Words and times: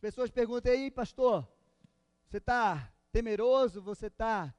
As 0.00 0.08
pessoas 0.08 0.30
perguntam 0.30 0.72
aí, 0.72 0.90
pastor, 0.90 1.46
você 2.24 2.38
está 2.38 2.90
temeroso? 3.12 3.82
Você 3.82 4.06
está 4.06 4.54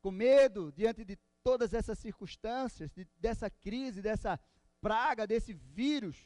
com 0.00 0.10
medo 0.10 0.72
diante 0.72 1.04
de 1.04 1.16
todas 1.44 1.74
essas 1.74 1.98
circunstâncias, 1.98 2.90
de, 2.94 3.06
dessa 3.18 3.50
crise, 3.50 4.00
dessa 4.00 4.40
praga, 4.80 5.26
desse 5.26 5.52
vírus? 5.52 6.16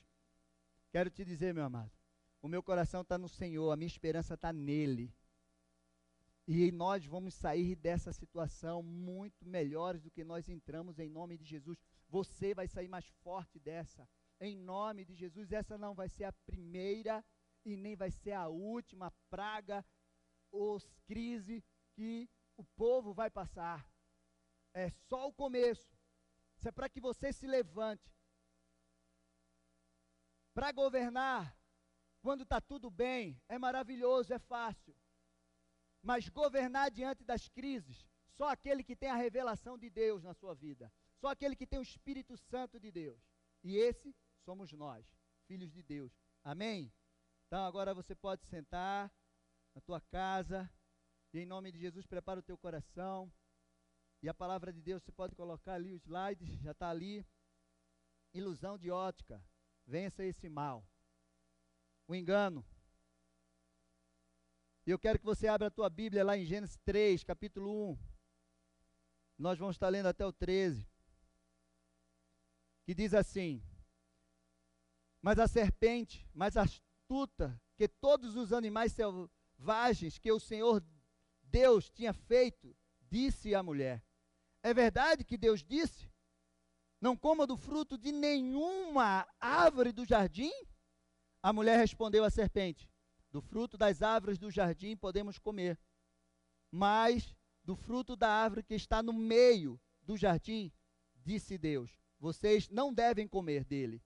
Quero 0.93 1.11
te 1.11 1.25
dizer, 1.25 1.53
meu 1.53 1.64
amado, 1.64 1.91
o 2.41 2.46
meu 2.46 2.62
coração 2.62 3.01
está 3.01 3.19
no 3.19 3.29
Senhor, 3.29 3.72
a 3.72 3.77
minha 3.77 3.88
esperança 3.88 4.34
está 4.34 4.52
nele. 4.52 5.12
E 6.46 6.71
nós 6.71 7.05
vamos 7.05 7.34
sair 7.34 7.75
dessa 7.75 8.12
situação 8.12 8.84
muito 8.84 9.45
melhores 9.48 10.00
do 10.00 10.12
que 10.12 10.23
nós 10.23 10.48
entramos 10.48 11.00
em 11.00 11.09
nome 11.09 11.37
de 11.37 11.45
Jesus. 11.45 11.77
Você 12.09 12.55
vai 12.55 12.68
sair 12.68 12.87
mais 12.87 13.07
forte 13.25 13.59
dessa. 13.59 14.09
Em 14.41 14.57
nome 14.57 15.05
de 15.05 15.16
Jesus, 15.16 15.50
essa 15.50 15.77
não 15.77 15.93
vai 15.93 16.09
ser 16.09 16.23
a 16.23 16.32
primeira 16.32 17.25
e 17.64 17.77
nem 17.77 17.96
vai 17.96 18.11
ser 18.11 18.32
a 18.32 18.48
última 18.48 19.11
praga 19.29 19.84
ou 20.50 20.79
crise 21.07 21.64
que 21.94 22.29
o 22.57 22.64
povo 22.64 23.12
vai 23.12 23.30
passar. 23.30 23.89
É 24.75 24.90
só 24.90 25.29
o 25.29 25.32
começo. 25.32 25.99
Isso 26.57 26.68
é 26.68 26.72
para 26.72 26.88
que 26.88 27.00
você 27.00 27.32
se 27.32 27.46
levante. 27.46 28.11
Para 30.54 30.72
governar, 30.72 31.57
quando 32.20 32.42
está 32.42 32.61
tudo 32.61 32.91
bem, 32.91 33.41
é 33.48 33.58
maravilhoso, 33.58 34.33
é 34.33 34.38
fácil. 34.38 34.94
Mas 36.02 36.28
governar 36.28 36.91
diante 36.91 37.24
das 37.24 37.48
crises, 37.48 38.06
só 38.28 38.48
aquele 38.48 38.83
que 38.83 38.97
tem 38.97 39.11
a 39.11 39.16
revelação 39.16 39.78
de 39.78 39.88
Deus 39.91 40.22
na 40.22 40.34
sua 40.34 40.55
vida, 40.55 40.92
só 41.19 41.28
aquele 41.28 41.56
que 41.56 41.66
tem 41.66 41.78
o 41.78 41.83
Espírito 41.83 42.36
Santo 42.36 42.80
de 42.80 42.91
Deus. 42.91 43.22
E 43.62 43.77
esse 43.77 44.14
somos 44.44 44.72
nós, 44.72 45.06
filhos 45.47 45.70
de 45.72 45.83
Deus. 45.83 46.12
Amém? 46.42 46.92
Então 47.50 47.64
agora 47.64 47.92
você 47.92 48.14
pode 48.14 48.47
sentar 48.47 49.12
na 49.75 49.81
tua 49.81 50.00
casa 50.00 50.72
e 51.34 51.41
em 51.41 51.45
nome 51.45 51.72
de 51.72 51.81
Jesus 51.81 52.06
prepara 52.06 52.38
o 52.38 52.42
teu 52.44 52.56
coração. 52.56 53.28
E 54.22 54.28
a 54.28 54.34
palavra 54.34 54.72
de 54.72 54.80
Deus 54.80 55.02
você 55.02 55.11
pode 55.11 55.34
colocar 55.34 55.74
ali 55.74 55.92
o 55.92 55.97
slide, 55.97 56.58
já 56.62 56.70
está 56.70 56.91
ali. 56.91 57.27
Ilusão 58.33 58.78
de 58.78 58.89
ótica. 58.92 59.44
Vença 59.84 60.22
esse 60.22 60.48
mal. 60.48 60.86
O 62.06 62.14
engano. 62.14 62.64
E 64.86 64.92
eu 64.92 64.98
quero 65.00 65.19
que 65.19 65.24
você 65.24 65.48
abra 65.48 65.67
a 65.67 65.72
tua 65.72 65.91
Bíblia 65.91 66.22
lá 66.22 66.39
em 66.39 66.44
Gênesis 66.44 66.77
3, 66.84 67.24
capítulo 67.24 67.91
1. 67.91 67.98
Nós 69.36 69.58
vamos 69.58 69.74
estar 69.74 69.89
lendo 69.89 70.06
até 70.06 70.24
o 70.24 70.33
13. 70.33 70.89
Que 72.84 72.94
diz 72.94 73.12
assim: 73.12 73.61
Mas 75.20 75.41
a 75.41 75.48
serpente, 75.48 76.24
mais 76.33 76.56
astuta 76.56 76.89
que 77.77 77.89
todos 77.89 78.36
os 78.36 78.53
animais 78.53 78.92
selvagens 78.92 80.19
que 80.19 80.30
o 80.30 80.39
Senhor 80.39 80.84
Deus 81.42 81.91
tinha 81.91 82.12
feito, 82.12 82.77
disse 83.00 83.55
à 83.55 83.62
mulher: 83.62 84.05
É 84.62 84.72
verdade 84.72 85.25
que 85.25 85.36
Deus 85.36 85.64
disse? 85.64 86.08
Não 87.00 87.17
coma 87.17 87.47
do 87.47 87.56
fruto 87.56 87.98
de 87.98 88.12
nenhuma 88.12 89.27
árvore 89.41 89.92
do 89.92 90.05
jardim? 90.05 90.52
A 91.42 91.52
mulher 91.52 91.78
respondeu 91.78 92.22
à 92.22 92.30
serpente: 92.30 92.89
do 93.33 93.41
fruto 93.41 93.77
das 93.77 94.02
árvores 94.02 94.39
do 94.39 94.50
jardim 94.50 94.97
podemos 94.97 95.39
comer, 95.39 95.78
mas 96.70 97.34
do 97.64 97.74
fruto 97.74 98.14
da 98.14 98.28
árvore 98.28 98.62
que 98.62 98.74
está 98.74 99.02
no 99.02 99.12
meio 99.12 99.80
do 100.02 100.17
jardim, 100.17 100.72
disse 101.17 101.58
Deus: 101.58 101.98
vocês 102.20 102.69
não 102.69 102.92
devem 102.92 103.27
comer 103.27 103.64
dele, 103.64 104.02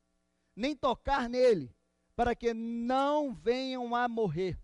nem 0.55 0.75
tocar 0.77 1.29
nele, 1.29 1.75
para 2.15 2.35
que 2.35 2.55
não 2.55 3.35
venham 3.35 3.95
a 3.95 4.09
morrer. 4.09 4.59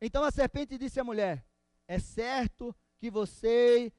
Então 0.00 0.22
a 0.24 0.30
serpente 0.30 0.78
disse 0.78 0.98
à 1.00 1.04
mulher: 1.04 1.44
É 1.86 1.98
certo 1.98 2.74
que 2.98 3.10
você 3.10 3.92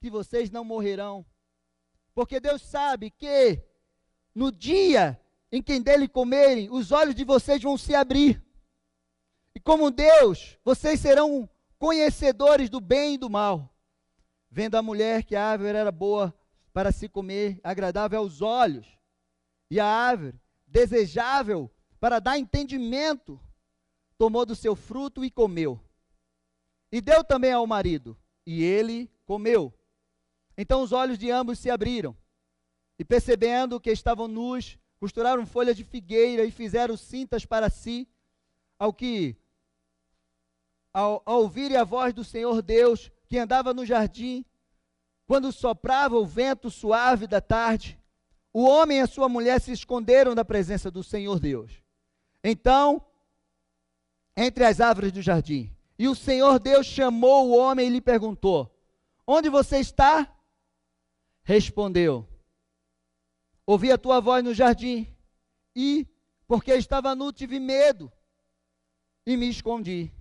que 0.00 0.10
vocês 0.10 0.50
não 0.50 0.64
morrerão, 0.64 1.24
porque 2.14 2.38
Deus 2.38 2.62
sabe 2.62 3.10
que 3.10 3.62
no 4.34 4.52
dia 4.52 5.20
em 5.50 5.62
que 5.62 5.80
dele 5.80 6.06
comerem, 6.06 6.70
os 6.70 6.92
olhos 6.92 7.14
de 7.14 7.24
vocês 7.24 7.62
vão 7.62 7.78
se 7.78 7.94
abrir 7.94 8.46
e 9.56 9.58
como 9.58 9.90
Deus, 9.90 10.58
vocês 10.62 11.00
serão 11.00 11.48
conhecedores 11.78 12.68
do 12.68 12.78
bem 12.78 13.14
e 13.14 13.18
do 13.18 13.30
mal. 13.30 13.74
Vendo 14.50 14.74
a 14.74 14.82
mulher 14.82 15.24
que 15.24 15.34
a 15.34 15.46
árvore 15.46 15.78
era 15.78 15.90
boa 15.90 16.38
para 16.74 16.92
se 16.92 17.08
comer, 17.08 17.58
agradável 17.64 18.18
aos 18.18 18.42
olhos, 18.42 18.86
e 19.70 19.80
a 19.80 19.86
árvore 19.86 20.38
desejável 20.66 21.70
para 22.06 22.20
dar 22.20 22.38
entendimento, 22.38 23.40
tomou 24.16 24.46
do 24.46 24.54
seu 24.54 24.76
fruto 24.76 25.24
e 25.24 25.28
comeu. 25.28 25.80
E 26.92 27.00
deu 27.00 27.24
também 27.24 27.50
ao 27.50 27.66
marido, 27.66 28.16
e 28.46 28.62
ele 28.62 29.10
comeu. 29.24 29.74
Então 30.56 30.82
os 30.82 30.92
olhos 30.92 31.18
de 31.18 31.32
ambos 31.32 31.58
se 31.58 31.68
abriram, 31.68 32.16
e 32.96 33.04
percebendo 33.04 33.80
que 33.80 33.90
estavam 33.90 34.28
nus, 34.28 34.78
costuraram 35.00 35.44
folhas 35.44 35.76
de 35.76 35.82
figueira 35.82 36.44
e 36.44 36.52
fizeram 36.52 36.96
cintas 36.96 37.44
para 37.44 37.68
si, 37.68 38.08
ao 38.78 38.92
que 38.92 39.36
ao, 40.94 41.20
ao 41.26 41.42
ouvirem 41.42 41.76
a 41.76 41.82
voz 41.82 42.14
do 42.14 42.22
Senhor 42.22 42.62
Deus, 42.62 43.10
que 43.26 43.36
andava 43.36 43.74
no 43.74 43.84
jardim, 43.84 44.44
quando 45.26 45.50
soprava 45.50 46.16
o 46.16 46.24
vento 46.24 46.70
suave 46.70 47.26
da 47.26 47.40
tarde, 47.40 47.98
o 48.52 48.62
homem 48.62 48.98
e 48.98 49.00
a 49.00 49.08
sua 49.08 49.28
mulher 49.28 49.60
se 49.60 49.72
esconderam 49.72 50.36
da 50.36 50.44
presença 50.44 50.88
do 50.88 51.02
Senhor 51.02 51.40
Deus. 51.40 51.84
Então, 52.48 53.04
entre 54.36 54.64
as 54.64 54.80
árvores 54.80 55.10
do 55.10 55.20
jardim, 55.20 55.76
e 55.98 56.06
o 56.06 56.14
Senhor 56.14 56.60
Deus 56.60 56.86
chamou 56.86 57.48
o 57.48 57.56
homem 57.56 57.88
e 57.88 57.90
lhe 57.90 58.00
perguntou: 58.00 58.72
Onde 59.26 59.50
você 59.50 59.80
está? 59.80 60.32
Respondeu: 61.42 62.24
Ouvi 63.66 63.90
a 63.90 63.98
tua 63.98 64.20
voz 64.20 64.44
no 64.44 64.54
jardim, 64.54 65.12
e, 65.74 66.06
porque 66.46 66.72
estava 66.74 67.16
nu, 67.16 67.32
tive 67.32 67.58
medo, 67.58 68.12
e 69.26 69.36
me 69.36 69.48
escondi. 69.48 70.12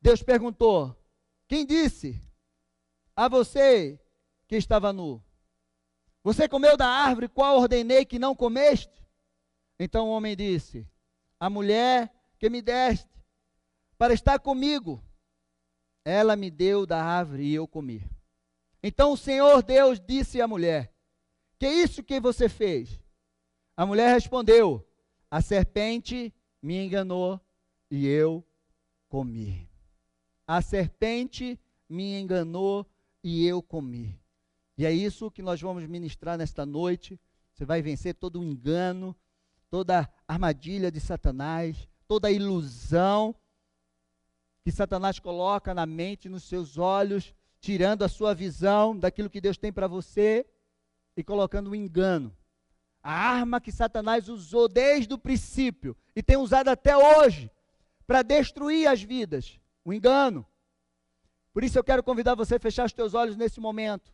Deus 0.00 0.22
perguntou: 0.22 0.96
Quem 1.46 1.66
disse 1.66 2.18
a 3.14 3.28
você 3.28 4.00
que 4.48 4.56
estava 4.56 4.90
nu? 4.90 5.22
Você 6.24 6.48
comeu 6.48 6.78
da 6.78 6.88
árvore 6.88 7.28
qual 7.28 7.58
ordenei 7.58 8.06
que 8.06 8.18
não 8.18 8.34
comeste? 8.34 9.06
Então 9.78 10.08
o 10.08 10.12
homem 10.12 10.34
disse: 10.34 10.88
A 11.38 11.50
mulher 11.50 12.12
que 12.38 12.48
me 12.48 12.62
deste 12.62 13.08
para 13.98 14.14
estar 14.14 14.38
comigo, 14.38 15.02
ela 16.04 16.36
me 16.36 16.50
deu 16.50 16.86
da 16.86 17.02
árvore 17.02 17.44
e 17.44 17.54
eu 17.54 17.66
comi. 17.66 18.02
Então 18.82 19.12
o 19.12 19.16
Senhor 19.16 19.62
Deus 19.62 20.00
disse 20.00 20.40
à 20.40 20.46
mulher: 20.46 20.92
Que 21.58 21.66
é 21.66 21.74
isso 21.74 22.02
que 22.02 22.20
você 22.20 22.48
fez? 22.48 23.00
A 23.76 23.84
mulher 23.84 24.12
respondeu: 24.12 24.86
A 25.30 25.40
serpente 25.40 26.32
me 26.62 26.84
enganou 26.84 27.40
e 27.90 28.06
eu 28.06 28.44
comi. 29.08 29.68
A 30.46 30.62
serpente 30.62 31.58
me 31.88 32.18
enganou 32.20 32.86
e 33.22 33.46
eu 33.46 33.62
comi. 33.62 34.18
E 34.78 34.84
é 34.84 34.92
isso 34.92 35.30
que 35.30 35.42
nós 35.42 35.60
vamos 35.60 35.86
ministrar 35.86 36.38
nesta 36.38 36.64
noite. 36.64 37.18
Você 37.52 37.64
vai 37.64 37.80
vencer 37.80 38.14
todo 38.14 38.40
o 38.40 38.44
engano, 38.44 39.16
toda 39.70 40.08
armadilha 40.26 40.90
de 40.90 41.00
Satanás, 41.00 41.88
toda 42.06 42.30
ilusão 42.30 43.34
que 44.62 44.72
Satanás 44.72 45.18
coloca 45.18 45.72
na 45.72 45.86
mente, 45.86 46.28
nos 46.28 46.42
seus 46.42 46.76
olhos, 46.76 47.32
tirando 47.60 48.02
a 48.02 48.08
sua 48.08 48.34
visão 48.34 48.98
daquilo 48.98 49.30
que 49.30 49.40
Deus 49.40 49.56
tem 49.56 49.72
para 49.72 49.86
você 49.86 50.44
e 51.16 51.22
colocando 51.22 51.68
o 51.68 51.70
um 51.70 51.74
engano. 51.74 52.36
A 53.02 53.12
arma 53.12 53.60
que 53.60 53.70
Satanás 53.70 54.28
usou 54.28 54.68
desde 54.68 55.14
o 55.14 55.18
princípio 55.18 55.96
e 56.16 56.22
tem 56.22 56.36
usado 56.36 56.68
até 56.68 56.96
hoje 56.96 57.48
para 58.06 58.22
destruir 58.22 58.88
as 58.88 59.02
vidas 59.02 59.60
o 59.84 59.92
engano. 59.92 60.44
Por 61.52 61.62
isso 61.62 61.78
eu 61.78 61.84
quero 61.84 62.02
convidar 62.02 62.34
você 62.34 62.56
a 62.56 62.60
fechar 62.60 62.86
os 62.86 62.92
teus 62.92 63.14
olhos 63.14 63.36
nesse 63.36 63.60
momento. 63.60 64.12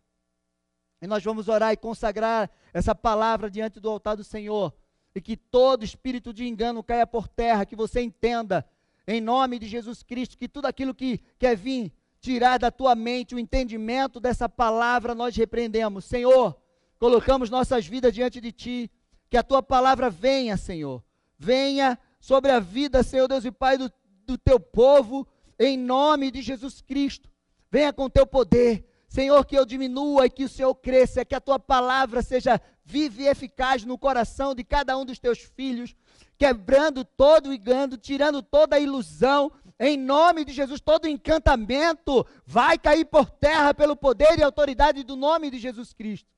E 1.00 1.06
nós 1.06 1.25
vamos 1.25 1.49
orar 1.49 1.73
e 1.73 1.76
consagrar 1.76 2.50
essa 2.73 2.94
palavra 2.94 3.50
diante 3.50 3.81
do 3.81 3.88
altar 3.88 4.17
do 4.17 4.23
Senhor. 4.23 4.73
E 5.14 5.20
que 5.20 5.37
todo 5.37 5.85
espírito 5.85 6.32
de 6.32 6.47
engano 6.47 6.82
caia 6.82 7.06
por 7.06 7.29
terra, 7.29 7.67
que 7.67 7.76
você 7.76 8.00
entenda, 8.00 8.67
em 9.06 9.20
nome 9.20 9.59
de 9.59 9.67
Jesus 9.67 10.03
Cristo, 10.03 10.38
que 10.38 10.49
tudo 10.49 10.67
aquilo 10.67 10.94
que 10.94 11.20
quer 11.38 11.56
vir 11.56 11.93
tirar 12.20 12.59
da 12.59 12.70
tua 12.70 12.94
mente 12.94 13.35
o 13.35 13.38
entendimento 13.38 14.20
dessa 14.20 14.49
palavra, 14.49 15.14
nós 15.14 15.37
repreendemos. 15.37 16.05
Senhor, 16.05 16.56
colocamos 16.99 17.50
nossas 17.50 17.87
vidas 17.87 18.14
diante 18.14 18.41
de 18.41 18.53
Ti, 18.53 18.91
que 19.29 19.37
a 19.37 19.43
Tua 19.43 19.62
palavra 19.62 20.09
venha, 20.09 20.56
Senhor. 20.56 21.03
Venha 21.37 21.99
sobre 22.20 22.53
a 22.53 22.61
vida, 22.61 23.03
Senhor 23.03 23.26
Deus 23.26 23.44
e 23.44 23.50
Pai, 23.50 23.76
do, 23.76 23.93
do 24.25 24.38
Teu 24.38 24.61
povo, 24.61 25.26
em 25.59 25.76
nome 25.76 26.31
de 26.31 26.41
Jesus 26.41 26.81
Cristo. 26.81 27.29
Venha 27.70 27.93
com 27.93 28.09
teu 28.09 28.26
poder, 28.26 28.87
Senhor, 29.09 29.44
que 29.47 29.56
eu 29.56 29.64
diminua 29.64 30.26
e 30.26 30.31
que 30.31 30.44
o 30.44 30.49
Senhor 30.49 30.75
cresça, 30.75 31.25
que 31.25 31.35
a 31.35 31.41
tua 31.41 31.59
palavra 31.59 32.23
seja 32.23 32.61
viva 32.84 33.23
e 33.23 33.26
eficaz 33.26 33.84
no 33.84 33.99
coração 33.99 34.55
de 34.55 34.64
cada 34.64 34.96
um 34.99 35.05
dos 35.05 35.19
teus 35.19 35.38
filhos, 35.38 35.94
quebrando 36.37 37.05
todo 37.05 37.50
o 37.50 37.55
engano, 37.55 37.96
tirando 37.96 38.43
toda 38.43 38.76
a 38.76 38.81
ilusão, 38.81 39.52
em 39.79 39.96
nome 39.96 40.44
de 40.44 40.52
Jesus, 40.52 40.81
todo 40.81 41.08
encantamento 41.08 42.26
vai 42.46 42.79
cair 42.79 43.05
por 43.05 43.31
terra 43.31 43.75
pelo 43.75 43.96
poder 43.96 44.38
e 44.38 44.43
autoridade 44.43 45.02
do 45.02 45.17
nome 45.17 45.50
de 45.50 45.58
Jesus 45.58 45.93
Cristo. 45.93 46.31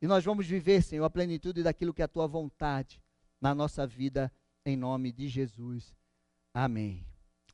E 0.00 0.06
nós 0.06 0.24
vamos 0.24 0.46
viver, 0.46 0.82
Senhor, 0.82 1.04
a 1.04 1.10
plenitude 1.10 1.62
daquilo 1.62 1.92
que 1.92 2.00
é 2.00 2.06
a 2.06 2.08
tua 2.08 2.26
vontade 2.26 3.00
na 3.40 3.54
nossa 3.54 3.86
vida, 3.86 4.32
em 4.64 4.76
nome 4.76 5.12
de 5.12 5.28
Jesus. 5.28 5.94
Amém. 6.54 7.06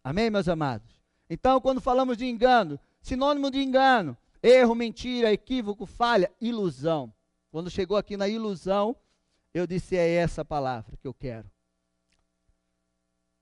Amém, 0.02 0.31
meus 0.31 0.49
amados? 0.49 1.02
Então, 1.29 1.61
quando 1.61 1.81
falamos 1.81 2.17
de 2.17 2.26
engano, 2.26 2.79
sinônimo 3.00 3.50
de 3.50 3.61
engano, 3.61 4.17
erro, 4.43 4.75
mentira, 4.75 5.32
equívoco, 5.32 5.87
falha, 5.87 6.31
ilusão. 6.40 7.12
Quando 7.56 7.70
chegou 7.70 7.97
aqui 7.97 8.19
na 8.19 8.29
ilusão, 8.29 8.94
eu 9.55 9.67
disse: 9.67 9.97
é 9.97 10.06
essa 10.06 10.44
palavra 10.44 10.94
que 10.99 11.08
eu 11.08 11.14
quero. 11.14 11.50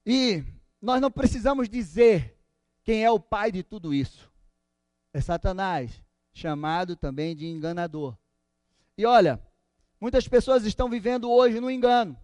E 0.07 0.45
nós 0.81 1.01
não 1.01 1.11
precisamos 1.11 1.69
dizer 1.69 2.39
quem 2.85 3.05
é 3.05 3.11
o 3.11 3.19
pai 3.19 3.51
de 3.51 3.65
tudo 3.65 3.93
isso. 3.93 4.31
É 5.13 5.21
Satanás, 5.21 6.01
chamado 6.33 6.95
também 6.95 7.35
de 7.35 7.49
enganador. 7.49 8.17
E 8.97 9.05
olha, 9.05 9.43
muitas 10.01 10.29
pessoas 10.29 10.65
estão 10.65 10.89
vivendo 10.89 11.29
hoje 11.29 11.59
no 11.59 11.69
engano. 11.69 12.17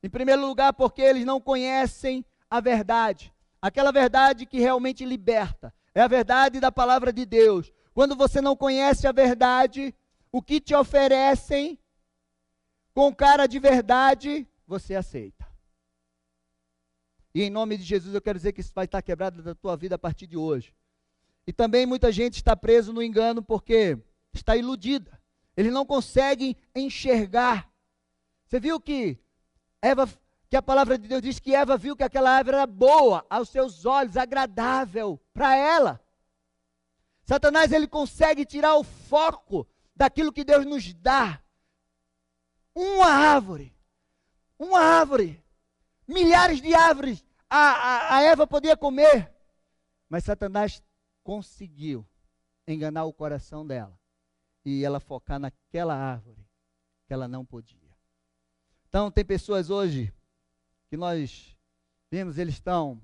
Em 0.00 0.08
primeiro 0.08 0.46
lugar, 0.46 0.72
porque 0.72 1.02
eles 1.02 1.24
não 1.24 1.40
conhecem 1.40 2.24
a 2.48 2.60
verdade, 2.60 3.34
aquela 3.60 3.90
verdade 3.90 4.46
que 4.46 4.60
realmente 4.60 5.04
liberta. 5.04 5.74
É 5.92 6.00
a 6.00 6.06
verdade 6.06 6.60
da 6.60 6.70
palavra 6.70 7.12
de 7.12 7.26
Deus. 7.26 7.72
Quando 7.92 8.14
você 8.14 8.40
não 8.40 8.54
conhece 8.54 9.08
a 9.08 9.10
verdade, 9.10 9.92
o 10.30 10.42
que 10.42 10.60
te 10.60 10.74
oferecem 10.74 11.78
com 12.94 13.14
cara 13.14 13.46
de 13.46 13.58
verdade, 13.58 14.46
você 14.66 14.94
aceita. 14.94 15.46
E 17.34 17.42
em 17.42 17.50
nome 17.50 17.76
de 17.76 17.84
Jesus 17.84 18.14
eu 18.14 18.20
quero 18.20 18.38
dizer 18.38 18.52
que 18.52 18.60
isso 18.60 18.72
vai 18.74 18.86
estar 18.86 19.00
quebrado 19.02 19.42
da 19.42 19.54
tua 19.54 19.76
vida 19.76 19.94
a 19.94 19.98
partir 19.98 20.26
de 20.26 20.36
hoje. 20.36 20.74
E 21.46 21.52
também 21.52 21.86
muita 21.86 22.10
gente 22.10 22.34
está 22.36 22.56
preso 22.56 22.92
no 22.92 23.02
engano 23.02 23.42
porque 23.42 23.96
está 24.34 24.56
iludida. 24.56 25.20
Eles 25.56 25.72
não 25.72 25.86
conseguem 25.86 26.56
enxergar. 26.74 27.70
Você 28.44 28.58
viu 28.58 28.80
que 28.80 29.18
Eva, 29.80 30.08
que 30.48 30.56
a 30.56 30.62
palavra 30.62 30.98
de 30.98 31.06
Deus 31.06 31.22
diz 31.22 31.38
que 31.38 31.54
Eva 31.54 31.76
viu 31.76 31.96
que 31.96 32.02
aquela 32.02 32.30
árvore 32.30 32.56
era 32.56 32.66
boa 32.66 33.24
aos 33.30 33.48
seus 33.48 33.86
olhos, 33.86 34.16
agradável 34.16 35.20
para 35.32 35.56
ela. 35.56 36.00
Satanás 37.22 37.72
ele 37.72 37.86
consegue 37.86 38.44
tirar 38.44 38.74
o 38.76 38.82
foco 38.82 39.66
daquilo 39.98 40.32
que 40.32 40.44
Deus 40.44 40.64
nos 40.64 40.94
dá. 40.94 41.42
Uma 42.72 43.10
árvore, 43.10 43.74
uma 44.56 44.78
árvore, 44.78 45.42
milhares 46.06 46.60
de 46.62 46.72
árvores 46.72 47.24
a, 47.50 47.56
a, 47.56 48.16
a 48.16 48.22
Eva 48.22 48.46
podia 48.46 48.76
comer, 48.76 49.34
mas 50.08 50.22
Satanás 50.22 50.80
conseguiu 51.24 52.06
enganar 52.66 53.04
o 53.04 53.12
coração 53.12 53.66
dela 53.66 53.98
e 54.64 54.84
ela 54.84 55.00
focar 55.00 55.40
naquela 55.40 55.96
árvore 55.96 56.46
que 57.06 57.12
ela 57.12 57.26
não 57.26 57.44
podia. 57.44 57.96
Então, 58.88 59.10
tem 59.10 59.24
pessoas 59.24 59.68
hoje 59.68 60.14
que 60.88 60.96
nós 60.96 61.56
vimos, 62.10 62.38
eles 62.38 62.54
estão 62.54 63.02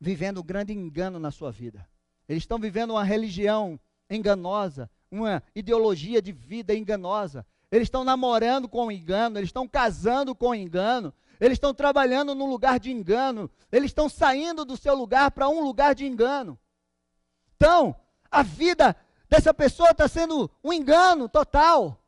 vivendo 0.00 0.40
um 0.40 0.44
grande 0.44 0.72
engano 0.72 1.18
na 1.18 1.30
sua 1.30 1.52
vida. 1.52 1.86
Eles 2.28 2.44
estão 2.44 2.58
vivendo 2.58 2.92
uma 2.92 3.04
religião 3.04 3.78
enganosa, 4.08 4.90
uma 5.10 5.42
ideologia 5.54 6.22
de 6.22 6.32
vida 6.32 6.74
enganosa. 6.74 7.44
Eles 7.70 7.86
estão 7.86 8.04
namorando 8.04 8.68
com 8.68 8.90
engano, 8.90 9.38
eles 9.38 9.48
estão 9.48 9.66
casando 9.66 10.34
com 10.34 10.54
engano, 10.54 11.12
eles 11.40 11.56
estão 11.56 11.72
trabalhando 11.72 12.34
num 12.34 12.48
lugar 12.50 12.78
de 12.78 12.90
engano, 12.90 13.50
eles 13.70 13.90
estão 13.90 14.08
saindo 14.08 14.64
do 14.64 14.76
seu 14.76 14.94
lugar 14.94 15.30
para 15.30 15.48
um 15.48 15.60
lugar 15.60 15.94
de 15.94 16.04
engano. 16.04 16.58
Então, 17.56 17.94
a 18.30 18.42
vida 18.42 18.96
dessa 19.28 19.54
pessoa 19.54 19.90
está 19.90 20.08
sendo 20.08 20.50
um 20.62 20.72
engano 20.72 21.28
total. 21.28 22.02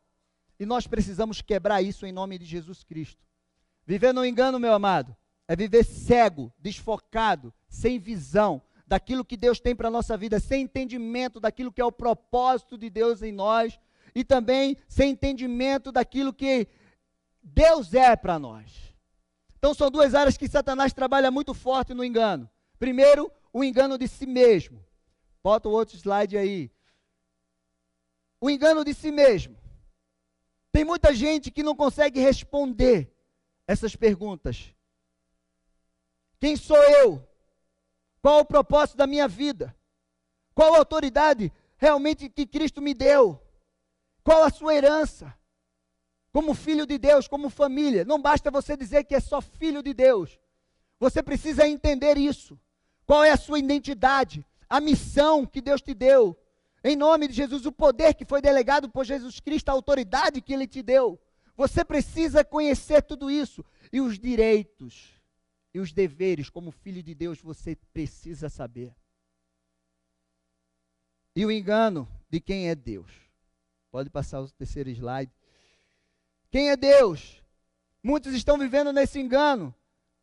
E 0.59 0.65
nós 0.65 0.85
precisamos 0.85 1.41
quebrar 1.41 1.81
isso 1.81 2.05
em 2.05 2.11
nome 2.11 2.37
de 2.37 2.45
Jesus 2.45 2.83
Cristo. 2.83 3.23
Viver 3.85 4.13
no 4.13 4.25
engano, 4.25 4.59
meu 4.59 4.73
amado, 4.73 5.15
é 5.47 5.55
viver 5.55 5.83
cego, 5.83 6.53
desfocado, 6.59 7.53
sem 7.67 7.99
visão 7.99 8.61
daquilo 8.93 9.25
que 9.25 9.35
Deus 9.35 9.59
tem 9.59 9.75
para 9.75 9.87
a 9.87 9.91
nossa 9.91 10.15
vida, 10.15 10.39
sem 10.39 10.61
entendimento 10.61 11.39
daquilo 11.39 11.71
que 11.71 11.81
é 11.81 11.85
o 11.85 11.91
propósito 11.91 12.77
de 12.77 12.91
Deus 12.91 13.23
em 13.23 13.31
nós 13.31 13.79
e 14.13 14.23
também 14.23 14.77
sem 14.87 15.09
entendimento 15.09 15.91
daquilo 15.91 16.31
que 16.31 16.67
Deus 17.41 17.91
é 17.95 18.15
para 18.15 18.37
nós. 18.37 18.95
Então 19.57 19.73
são 19.73 19.89
duas 19.89 20.13
áreas 20.13 20.37
que 20.37 20.47
Satanás 20.47 20.93
trabalha 20.93 21.31
muito 21.31 21.55
forte 21.55 21.91
no 21.91 22.05
engano. 22.05 22.47
Primeiro, 22.77 23.31
o 23.51 23.63
engano 23.63 23.97
de 23.97 24.07
si 24.07 24.27
mesmo. 24.27 24.85
Bota 25.43 25.67
o 25.67 25.71
outro 25.71 25.97
slide 25.97 26.37
aí. 26.37 26.71
O 28.39 28.47
engano 28.47 28.85
de 28.85 28.93
si 28.93 29.11
mesmo. 29.11 29.57
Tem 30.71 30.85
muita 30.85 31.15
gente 31.15 31.49
que 31.49 31.63
não 31.63 31.75
consegue 31.75 32.19
responder 32.19 33.11
essas 33.65 33.95
perguntas. 33.95 34.71
Quem 36.39 36.55
sou 36.55 36.77
eu? 36.77 37.32
Qual 38.23 38.39
o 38.39 38.45
propósito 38.45 38.95
da 38.95 39.05
minha 39.05 39.27
vida? 39.27 39.75
Qual 40.55 40.73
a 40.73 40.77
autoridade 40.77 41.51
realmente 41.75 42.29
que 42.29 42.47
Cristo 42.47 42.81
me 42.81 42.93
deu? 42.93 43.37
Qual 44.23 44.45
a 44.45 44.49
sua 44.49 44.73
herança? 44.73 45.37
Como 46.31 46.53
filho 46.53 46.85
de 46.87 46.97
Deus, 46.97 47.27
como 47.27 47.49
família. 47.49 48.05
Não 48.05 48.21
basta 48.21 48.49
você 48.49 48.77
dizer 48.77 49.03
que 49.03 49.13
é 49.13 49.19
só 49.19 49.41
filho 49.41 49.83
de 49.83 49.93
Deus. 49.93 50.39
Você 51.01 51.21
precisa 51.21 51.67
entender 51.67 52.17
isso. 52.17 52.57
Qual 53.05 53.25
é 53.25 53.31
a 53.31 53.37
sua 53.37 53.59
identidade? 53.59 54.45
A 54.69 54.79
missão 54.79 55.45
que 55.45 55.59
Deus 55.59 55.81
te 55.81 55.93
deu. 55.93 56.33
Em 56.81 56.95
nome 56.95 57.27
de 57.27 57.33
Jesus, 57.33 57.65
o 57.65 57.73
poder 57.73 58.13
que 58.13 58.23
foi 58.23 58.41
delegado 58.41 58.87
por 58.89 59.03
Jesus 59.03 59.41
Cristo, 59.41 59.67
a 59.67 59.73
autoridade 59.73 60.39
que 60.39 60.53
ele 60.53 60.65
te 60.65 60.81
deu. 60.81 61.19
Você 61.57 61.83
precisa 61.83 62.41
conhecer 62.41 63.01
tudo 63.01 63.29
isso. 63.29 63.65
E 63.91 63.99
os 63.99 64.17
direitos 64.17 65.12
e 65.73 65.79
os 65.79 65.91
deveres, 65.91 66.49
como 66.49 66.71
filho 66.71 67.01
de 67.01 67.15
Deus, 67.15 67.41
você 67.41 67.75
precisa 67.91 68.49
saber. 68.49 68.95
E 71.35 71.45
o 71.45 71.51
engano 71.51 72.07
de 72.29 72.39
quem 72.39 72.69
é 72.69 72.75
Deus. 72.75 73.11
Pode 73.91 74.09
passar 74.09 74.41
o 74.41 74.51
terceiro 74.51 74.89
slide. 74.91 75.31
Quem 76.51 76.69
é 76.69 76.75
Deus? 76.75 77.41
Muitos 78.03 78.33
estão 78.33 78.57
vivendo 78.57 78.93
nesse 78.93 79.19
engano. 79.19 79.73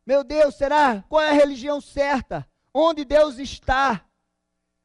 Meu 0.07 0.23
Deus, 0.23 0.55
será? 0.55 1.03
Qual 1.03 1.21
é 1.21 1.31
a 1.31 1.35
religião 1.35 1.81
certa? 1.81 2.49
Onde 2.73 3.05
Deus 3.05 3.39
está? 3.39 4.09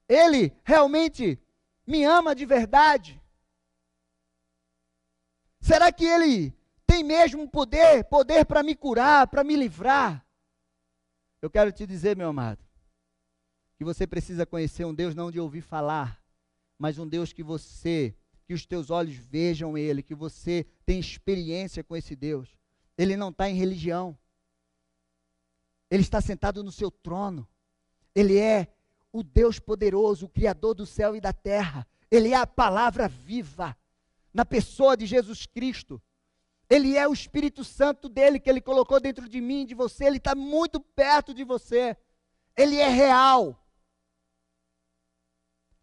Ele 0.10 0.52
realmente 0.64 1.40
me 1.86 2.04
ama 2.04 2.34
de 2.34 2.46
verdade? 2.46 3.22
Será 5.62 5.92
que 5.92 6.06
ele 6.06 6.56
tem 6.88 7.04
mesmo 7.04 7.48
poder, 7.48 8.04
poder 8.06 8.46
para 8.46 8.64
me 8.64 8.76
curar, 8.76 9.28
para 9.28 9.44
me 9.44 9.56
livrar? 9.56 10.25
Eu 11.46 11.50
quero 11.52 11.72
te 11.72 11.86
dizer, 11.86 12.18
meu 12.18 12.30
amado, 12.30 12.66
que 13.78 13.84
você 13.84 14.08
precisa 14.08 14.48
conhecer 14.48 14.84
um 14.84 14.96
Deus 14.96 15.14
não 15.14 15.30
de 15.30 15.40
ouvir 15.40 15.62
falar, 15.62 16.20
mas 16.76 16.98
um 16.98 17.08
Deus 17.08 17.32
que 17.32 17.44
você, 17.44 18.16
que 18.48 18.54
os 18.56 18.66
teus 18.66 18.90
olhos 18.90 19.16
vejam 19.16 19.78
ele, 19.78 20.02
que 20.02 20.16
você 20.16 20.66
tem 20.88 21.00
experiência 21.00 21.84
com 21.84 21.96
esse 21.96 22.16
Deus. 22.16 22.58
Ele 22.98 23.16
não 23.16 23.30
está 23.30 23.48
em 23.48 23.54
religião. 23.54 24.18
Ele 25.92 26.02
está 26.02 26.20
sentado 26.20 26.64
no 26.64 26.72
seu 26.72 26.90
trono. 26.90 27.48
Ele 28.16 28.40
é 28.40 28.74
o 29.14 29.22
Deus 29.22 29.60
poderoso, 29.60 30.26
o 30.26 30.30
Criador 30.30 30.74
do 30.74 30.88
céu 30.88 31.16
e 31.16 31.22
da 31.22 31.32
terra. 31.32 31.86
Ele 32.10 32.30
é 32.30 32.38
a 32.38 32.48
palavra 32.48 33.08
viva 33.08 33.78
na 34.34 34.46
pessoa 34.46 34.98
de 34.98 35.06
Jesus 35.06 35.46
Cristo. 35.46 36.02
Ele 36.70 36.98
é 36.98 37.08
o 37.08 37.14
Espírito 37.14 37.64
Santo 37.64 38.10
dele 38.10 38.40
que 38.40 38.50
ele 38.50 38.62
colocou 38.62 39.00
dentro 39.00 39.30
de 39.30 39.40
mim, 39.40 39.66
de 39.66 39.76
você. 39.76 40.06
Ele 40.06 40.18
está 40.18 40.34
muito 40.34 40.80
perto 40.80 41.34
de 41.34 41.44
você. 41.44 41.96
Ele 42.58 42.78
é 42.78 42.88
real. 42.88 43.62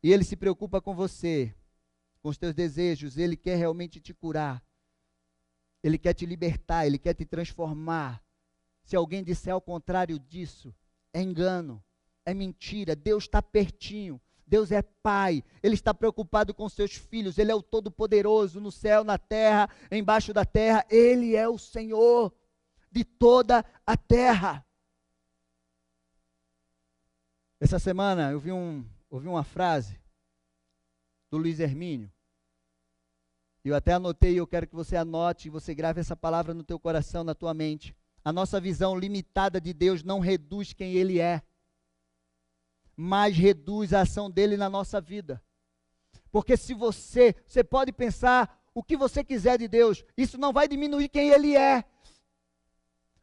E 0.03 0.13
ele 0.13 0.25
se 0.25 0.37
preocupa 0.37 0.81
com 0.81 0.95
você, 0.95 1.55
com 2.21 2.29
os 2.29 2.37
teus 2.37 2.55
desejos. 2.55 3.17
Ele 3.17 3.37
quer 3.37 3.57
realmente 3.57 4.01
te 4.01 4.13
curar. 4.13 4.65
Ele 5.83 5.99
quer 5.99 6.15
te 6.15 6.27
libertar. 6.27 6.87
Ele 6.87 6.99
quer 6.99 7.15
te 7.15 7.25
transformar. 7.25 8.23
Se 8.83 8.97
alguém 8.97 9.23
disser 9.23 9.55
ao 9.55 9.61
contrário 9.61 10.19
disso, 10.19 10.75
é 11.13 11.23
engano 11.23 11.83
é 12.25 12.35
mentira. 12.35 12.95
Deus 12.95 13.25
está 13.25 13.43
pertinho. 13.43 14.21
Deus 14.53 14.71
é 14.71 14.83
Pai, 14.83 15.43
Ele 15.63 15.73
está 15.73 15.95
preocupado 15.95 16.53
com 16.53 16.69
seus 16.69 16.95
filhos, 16.95 17.39
Ele 17.39 17.51
é 17.51 17.55
o 17.55 17.63
Todo-Poderoso 17.63 18.61
no 18.61 18.71
céu, 18.71 19.03
na 19.03 19.17
terra, 19.17 19.67
embaixo 19.91 20.31
da 20.35 20.45
terra, 20.45 20.85
Ele 20.91 21.35
é 21.35 21.49
o 21.49 21.57
Senhor 21.57 22.31
de 22.91 23.03
toda 23.03 23.65
a 23.87 23.97
terra. 23.97 24.63
Essa 27.59 27.79
semana 27.79 28.31
eu 28.31 28.39
vi 28.39 28.53
um, 28.53 28.85
ouvi 29.09 29.27
uma 29.27 29.43
frase 29.43 29.99
do 31.31 31.39
Luiz 31.39 31.59
Hermínio, 31.59 32.13
Eu 33.65 33.75
até 33.75 33.95
anotei, 33.95 34.39
eu 34.39 34.47
quero 34.47 34.67
que 34.67 34.75
você 34.75 34.97
anote, 34.97 35.49
você 35.49 35.75
grave 35.75 35.99
essa 35.99 36.15
palavra 36.15 36.53
no 36.53 36.63
teu 36.63 36.79
coração, 36.79 37.25
na 37.25 37.35
tua 37.35 37.55
mente. 37.55 37.97
A 38.23 38.31
nossa 38.31 38.61
visão 38.61 38.99
limitada 38.99 39.59
de 39.59 39.73
Deus 39.73 40.03
não 40.03 40.21
reduz 40.21 40.75
quem 40.75 40.93
ele 40.93 41.21
é, 41.21 41.41
mas 42.97 43.37
reduz 43.37 43.93
a 43.93 44.03
ação 44.03 44.31
dele 44.31 44.57
na 44.57 44.69
nossa 44.69 45.01
vida. 45.01 45.43
Porque 46.31 46.57
se 46.57 46.75
você, 46.75 47.35
você 47.47 47.63
pode 47.63 47.93
pensar 47.93 48.61
o 48.75 48.83
que 48.83 48.97
você 48.97 49.23
quiser 49.23 49.59
de 49.59 49.69
Deus, 49.69 50.05
isso 50.17 50.39
não 50.39 50.53
vai 50.53 50.67
diminuir 50.67 51.09
quem 51.09 51.31
ele 51.31 51.57
é. 51.57 51.85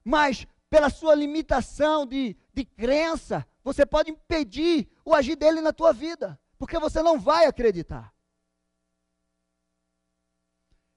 Mas 0.03 0.45
pela 0.69 0.89
sua 0.89 1.15
limitação 1.15 2.05
de, 2.05 2.37
de 2.53 2.63
crença, 2.63 3.45
você 3.63 3.85
pode 3.85 4.11
impedir 4.11 4.87
o 5.03 5.13
agir 5.13 5.35
dele 5.35 5.61
na 5.61 5.73
tua 5.73 5.91
vida, 5.91 6.39
porque 6.57 6.77
você 6.77 7.01
não 7.01 7.19
vai 7.19 7.45
acreditar. 7.45 8.13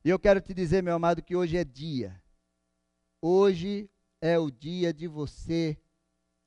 E 0.05 0.11
eu 0.11 0.19
quero 0.19 0.41
te 0.41 0.53
dizer, 0.53 0.83
meu 0.83 0.95
amado, 0.95 1.23
que 1.23 1.37
hoje 1.37 1.57
é 1.57 1.65
dia. 1.65 2.21
Hoje 3.21 3.89
é 4.21 4.39
o 4.39 4.51
dia 4.51 4.93
de 4.93 5.07
você 5.07 5.79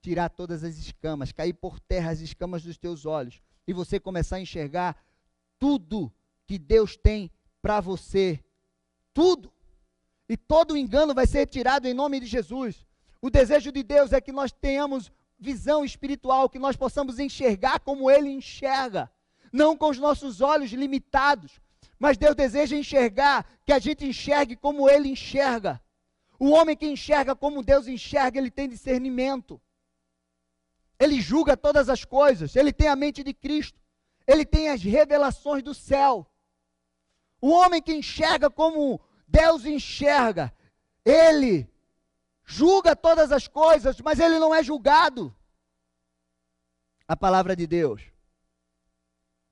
tirar 0.05 0.29
todas 0.29 0.63
as 0.63 0.77
escamas, 0.77 1.31
cair 1.31 1.53
por 1.53 1.79
terra 1.79 2.11
as 2.11 2.19
escamas 2.19 2.61
dos 2.61 2.77
teus 2.77 3.07
olhos 3.07 3.41
e 3.67 3.73
você 3.73 3.99
começar 3.99 4.35
a 4.35 4.39
enxergar 4.39 4.95
tudo 5.57 6.13
que 6.45 6.59
Deus 6.59 6.95
tem 6.95 7.31
para 7.59 7.81
você. 7.81 8.39
Tudo. 9.15 9.51
E 10.29 10.37
todo 10.37 10.77
engano 10.77 11.15
vai 11.15 11.25
ser 11.25 11.39
retirado 11.39 11.87
em 11.87 11.93
nome 11.95 12.19
de 12.19 12.27
Jesus. 12.27 12.85
O 13.19 13.31
desejo 13.31 13.71
de 13.71 13.81
Deus 13.81 14.13
é 14.13 14.21
que 14.21 14.31
nós 14.31 14.51
tenhamos 14.51 15.11
visão 15.39 15.83
espiritual, 15.83 16.51
que 16.51 16.59
nós 16.59 16.75
possamos 16.75 17.17
enxergar 17.17 17.79
como 17.79 18.11
Ele 18.11 18.29
enxerga, 18.29 19.11
não 19.51 19.75
com 19.75 19.89
os 19.89 19.97
nossos 19.97 20.39
olhos 20.39 20.71
limitados, 20.71 21.59
mas 21.97 22.15
Deus 22.15 22.35
deseja 22.35 22.77
enxergar, 22.77 23.43
que 23.65 23.73
a 23.73 23.79
gente 23.79 24.05
enxergue 24.05 24.55
como 24.55 24.87
Ele 24.87 25.09
enxerga. 25.09 25.81
O 26.39 26.51
homem 26.51 26.77
que 26.77 26.85
enxerga 26.85 27.35
como 27.35 27.63
Deus 27.63 27.87
enxerga, 27.87 28.37
ele 28.37 28.51
tem 28.51 28.69
discernimento. 28.69 29.59
Ele 30.99 31.19
julga 31.21 31.57
todas 31.57 31.89
as 31.89 32.05
coisas, 32.05 32.55
ele 32.55 32.71
tem 32.71 32.87
a 32.87 32.95
mente 32.95 33.23
de 33.23 33.33
Cristo, 33.33 33.79
ele 34.25 34.45
tem 34.45 34.69
as 34.69 34.81
revelações 34.81 35.61
do 35.63 35.73
céu. 35.73 36.25
O 37.41 37.49
homem 37.49 37.81
que 37.81 37.93
enxerga 37.93 38.49
como 38.49 38.99
Deus 39.27 39.65
enxerga, 39.65 40.53
ele 41.03 41.69
julga 42.45 42.95
todas 42.95 43.31
as 43.31 43.47
coisas, 43.47 43.99
mas 44.01 44.19
ele 44.19 44.39
não 44.39 44.53
é 44.53 44.63
julgado. 44.63 45.35
A 47.07 47.15
palavra 47.15 47.55
de 47.55 47.67
Deus, 47.67 48.01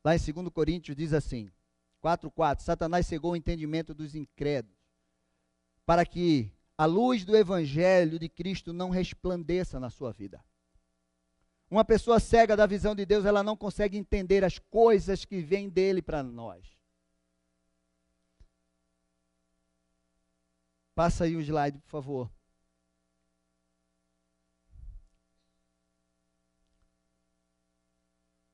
lá 0.04 0.16
em 0.16 0.20
2 0.20 0.50
Coríntios, 0.50 0.96
diz 0.96 1.14
assim: 1.14 1.52
4,4: 2.04 2.62
Satanás 2.62 3.06
cegou 3.06 3.34
o 3.34 3.36
entendimento 3.36 3.94
dos 3.94 4.16
incrédulos, 4.16 4.78
para 5.86 6.06
que 6.06 6.52
a 6.78 6.86
luz 6.86 7.24
do 7.24 7.36
evangelho 7.36 8.18
de 8.18 8.28
Cristo 8.28 8.74
não 8.74 8.90
resplandeça 8.90 9.80
na 9.80 9.90
sua 9.90 10.12
vida. 10.12 10.44
Uma 11.74 11.84
pessoa 11.84 12.20
cega 12.20 12.56
da 12.56 12.68
visão 12.68 12.94
de 12.94 13.04
Deus, 13.04 13.26
ela 13.26 13.42
não 13.42 13.58
consegue 13.58 13.98
entender 13.98 14.46
as 14.46 14.60
coisas 14.60 15.26
que 15.26 15.42
vêm 15.42 15.68
dele 15.68 16.04
para 16.04 16.22
nós. 16.22 16.64
Passa 20.94 21.24
aí 21.24 21.36
o 21.36 21.42
slide, 21.42 21.80
por 21.80 21.90
favor. 21.90 22.32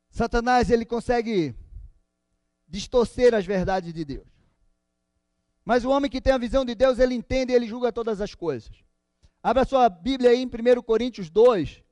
Satanás, 0.09 0.71
ele 0.71 0.85
consegue 0.85 1.53
distorcer 2.69 3.35
as 3.35 3.45
verdades 3.45 3.93
de 3.93 4.05
Deus. 4.05 4.29
Mas 5.65 5.83
o 5.83 5.89
homem 5.89 6.09
que 6.09 6.21
tem 6.21 6.31
a 6.31 6.37
visão 6.37 6.63
de 6.63 6.73
Deus, 6.73 6.99
ele 6.99 7.15
entende 7.15 7.51
e 7.51 7.55
ele 7.57 7.67
julga 7.67 7.91
todas 7.91 8.21
as 8.21 8.33
coisas. 8.33 8.81
Abra 9.43 9.65
sua 9.65 9.89
Bíblia 9.89 10.29
aí 10.29 10.41
em 10.41 10.47
1 10.47 10.81
Coríntios 10.83 11.29
2, 11.29 11.83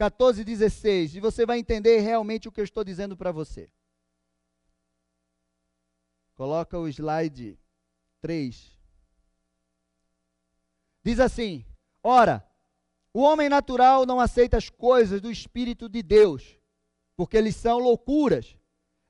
14 0.00 0.40
e 0.40 0.44
16, 0.44 1.16
e 1.16 1.20
você 1.20 1.44
vai 1.44 1.58
entender 1.58 1.98
realmente 1.98 2.48
o 2.48 2.50
que 2.50 2.58
eu 2.58 2.64
estou 2.64 2.82
dizendo 2.82 3.14
para 3.14 3.30
você. 3.30 3.70
Coloca 6.34 6.78
o 6.78 6.88
slide 6.88 7.58
3. 8.22 8.80
Diz 11.04 11.20
assim: 11.20 11.66
Ora, 12.02 12.42
o 13.12 13.20
homem 13.20 13.50
natural 13.50 14.06
não 14.06 14.18
aceita 14.18 14.56
as 14.56 14.70
coisas 14.70 15.20
do 15.20 15.30
Espírito 15.30 15.86
de 15.86 16.02
Deus, 16.02 16.58
porque 17.14 17.36
eles 17.36 17.54
são 17.54 17.78
loucuras 17.78 18.56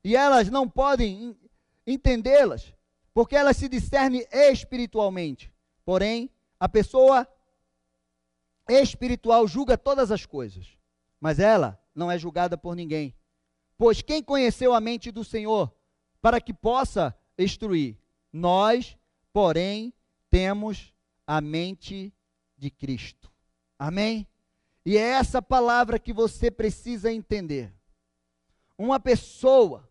e 0.02 0.16
elas 0.16 0.50
não 0.50 0.68
podem 0.68 1.38
entendê-las, 1.86 2.74
porque 3.14 3.36
elas 3.36 3.56
se 3.56 3.68
discernem 3.68 4.26
espiritualmente. 4.32 5.54
Porém, 5.84 6.28
a 6.58 6.68
pessoa 6.68 7.28
espiritual 8.68 9.46
julga 9.46 9.78
todas 9.78 10.10
as 10.10 10.26
coisas, 10.26 10.79
mas 11.20 11.38
ela 11.38 11.80
não 11.94 12.10
é 12.10 12.18
julgada 12.18 12.56
por 12.56 12.74
ninguém. 12.74 13.14
Pois 13.76 14.02
quem 14.02 14.22
conheceu 14.22 14.72
a 14.74 14.80
mente 14.80 15.10
do 15.10 15.24
Senhor 15.24 15.72
para 16.20 16.40
que 16.40 16.52
possa 16.52 17.16
instruir? 17.38 17.96
Nós, 18.32 18.96
porém, 19.32 19.92
temos 20.30 20.92
a 21.26 21.40
mente 21.40 22.12
de 22.56 22.70
Cristo. 22.70 23.30
Amém? 23.78 24.26
E 24.84 24.96
é 24.96 25.00
essa 25.00 25.42
palavra 25.42 25.98
que 25.98 26.12
você 26.12 26.50
precisa 26.50 27.12
entender. 27.12 27.72
Uma 28.76 28.98
pessoa 28.98 29.88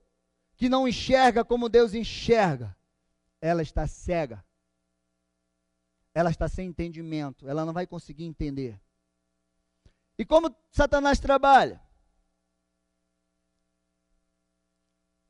que 0.55 0.67
não 0.67 0.87
enxerga 0.87 1.45
como 1.45 1.69
Deus 1.69 1.93
enxerga, 1.93 2.75
ela 3.41 3.61
está 3.61 3.87
cega. 3.87 4.43
Ela 6.13 6.31
está 6.31 6.47
sem 6.47 6.67
entendimento, 6.67 7.47
ela 7.47 7.65
não 7.65 7.73
vai 7.73 7.85
conseguir 7.87 8.25
entender. 8.25 8.79
E 10.19 10.25
como 10.25 10.53
Satanás 10.69 11.17
trabalha? 11.17 11.81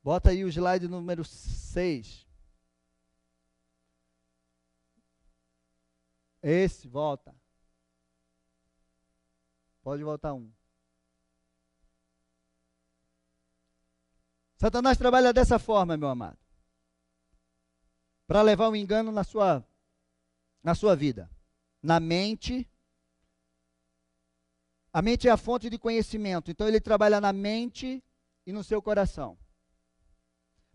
Bota 0.01 0.31
aí 0.31 0.43
o 0.43 0.49
slide 0.49 0.87
número 0.87 1.23
6. 1.23 2.27
Esse, 6.41 6.87
volta. 6.87 7.35
Pode 9.83 10.03
voltar 10.03 10.33
um. 10.33 10.51
Satanás 14.55 14.97
trabalha 14.97 15.31
dessa 15.31 15.59
forma, 15.59 15.95
meu 15.95 16.09
amado. 16.09 16.39
Para 18.25 18.41
levar 18.41 18.69
o 18.69 18.71
um 18.71 18.75
engano 18.75 19.11
na 19.11 19.23
sua, 19.23 19.63
na 20.63 20.73
sua 20.73 20.95
vida. 20.95 21.29
Na 21.79 21.99
mente. 21.99 22.67
A 24.91 25.01
mente 25.01 25.27
é 25.27 25.31
a 25.31 25.37
fonte 25.37 25.69
de 25.69 25.77
conhecimento. 25.77 26.49
Então 26.49 26.67
ele 26.67 26.79
trabalha 26.79 27.21
na 27.21 27.31
mente 27.31 28.03
e 28.45 28.51
no 28.51 28.63
seu 28.63 28.81
coração. 28.81 29.37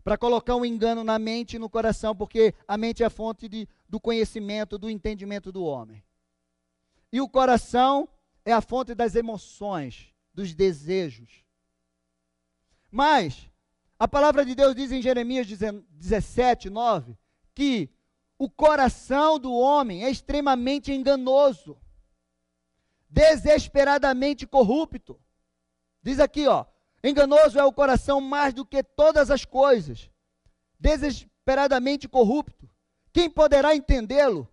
Para 0.03 0.17
colocar 0.17 0.55
um 0.55 0.65
engano 0.65 1.03
na 1.03 1.17
mente 1.17 1.55
e 1.55 1.59
no 1.59 1.69
coração, 1.69 2.15
porque 2.15 2.53
a 2.67 2.77
mente 2.77 3.03
é 3.03 3.05
a 3.05 3.09
fonte 3.09 3.49
de, 3.49 3.67
do 3.89 3.99
conhecimento, 3.99 4.77
do 4.77 4.89
entendimento 4.89 5.51
do 5.51 5.63
homem. 5.63 6.03
E 7.11 7.19
o 7.19 7.27
coração 7.27 8.07
é 8.45 8.53
a 8.53 8.61
fonte 8.61 8.93
das 8.93 9.15
emoções, 9.15 10.13
dos 10.33 10.53
desejos. 10.53 11.43
Mas 12.91 13.49
a 13.97 14.07
palavra 14.07 14.45
de 14.45 14.53
Deus 14.53 14.75
diz 14.75 14.91
em 14.91 15.01
Jeremias 15.01 15.47
17, 15.47 16.69
9, 16.69 17.17
que 17.53 17.89
o 18.37 18.49
coração 18.49 19.39
do 19.39 19.53
homem 19.53 20.03
é 20.03 20.09
extremamente 20.09 20.91
enganoso, 20.91 21.77
desesperadamente 23.15 24.45
corrupto. 24.45 25.17
Diz 26.03 26.19
aqui, 26.19 26.47
ó, 26.49 26.65
enganoso 27.01 27.57
é 27.57 27.63
o 27.63 27.71
coração 27.71 28.19
mais 28.19 28.53
do 28.53 28.65
que 28.65 28.83
todas 28.83 29.31
as 29.31 29.45
coisas, 29.45 30.11
desesperadamente 30.77 32.09
corrupto. 32.09 32.69
Quem 33.13 33.29
poderá 33.29 33.73
entendê-lo? 33.73 34.45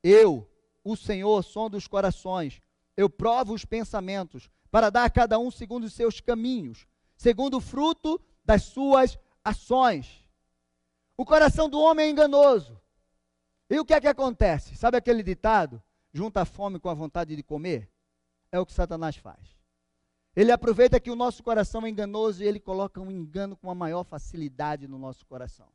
Eu, 0.00 0.48
o 0.84 0.94
Senhor, 0.94 1.42
som 1.42 1.68
dos 1.68 1.88
corações. 1.88 2.62
Eu 2.96 3.10
provo 3.10 3.52
os 3.52 3.64
pensamentos, 3.64 4.48
para 4.70 4.90
dar 4.90 5.04
a 5.04 5.10
cada 5.10 5.36
um 5.36 5.50
segundo 5.50 5.82
os 5.82 5.92
seus 5.92 6.20
caminhos, 6.20 6.86
segundo 7.16 7.56
o 7.56 7.60
fruto 7.60 8.20
das 8.44 8.62
suas 8.62 9.18
ações. 9.44 10.24
O 11.16 11.24
coração 11.24 11.68
do 11.68 11.80
homem 11.80 12.06
é 12.06 12.10
enganoso. 12.10 12.80
E 13.68 13.80
o 13.80 13.84
que 13.84 13.92
é 13.92 14.00
que 14.00 14.06
acontece? 14.06 14.76
Sabe 14.76 14.98
aquele 14.98 15.24
ditado? 15.24 15.82
Junta 16.12 16.42
a 16.42 16.44
fome 16.44 16.78
com 16.78 16.88
a 16.88 16.94
vontade 16.94 17.34
de 17.34 17.42
comer? 17.42 17.90
É 18.54 18.60
o 18.60 18.64
que 18.64 18.72
Satanás 18.72 19.16
faz. 19.16 19.58
Ele 20.36 20.52
aproveita 20.52 21.00
que 21.00 21.10
o 21.10 21.16
nosso 21.16 21.42
coração 21.42 21.84
é 21.84 21.90
enganoso 21.90 22.40
e 22.40 22.46
ele 22.46 22.60
coloca 22.60 23.00
um 23.00 23.10
engano 23.10 23.56
com 23.56 23.68
a 23.68 23.74
maior 23.74 24.04
facilidade 24.04 24.86
no 24.86 24.96
nosso 24.96 25.26
coração. 25.26 25.66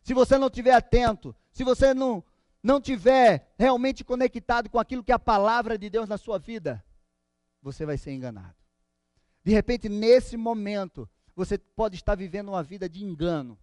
Se 0.00 0.14
você 0.14 0.38
não 0.38 0.46
estiver 0.46 0.72
atento, 0.72 1.36
se 1.52 1.62
você 1.62 1.92
não 1.92 2.24
não 2.62 2.80
tiver 2.80 3.52
realmente 3.58 4.02
conectado 4.02 4.70
com 4.70 4.78
aquilo 4.78 5.04
que 5.04 5.12
é 5.12 5.14
a 5.14 5.18
palavra 5.18 5.76
de 5.76 5.90
Deus 5.90 6.08
na 6.08 6.16
sua 6.16 6.38
vida, 6.38 6.82
você 7.60 7.84
vai 7.84 7.98
ser 7.98 8.12
enganado. 8.12 8.56
De 9.44 9.52
repente, 9.52 9.86
nesse 9.86 10.34
momento, 10.34 11.06
você 11.36 11.58
pode 11.58 11.96
estar 11.96 12.14
vivendo 12.14 12.48
uma 12.48 12.62
vida 12.62 12.88
de 12.88 13.04
engano, 13.04 13.58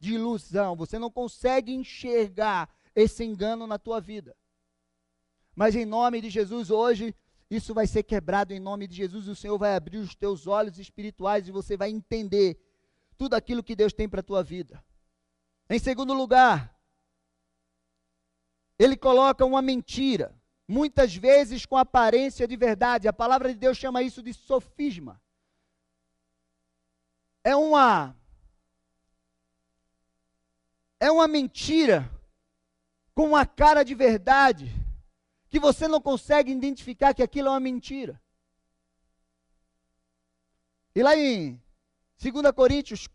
de 0.00 0.14
ilusão, 0.14 0.74
você 0.74 0.98
não 0.98 1.12
consegue 1.12 1.72
enxergar 1.72 2.68
esse 2.92 3.22
engano 3.22 3.68
na 3.68 3.78
tua 3.78 4.00
vida. 4.00 4.36
Mas 5.54 5.76
em 5.76 5.84
nome 5.84 6.20
de 6.20 6.28
Jesus, 6.28 6.68
hoje, 6.68 7.14
isso 7.54 7.74
vai 7.74 7.86
ser 7.86 8.02
quebrado 8.02 8.54
em 8.54 8.58
nome 8.58 8.86
de 8.86 8.96
Jesus. 8.96 9.28
O 9.28 9.36
Senhor 9.36 9.58
vai 9.58 9.76
abrir 9.76 9.98
os 9.98 10.14
teus 10.14 10.46
olhos 10.46 10.78
espirituais 10.78 11.46
e 11.46 11.52
você 11.52 11.76
vai 11.76 11.90
entender 11.90 12.58
tudo 13.18 13.34
aquilo 13.34 13.62
que 13.62 13.76
Deus 13.76 13.92
tem 13.92 14.08
para 14.08 14.20
a 14.20 14.22
tua 14.22 14.42
vida. 14.42 14.82
Em 15.68 15.78
segundo 15.78 16.14
lugar, 16.14 16.74
ele 18.78 18.96
coloca 18.96 19.44
uma 19.44 19.60
mentira, 19.60 20.34
muitas 20.66 21.14
vezes 21.14 21.66
com 21.66 21.76
aparência 21.76 22.48
de 22.48 22.56
verdade. 22.56 23.06
A 23.06 23.12
palavra 23.12 23.50
de 23.50 23.58
Deus 23.58 23.76
chama 23.76 24.02
isso 24.02 24.22
de 24.22 24.32
sofisma. 24.32 25.20
É 27.44 27.54
uma 27.54 28.16
é 30.98 31.10
uma 31.10 31.28
mentira 31.28 32.10
com 33.14 33.26
uma 33.26 33.44
cara 33.44 33.82
de 33.82 33.94
verdade 33.94 34.81
que 35.52 35.60
você 35.60 35.86
não 35.86 36.00
consegue 36.00 36.50
identificar 36.50 37.12
que 37.12 37.22
aquilo 37.22 37.48
é 37.48 37.50
uma 37.50 37.60
mentira. 37.60 38.18
E 40.94 41.02
lá 41.02 41.14
em 41.14 41.62
2 42.18 42.50
Coríntios, 42.56 43.06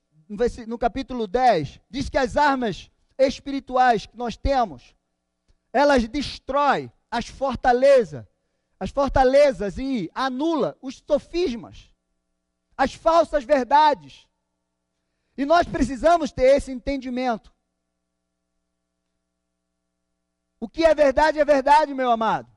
no 0.67 0.77
capítulo 0.77 1.25
10, 1.25 1.81
diz 1.89 2.09
que 2.09 2.17
as 2.17 2.37
armas 2.37 2.91
espirituais 3.17 4.05
que 4.05 4.15
nós 4.15 4.37
temos, 4.37 4.95
elas 5.73 6.07
destroem 6.07 6.91
as 7.09 7.25
fortalezas, 7.25 8.23
as 8.79 8.91
fortalezas 8.91 9.79
e 9.79 10.07
anula 10.13 10.77
os 10.79 11.03
sofismas, 11.07 11.91
as 12.77 12.93
falsas 12.93 13.45
verdades. 13.45 14.27
E 15.35 15.43
nós 15.43 15.65
precisamos 15.65 16.31
ter 16.31 16.55
esse 16.55 16.71
entendimento. 16.71 17.51
O 20.59 20.67
que 20.67 20.83
é 20.83 20.93
verdade 20.93 21.39
é 21.39 21.45
verdade, 21.45 21.93
meu 21.93 22.09
amado. 22.09 22.51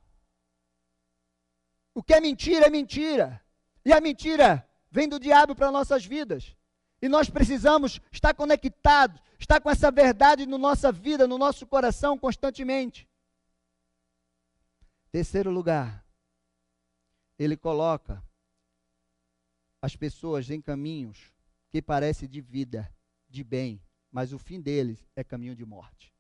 O 1.95 2.03
que 2.03 2.15
é 2.15 2.21
mentira 2.21 2.67
é 2.67 2.71
mentira. 2.71 3.45
E 3.85 3.93
a 3.93 4.01
mentira 4.01 4.69
vem 4.91 5.09
do 5.09 5.21
diabo 5.21 5.55
para 5.55 5.71
nossas 5.71 6.05
vidas. 6.05 6.57
E 7.03 7.09
nós 7.09 7.31
precisamos 7.31 8.01
estar 8.13 8.35
conectados, 8.35 9.21
estar 9.39 9.61
com 9.61 9.71
essa 9.71 9.91
verdade 9.91 10.47
na 10.47 10.59
nossa 10.59 10.93
vida, 10.93 11.27
no 11.27 11.39
nosso 11.39 11.67
coração 11.67 12.19
constantemente. 12.19 13.09
Terceiro 15.11 15.51
lugar, 15.51 16.07
ele 17.39 17.57
coloca 17.57 18.23
as 19.83 19.97
pessoas 19.97 20.51
em 20.51 20.61
caminhos 20.61 21.33
que 21.71 21.81
parecem 21.81 22.29
de 22.29 22.41
vida, 22.41 22.93
de 23.29 23.43
bem, 23.43 23.83
mas 24.13 24.33
o 24.33 24.39
fim 24.39 24.61
deles 24.61 25.05
é 25.17 25.25
caminho 25.25 25.57
de 25.57 25.65
morte. 25.65 26.13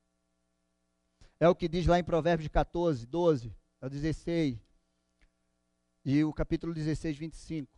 É 1.41 1.49
o 1.49 1.55
que 1.55 1.67
diz 1.67 1.87
lá 1.87 1.99
em 1.99 2.05
Provérbios 2.05 2.49
14, 2.49 3.07
12 3.07 3.57
ao 3.81 3.89
16. 3.89 4.59
E 6.05 6.23
o 6.23 6.35
capítulo 6.35 6.75
16, 6.75 7.17
25. 7.17 7.73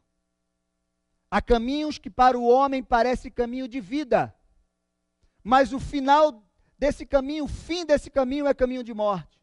Há 1.31 1.41
caminhos 1.41 1.97
que 1.97 2.11
para 2.11 2.37
o 2.37 2.45
homem 2.45 2.83
parece 2.83 3.31
caminho 3.31 3.69
de 3.69 3.81
vida, 3.81 4.35
mas 5.45 5.73
o 5.73 5.79
final 5.79 6.45
desse 6.77 7.07
caminho, 7.07 7.45
o 7.45 7.49
fim 7.49 7.87
desse 7.87 8.11
caminho 8.11 8.49
é 8.49 8.53
caminho 8.53 8.83
de 8.83 8.93
morte. 8.93 9.41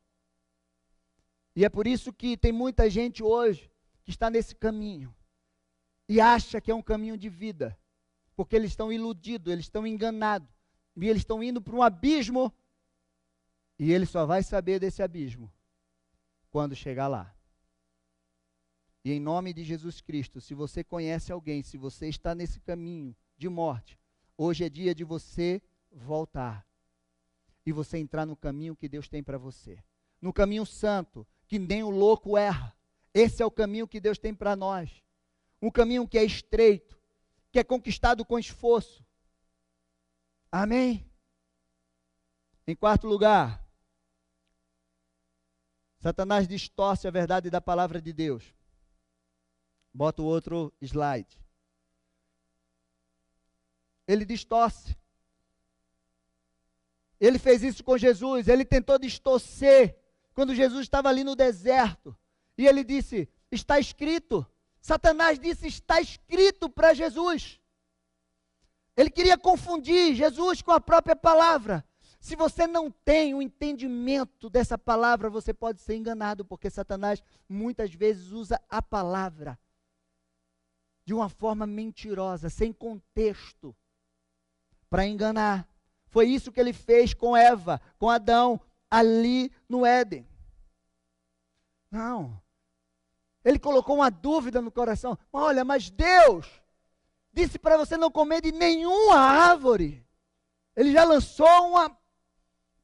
E 1.56 1.64
é 1.64 1.70
por 1.70 1.88
isso 1.88 2.12
que 2.12 2.36
tem 2.36 2.52
muita 2.52 2.90
gente 2.90 3.24
hoje 3.24 3.72
que 4.04 4.12
está 4.12 4.30
nesse 4.30 4.54
caminho 4.54 5.16
e 6.10 6.20
acha 6.20 6.60
que 6.60 6.70
é 6.70 6.76
um 6.76 6.82
caminho 6.82 7.18
de 7.18 7.30
vida, 7.30 7.78
porque 8.36 8.56
eles 8.56 8.72
estão 8.72 8.92
iludidos, 8.92 9.52
eles 9.52 9.66
estão 9.66 9.88
enganados, 9.88 10.50
e 10.98 11.08
eles 11.08 11.22
estão 11.22 11.42
indo 11.42 11.62
para 11.62 11.76
um 11.76 11.82
abismo 11.82 12.54
e 13.80 13.94
ele 13.94 14.06
só 14.06 14.26
vai 14.26 14.44
saber 14.44 14.78
desse 14.78 15.02
abismo 15.02 15.50
quando 16.52 16.76
chegar 16.76 17.08
lá. 17.08 17.34
E 19.06 19.14
em 19.14 19.20
nome 19.20 19.54
de 19.54 19.64
Jesus 19.64 20.02
Cristo, 20.02 20.42
se 20.42 20.54
você 20.54 20.84
conhece 20.84 21.32
alguém, 21.32 21.64
se 21.64 21.78
você 21.78 22.10
está 22.10 22.36
nesse 22.36 22.60
caminho 22.60 23.16
de 23.38 23.48
morte, 23.48 23.98
hoje 24.38 24.66
é 24.66 24.70
dia 24.70 24.94
de 24.94 25.06
você 25.06 25.62
voltar 25.90 26.68
e 27.66 27.72
você 27.72 27.98
entrar 27.98 28.26
no 28.26 28.36
caminho 28.36 28.76
que 28.76 28.90
Deus 28.90 29.08
tem 29.08 29.24
para 29.24 29.38
você. 29.38 29.82
No 30.22 30.34
caminho 30.34 30.66
santo, 30.66 31.26
que 31.48 31.58
nem 31.58 31.82
o 31.82 31.90
louco 31.90 32.38
erra. 32.38 32.76
Esse 33.14 33.42
é 33.42 33.46
o 33.46 33.52
caminho 33.52 33.88
que 33.88 34.02
Deus 34.02 34.18
tem 34.18 34.34
para 34.34 34.56
nós. 34.56 35.02
Um 35.62 35.72
caminho 35.72 36.06
que 36.06 36.18
é 36.18 36.24
estreito, 36.24 37.00
que 37.52 37.60
é 37.60 37.64
conquistado 37.64 38.26
com 38.26 38.38
esforço. 38.38 39.06
Amém? 40.52 41.10
Em 42.68 42.76
quarto 42.76 43.08
lugar, 43.08 43.69
Satanás 46.00 46.48
distorce 46.48 47.08
a 47.08 47.12
verdade 47.12 47.50
da 47.50 47.60
palavra 47.60 48.02
de 48.02 48.14
Deus. 48.14 48.56
Bota 49.94 50.22
o 50.22 50.26
outro 50.26 50.74
slide. 50.82 51.38
Ele 54.08 54.26
distorce. 54.26 54.98
Ele 57.20 57.38
fez 57.38 57.64
isso 57.64 57.84
com 57.84 57.98
Jesus, 57.98 58.48
ele 58.48 58.64
tentou 58.64 58.98
distorcer 58.98 60.00
quando 60.34 60.56
Jesus 60.56 60.84
estava 60.84 61.10
ali 61.10 61.24
no 61.24 61.36
deserto. 61.36 62.18
E 62.58 62.66
ele 62.66 62.84
disse: 62.84 63.28
Está 63.52 63.78
escrito. 63.78 64.46
Satanás 64.80 65.38
disse: 65.38 65.68
Está 65.68 66.00
escrito 66.00 66.70
para 66.70 66.94
Jesus. 66.94 67.60
Ele 68.96 69.10
queria 69.10 69.38
confundir 69.38 70.16
Jesus 70.16 70.62
com 70.62 70.72
a 70.72 70.80
própria 70.80 71.16
palavra. 71.16 71.86
Se 72.20 72.36
você 72.36 72.68
não 72.68 72.92
tem 72.92 73.34
o 73.34 73.42
entendimento 73.42 74.50
dessa 74.50 74.78
palavra, 74.78 75.30
você 75.30 75.54
pode 75.54 75.82
ser 75.82 75.96
enganado, 75.96 76.44
porque 76.44 76.70
Satanás 76.70 77.24
muitas 77.48 77.94
vezes 77.94 78.32
usa 78.32 78.62
a 78.70 78.82
palavra 78.82 79.58
de 81.06 81.14
uma 81.14 81.30
forma 81.30 81.66
mentirosa, 81.66 82.50
sem 82.50 82.74
contexto, 82.74 83.76
para 84.90 85.08
enganar. 85.08 85.68
Foi 86.08 86.28
isso 86.28 86.52
que 86.52 86.60
ele 86.60 86.74
fez 86.74 87.14
com 87.14 87.38
Eva, 87.38 87.82
com 87.98 88.10
Adão, 88.10 88.60
ali 88.92 89.52
no 89.68 89.86
Éden. 89.86 90.28
Não. 91.90 92.40
Ele 93.44 93.58
colocou 93.58 93.96
uma 93.96 94.12
dúvida 94.12 94.62
no 94.62 94.72
coração. 94.72 95.18
Olha, 95.32 95.64
mas 95.64 95.90
Deus 95.90 96.48
disse 97.32 97.58
para 97.58 97.78
você 97.78 97.96
não 97.96 98.12
comer 98.12 98.42
de 98.42 98.52
nenhuma 98.52 99.16
árvore. 99.16 100.06
Ele 100.76 100.92
já 100.92 101.04
lançou 101.04 101.48
uma 101.70 101.90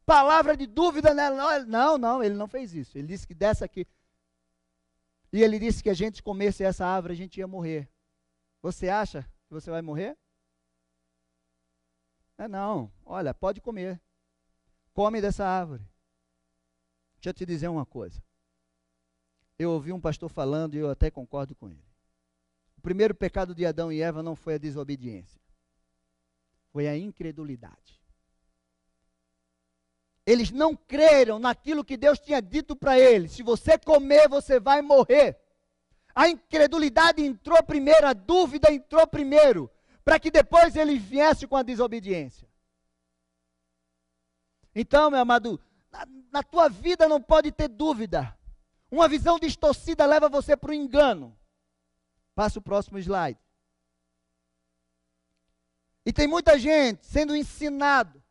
palavra 0.05 0.55
de 0.55 0.65
dúvida 0.65 1.13
nela. 1.13 1.65
Não, 1.65 1.97
não, 1.97 2.23
ele 2.23 2.35
não 2.35 2.47
fez 2.47 2.73
isso. 2.73 2.97
Ele 2.97 3.07
disse 3.07 3.27
que 3.27 3.33
dessa 3.33 3.65
aqui. 3.65 3.87
E 5.31 5.41
ele 5.41 5.59
disse 5.59 5.83
que 5.83 5.89
a 5.89 5.93
gente 5.93 6.23
comesse 6.23 6.63
essa 6.63 6.85
árvore, 6.85 7.13
a 7.13 7.17
gente 7.17 7.37
ia 7.39 7.47
morrer. 7.47 7.89
Você 8.61 8.87
acha 8.87 9.23
que 9.47 9.53
você 9.53 9.69
vai 9.69 9.81
morrer? 9.81 10.17
É 12.37 12.47
não. 12.47 12.91
Olha, 13.05 13.33
pode 13.33 13.59
comer. 13.61 14.01
Come 14.93 15.21
dessa 15.21 15.45
árvore. 15.45 15.83
Deixa 17.15 17.29
eu 17.29 17.33
te 17.33 17.45
dizer 17.45 17.67
uma 17.67 17.85
coisa. 17.85 18.23
Eu 19.57 19.71
ouvi 19.71 19.91
um 19.91 19.99
pastor 19.99 20.29
falando 20.29 20.75
e 20.75 20.77
eu 20.77 20.89
até 20.89 21.09
concordo 21.09 21.55
com 21.55 21.69
ele. 21.69 21.83
O 22.77 22.81
primeiro 22.81 23.15
pecado 23.15 23.55
de 23.55 23.65
Adão 23.65 23.91
e 23.91 24.01
Eva 24.01 24.21
não 24.21 24.35
foi 24.35 24.55
a 24.55 24.59
desobediência, 24.59 25.41
foi 26.71 26.87
a 26.87 26.95
incredulidade. 26.95 28.04
Eles 30.25 30.49
não 30.49 30.75
creram 30.75 31.37
naquilo 31.37 31.85
que 31.85 31.95
Deus 31.95 32.19
tinha 32.19 32.41
dito 32.41 32.75
para 32.75 32.99
eles: 32.99 33.33
se 33.33 33.43
você 33.43 33.77
comer, 33.77 34.27
você 34.27 34.59
vai 34.59 34.81
morrer. 34.81 35.39
A 36.15 36.27
incredulidade 36.27 37.21
entrou 37.21 37.61
primeiro, 37.61 38.07
a 38.07 38.13
dúvida 38.13 38.71
entrou 38.71 39.05
primeiro, 39.05 39.69
para 40.03 40.19
que 40.19 40.31
depois 40.31 40.75
ele 40.75 40.97
viesse 40.97 41.45
com 41.45 41.55
a 41.55 41.63
desobediência. 41.63 42.47
Então, 44.73 45.11
meu 45.11 45.19
amado, 45.19 45.59
na, 45.91 46.07
na 46.31 46.43
tua 46.43 46.69
vida 46.69 47.07
não 47.07 47.21
pode 47.21 47.51
ter 47.51 47.67
dúvida. 47.67 48.35
Uma 48.89 49.07
visão 49.07 49.37
distorcida 49.37 50.05
leva 50.05 50.29
você 50.29 50.55
para 50.55 50.71
o 50.71 50.73
engano. 50.73 51.37
Passa 52.33 52.59
o 52.59 52.61
próximo 52.61 52.97
slide. 52.97 53.39
E 56.05 56.13
tem 56.13 56.27
muita 56.27 56.57
gente 56.57 57.05
sendo 57.05 57.35
ensinado 57.35 58.21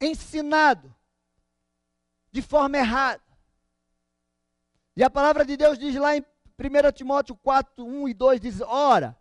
ensinado 0.00 0.94
de 2.30 2.42
forma 2.42 2.78
errada. 2.78 3.22
E 4.96 5.02
a 5.02 5.10
palavra 5.10 5.44
de 5.44 5.56
Deus 5.56 5.78
diz 5.78 5.94
lá 5.94 6.16
em 6.16 6.20
1 6.20 6.92
Timóteo 6.92 7.36
4, 7.36 7.84
1 7.84 8.08
e 8.08 8.14
2, 8.14 8.40
diz, 8.40 8.60
ora, 8.60 9.16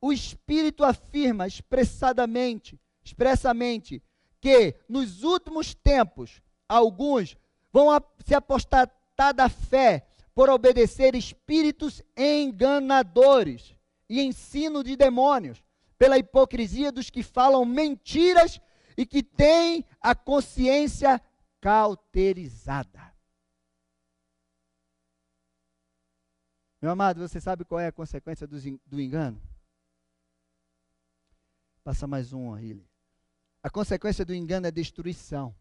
o 0.00 0.12
Espírito 0.12 0.84
afirma 0.84 1.46
expressadamente, 1.46 2.80
expressamente, 3.02 4.02
que 4.40 4.76
nos 4.88 5.24
últimos 5.24 5.74
tempos, 5.74 6.40
alguns 6.68 7.36
vão 7.72 7.88
se 8.24 8.34
apostatar 8.34 9.34
da 9.34 9.48
fé 9.48 10.06
por 10.34 10.48
obedecer 10.48 11.14
espíritos 11.14 12.02
enganadores 12.16 13.74
e 14.08 14.22
ensino 14.22 14.84
de 14.84 14.94
demônios, 14.94 15.64
pela 15.98 16.18
hipocrisia 16.18 16.92
dos 16.92 17.10
que 17.10 17.22
falam 17.22 17.64
mentiras 17.64 18.60
e 18.96 19.04
que 19.04 19.22
têm 19.22 19.84
a 20.00 20.14
consciência 20.14 21.20
cauterizada. 21.60 23.14
Meu 26.80 26.90
amado, 26.90 27.20
você 27.20 27.40
sabe 27.40 27.64
qual 27.64 27.80
é 27.80 27.88
a 27.88 27.92
consequência 27.92 28.46
do, 28.46 28.58
do 28.86 29.00
engano? 29.00 29.40
Passa 31.82 32.06
mais 32.06 32.32
um 32.32 32.54
aí. 32.54 32.80
A 33.62 33.70
consequência 33.70 34.24
do 34.24 34.34
engano 34.34 34.66
é 34.66 34.70
destruição. 34.70 35.54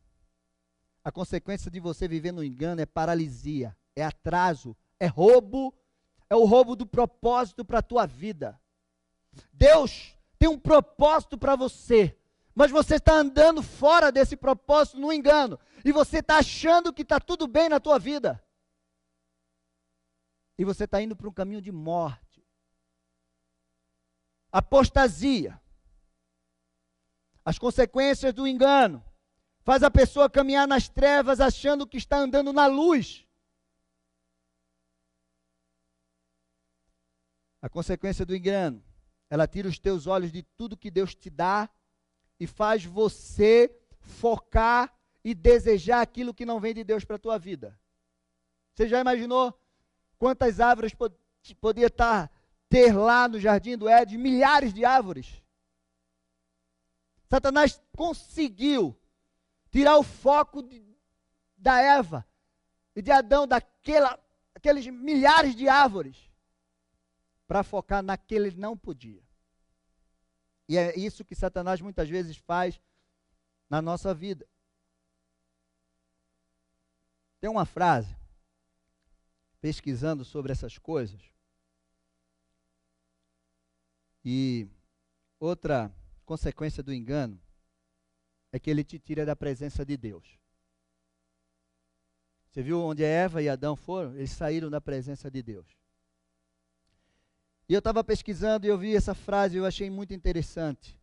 A 1.04 1.12
consequência 1.12 1.70
de 1.72 1.80
você 1.80 2.08
viver 2.08 2.32
no 2.32 2.44
engano 2.44 2.82
é 2.82 2.86
paralisia, 2.86 3.76
é 3.96 4.04
atraso, 4.04 4.76
é 5.00 5.08
roubo, 5.08 5.74
é 6.30 6.36
o 6.36 6.46
roubo 6.46 6.76
do 6.76 6.86
propósito 6.86 7.64
para 7.64 7.80
a 7.80 7.84
tua 7.84 8.06
vida. 8.06 8.60
Deus 9.54 10.16
tem 10.38 10.50
um 10.50 10.60
propósito 10.60 11.38
para 11.38 11.56
você, 11.56 12.18
mas 12.56 12.72
você 12.72 12.96
está 12.96 13.14
andando 13.14 13.62
fora 13.62 14.10
desse 14.12 14.38
propósito 14.38 14.98
no 14.98 15.12
engano, 15.12 15.60
e 15.84 15.92
você 15.92 16.20
está 16.20 16.38
achando 16.38 16.94
que 16.94 17.02
está 17.02 17.20
tudo 17.20 17.46
bem 17.46 17.68
na 17.68 17.82
tua 17.82 18.00
vida, 18.00 18.42
e 20.58 20.64
você 20.64 20.86
está 20.86 21.02
indo 21.02 21.16
para 21.18 21.28
um 21.28 21.34
caminho 21.34 21.62
de 21.62 21.72
morte, 21.72 22.42
apostasia, 24.50 25.62
as 27.44 27.60
consequências 27.60 28.34
do 28.34 28.48
engano, 28.48 29.04
faz 29.60 29.84
a 29.84 29.92
pessoa 29.92 30.30
caminhar 30.30 30.66
nas 30.66 30.88
trevas 30.88 31.42
achando 31.42 31.86
que 31.86 31.98
está 31.98 32.18
andando 32.18 32.54
na 32.54 32.68
luz. 32.68 33.28
A 37.62 37.68
consequência 37.68 38.26
do 38.26 38.36
engano, 38.36 38.84
ela 39.30 39.48
tira 39.48 39.68
os 39.68 39.78
teus 39.78 40.08
olhos 40.08 40.32
de 40.32 40.42
tudo 40.42 40.78
que 40.78 40.90
Deus 40.90 41.14
te 41.14 41.30
dá 41.30 41.70
e 42.40 42.48
faz 42.48 42.84
você 42.86 43.74
focar 44.00 44.94
e 45.24 45.34
desejar 45.34 46.02
aquilo 46.02 46.34
que 46.34 46.46
não 46.46 46.60
vem 46.60 46.74
de 46.74 46.84
Deus 46.84 47.04
para 47.04 47.16
a 47.16 47.20
tua 47.20 47.38
vida. 47.38 47.78
Você 48.74 48.88
já 48.88 49.00
imaginou 49.00 49.58
quantas 50.18 50.60
árvores 50.60 50.94
pod 50.94 51.16
podia 51.60 51.88
estar, 51.88 52.32
ter 52.70 52.96
lá 52.96 53.28
no 53.28 53.40
jardim 53.40 53.78
do 53.78 53.88
Éden? 53.88 54.18
Milhares 54.18 54.74
de 54.74 54.84
árvores. 54.84 55.42
Satanás 57.30 57.82
conseguiu 57.96 58.96
tirar 59.70 59.98
o 59.98 60.04
foco 60.04 60.62
de, 60.62 60.84
da 61.58 61.80
Eva 61.82 62.26
e 62.96 63.02
de 63.02 63.12
Adão 63.12 63.48
daquela, 63.48 64.20
aqueles 64.54 64.88
milhares 64.88 65.56
de 65.56 65.68
árvores 65.68 66.32
para 67.48 67.64
focar 67.64 68.02
naquele 68.04 68.48
ele 68.48 68.58
não 68.58 68.78
podia. 68.78 69.25
E 70.68 70.78
é 70.78 70.98
isso 70.98 71.24
que 71.24 71.36
Satanás 71.36 71.80
muitas 71.82 72.10
vezes 72.10 72.38
faz 72.38 72.82
na 73.70 73.82
nossa 73.82 74.14
vida. 74.14 74.48
Tem 77.40 77.50
uma 77.50 77.66
frase, 77.66 78.16
pesquisando 79.62 80.26
sobre 80.26 80.52
essas 80.52 80.78
coisas, 80.78 81.22
e 84.24 84.68
outra 85.40 85.94
consequência 86.26 86.82
do 86.82 86.92
engano 86.92 87.40
é 88.52 88.58
que 88.58 88.72
ele 88.72 88.84
te 88.84 88.98
tira 88.98 89.26
da 89.26 89.36
presença 89.36 89.86
de 89.86 89.96
Deus. 89.96 90.40
Você 92.50 92.64
viu 92.64 92.82
onde 92.82 93.04
Eva 93.04 93.44
e 93.44 93.50
Adão 93.50 93.76
foram? 93.76 94.16
Eles 94.16 94.32
saíram 94.32 94.70
da 94.70 94.82
presença 94.82 95.30
de 95.30 95.44
Deus. 95.44 95.68
E 97.68 97.74
eu 97.74 97.80
estava 97.80 98.04
pesquisando 98.04 98.66
e 98.66 98.70
eu 98.70 98.78
vi 98.78 98.96
essa 98.96 99.16
frase 99.16 99.58
eu 99.58 99.66
achei 99.66 99.90
muito 99.90 100.14
interessante. 100.14 101.00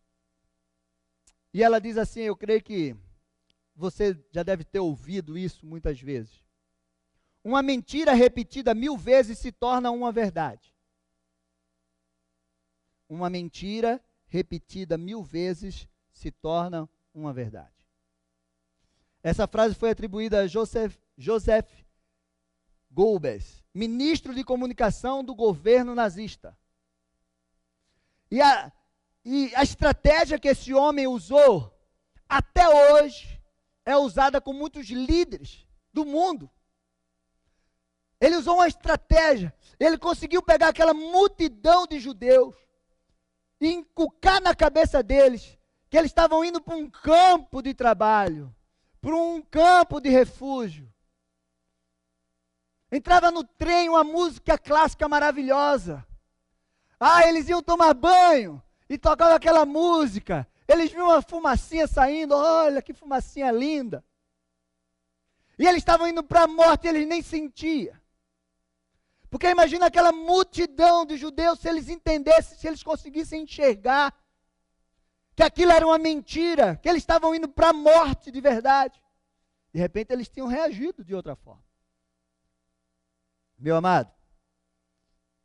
E 1.53 1.61
ela 1.61 1.79
diz 1.79 1.97
assim: 1.97 2.21
eu 2.21 2.35
creio 2.35 2.63
que 2.63 2.95
você 3.75 4.17
já 4.31 4.43
deve 4.43 4.63
ter 4.63 4.79
ouvido 4.79 5.37
isso 5.37 5.65
muitas 5.65 5.99
vezes. 5.99 6.43
Uma 7.43 7.61
mentira 7.61 8.13
repetida 8.13 8.73
mil 8.73 8.97
vezes 8.97 9.37
se 9.37 9.51
torna 9.51 9.91
uma 9.91 10.11
verdade. 10.11 10.73
Uma 13.09 13.29
mentira 13.29 14.01
repetida 14.27 14.97
mil 14.97 15.21
vezes 15.21 15.87
se 16.11 16.31
torna 16.31 16.89
uma 17.13 17.33
verdade. 17.33 17.85
Essa 19.21 19.47
frase 19.47 19.75
foi 19.75 19.89
atribuída 19.89 20.41
a 20.41 20.47
Joseph, 20.47 20.97
Joseph 21.17 21.69
ministro 23.73 24.33
de 24.33 24.43
comunicação 24.43 25.23
do 25.23 25.33
governo 25.33 25.95
nazista. 25.95 26.57
E 28.29 28.41
a, 28.41 28.71
e 29.25 29.53
a 29.55 29.63
estratégia 29.63 30.39
que 30.39 30.47
esse 30.47 30.73
homem 30.73 31.07
usou, 31.07 31.73
até 32.27 32.67
hoje, 32.67 33.41
é 33.85 33.97
usada 33.97 34.39
com 34.39 34.53
muitos 34.53 34.87
líderes 34.89 35.65
do 35.91 36.05
mundo. 36.05 36.49
Ele 38.19 38.35
usou 38.37 38.55
uma 38.55 38.67
estratégia, 38.67 39.53
ele 39.79 39.97
conseguiu 39.97 40.41
pegar 40.41 40.69
aquela 40.69 40.93
multidão 40.93 41.85
de 41.85 41.99
judeus, 41.99 42.55
e 43.63 43.71
inculcar 43.71 44.41
na 44.41 44.53
cabeça 44.53 45.01
deles 45.01 45.57
que 45.89 45.97
eles 45.97 46.11
estavam 46.11 46.43
indo 46.43 46.59
para 46.59 46.75
um 46.75 46.89
campo 46.89 47.61
de 47.61 47.73
trabalho, 47.73 48.53
para 48.99 49.15
um 49.15 49.41
campo 49.41 49.99
de 50.01 50.09
refúgio. 50.09 50.91
Entrava 52.95 53.31
no 53.31 53.43
trem 53.43 53.89
uma 53.89 54.03
música 54.03 54.55
clássica 54.55 55.09
maravilhosa. 55.09 56.05
Ah, 56.99 57.27
eles 57.27 57.49
iam 57.49 57.59
tomar 57.63 57.91
banho 57.95 58.61
e 58.87 58.99
tocavam 58.99 59.33
aquela 59.33 59.65
música. 59.65 60.47
Eles 60.67 60.91
viam 60.91 61.07
uma 61.07 61.19
fumacinha 61.19 61.87
saindo, 61.87 62.35
olha 62.35 62.83
que 62.83 62.93
fumacinha 62.93 63.51
linda. 63.51 64.05
E 65.57 65.65
eles 65.65 65.79
estavam 65.79 66.07
indo 66.07 66.23
para 66.23 66.43
a 66.43 66.47
morte 66.47 66.85
e 66.85 66.89
eles 66.89 67.07
nem 67.07 67.23
sentiam. 67.23 67.95
Porque 69.27 69.49
imagina 69.49 69.87
aquela 69.87 70.11
multidão 70.11 71.03
de 71.03 71.17
judeus, 71.17 71.61
se 71.61 71.67
eles 71.67 71.89
entendessem, 71.89 72.55
se 72.59 72.67
eles 72.67 72.83
conseguissem 72.83 73.41
enxergar 73.41 74.15
que 75.35 75.41
aquilo 75.41 75.71
era 75.71 75.83
uma 75.83 75.97
mentira, 75.97 76.75
que 76.75 76.87
eles 76.87 77.01
estavam 77.01 77.33
indo 77.33 77.49
para 77.49 77.69
a 77.69 77.73
morte 77.73 78.29
de 78.29 78.39
verdade. 78.39 79.01
De 79.73 79.79
repente 79.79 80.13
eles 80.13 80.29
tinham 80.29 80.45
reagido 80.45 81.03
de 81.03 81.15
outra 81.15 81.35
forma. 81.35 81.72
Meu 83.63 83.77
amado, 83.77 84.13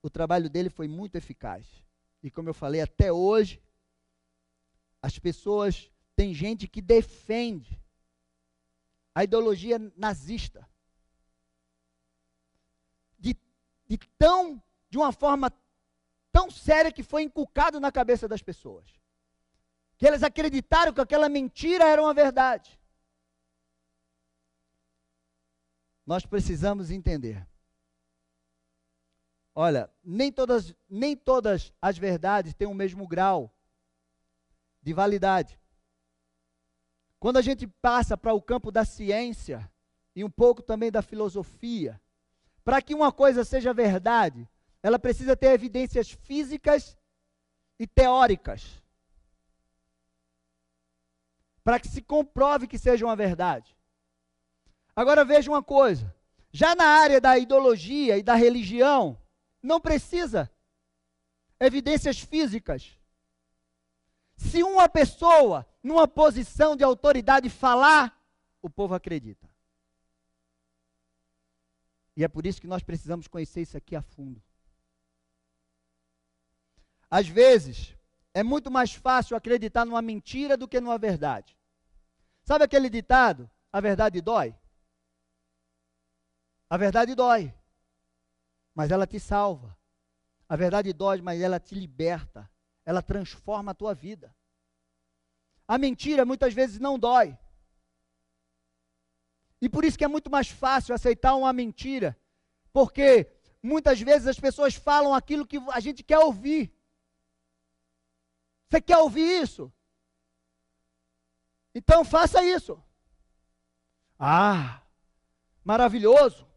o 0.03 0.11
trabalho 0.11 0.51
dele 0.51 0.69
foi 0.69 0.89
muito 0.89 1.15
eficaz. 1.15 1.65
E 2.21 2.29
como 2.29 2.49
eu 2.49 2.53
falei, 2.53 2.81
até 2.81 3.13
hoje, 3.13 3.63
as 5.01 5.21
pessoas, 5.21 5.89
tem 6.17 6.35
gente 6.35 6.67
que 6.67 6.83
defende 6.83 7.81
a 9.15 9.23
ideologia 9.23 9.79
nazista. 9.97 10.69
de 13.87 13.97
tão, 14.19 14.61
de 14.91 14.99
uma 14.99 15.13
forma 15.13 15.51
tão 16.33 16.51
séria 16.51 16.93
que 16.93 17.05
foi 17.05 17.23
inculcado 17.23 17.79
na 17.79 17.93
cabeça 17.93 18.27
das 18.27 18.43
pessoas. 18.43 19.01
Que 19.97 20.07
eles 20.07 20.25
acreditaram 20.25 20.93
que 20.93 21.01
aquela 21.01 21.29
mentira 21.29 21.85
era 21.85 22.03
uma 22.03 22.13
verdade. 22.13 22.79
Nós 26.05 26.27
precisamos 26.27 26.91
entender. 26.91 27.47
Olha, 29.61 29.91
nem 30.05 30.31
todas, 30.31 30.73
nem 30.89 31.17
todas 31.17 31.73
as 31.83 31.99
verdades 31.99 32.55
têm 32.55 32.69
o 32.69 32.73
mesmo 32.73 33.09
grau 33.09 33.53
de 34.81 34.93
validade. 34.93 35.59
Quando 37.19 37.39
a 37.39 37.43
gente 37.43 37.67
passa 37.67 38.17
para 38.17 38.33
o 38.33 38.41
campo 38.41 38.71
da 38.71 38.85
ciência 38.85 39.69
e 40.15 40.23
um 40.23 40.31
pouco 40.31 40.63
também 40.63 40.93
da 40.93 41.03
filosofia, 41.03 42.01
para 42.63 42.81
que 42.81 42.95
uma 42.95 43.11
coisa 43.11 43.45
seja 43.45 43.75
verdade, 43.75 44.49
ela 44.81 44.97
precisa 44.97 45.37
ter 45.37 45.49
evidências 45.49 46.13
físicas 46.13 46.97
e 47.81 47.85
teóricas. 47.85 48.81
Para 51.65 51.81
que 51.81 51.89
se 51.89 52.01
comprove 52.01 52.69
que 52.69 52.79
seja 52.79 53.05
uma 53.05 53.17
verdade. 53.17 53.77
Agora 54.95 55.25
veja 55.25 55.51
uma 55.51 55.65
coisa: 55.65 56.15
já 56.53 56.77
na 56.77 56.87
área 56.87 57.21
da 57.21 57.37
ideologia 57.37 58.17
e 58.17 58.23
da 58.23 58.37
religião, 58.37 59.21
não 59.63 59.81
precisa 59.81 60.51
evidências 61.61 62.21
físicas. 62.21 62.97
Se 64.37 64.63
uma 64.63 64.89
pessoa, 64.89 65.67
numa 65.83 66.07
posição 66.07 66.77
de 66.77 66.85
autoridade, 66.85 67.51
falar, 67.51 68.17
o 68.63 68.71
povo 68.71 68.95
acredita. 68.95 69.49
E 72.17 72.25
é 72.25 72.29
por 72.29 72.47
isso 72.47 72.61
que 72.61 72.67
nós 72.67 72.83
precisamos 72.83 73.29
conhecer 73.29 73.63
isso 73.63 73.77
aqui 73.77 73.95
a 73.95 74.03
fundo. 74.03 74.43
Às 77.11 77.29
vezes, 77.29 77.97
é 78.35 78.43
muito 78.43 78.71
mais 78.71 78.93
fácil 78.93 79.37
acreditar 79.37 79.85
numa 79.85 80.03
mentira 80.03 80.57
do 80.57 80.69
que 80.69 80.81
numa 80.81 80.99
verdade. 80.99 81.57
Sabe 82.43 82.65
aquele 82.65 82.91
ditado? 82.91 83.51
A 83.73 83.81
verdade 83.81 84.21
dói? 84.21 84.55
A 86.71 86.77
verdade 86.77 87.15
dói, 87.15 87.53
mas 88.79 88.93
ela 88.93 89.09
te 89.09 89.19
salva. 89.19 89.77
A 90.49 90.55
verdade 90.55 90.93
dói, 90.93 91.21
mas 91.21 91.41
ela 91.41 91.59
te 91.59 91.75
liberta. 91.75 92.49
ela 92.85 93.03
transforma 93.03 93.73
a 93.73 93.75
tua 93.75 93.93
vida. 93.93 94.33
A 95.67 95.77
mentira 95.77 96.25
muitas 96.25 96.55
vezes 96.55 96.79
não 96.79 96.97
dói. 96.97 97.37
E 99.61 99.69
por 99.69 99.85
isso 99.85 99.99
que 99.99 100.05
é 100.05 100.09
muito 100.09 100.31
mais 100.31 100.49
fácil 100.49 100.95
aceitar 100.95 101.35
uma 101.35 101.53
mentira, 101.53 102.17
porque 102.73 103.29
muitas 103.61 104.01
vezes 104.01 104.29
as 104.29 104.39
pessoas 104.39 104.77
falam 104.77 105.13
aquilo 105.13 105.45
que 105.45 105.59
a 105.73 105.81
gente 105.81 106.05
quer 106.05 106.21
ouvir. 106.21 106.73
Você 108.71 108.81
quer 108.81 108.99
ouvir 108.99 109.43
isso? 109.43 109.73
Então 111.75 112.05
faça 112.05 112.45
isso. 112.45 112.81
Ah, 114.17 114.81
maravilhoso. 115.65 116.48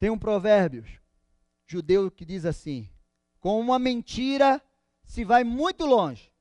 Tem 0.00 0.08
um 0.08 0.18
provérbio 0.18 0.82
judeu 1.66 2.10
que 2.10 2.24
diz 2.24 2.46
assim: 2.46 2.90
com 3.38 3.60
uma 3.60 3.78
mentira 3.78 4.60
se 5.04 5.24
vai 5.24 5.44
muito 5.44 5.84
longe, 5.84 6.32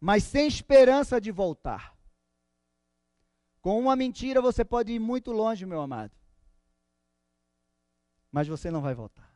mas 0.00 0.24
sem 0.24 0.48
esperança 0.48 1.20
de 1.20 1.30
voltar. 1.30 1.94
Com 3.60 3.78
uma 3.78 3.94
mentira 3.94 4.40
você 4.40 4.64
pode 4.64 4.92
ir 4.92 4.98
muito 4.98 5.32
longe, 5.32 5.66
meu 5.66 5.82
amado, 5.82 6.16
mas 8.32 8.48
você 8.48 8.70
não 8.70 8.80
vai 8.80 8.94
voltar, 8.94 9.30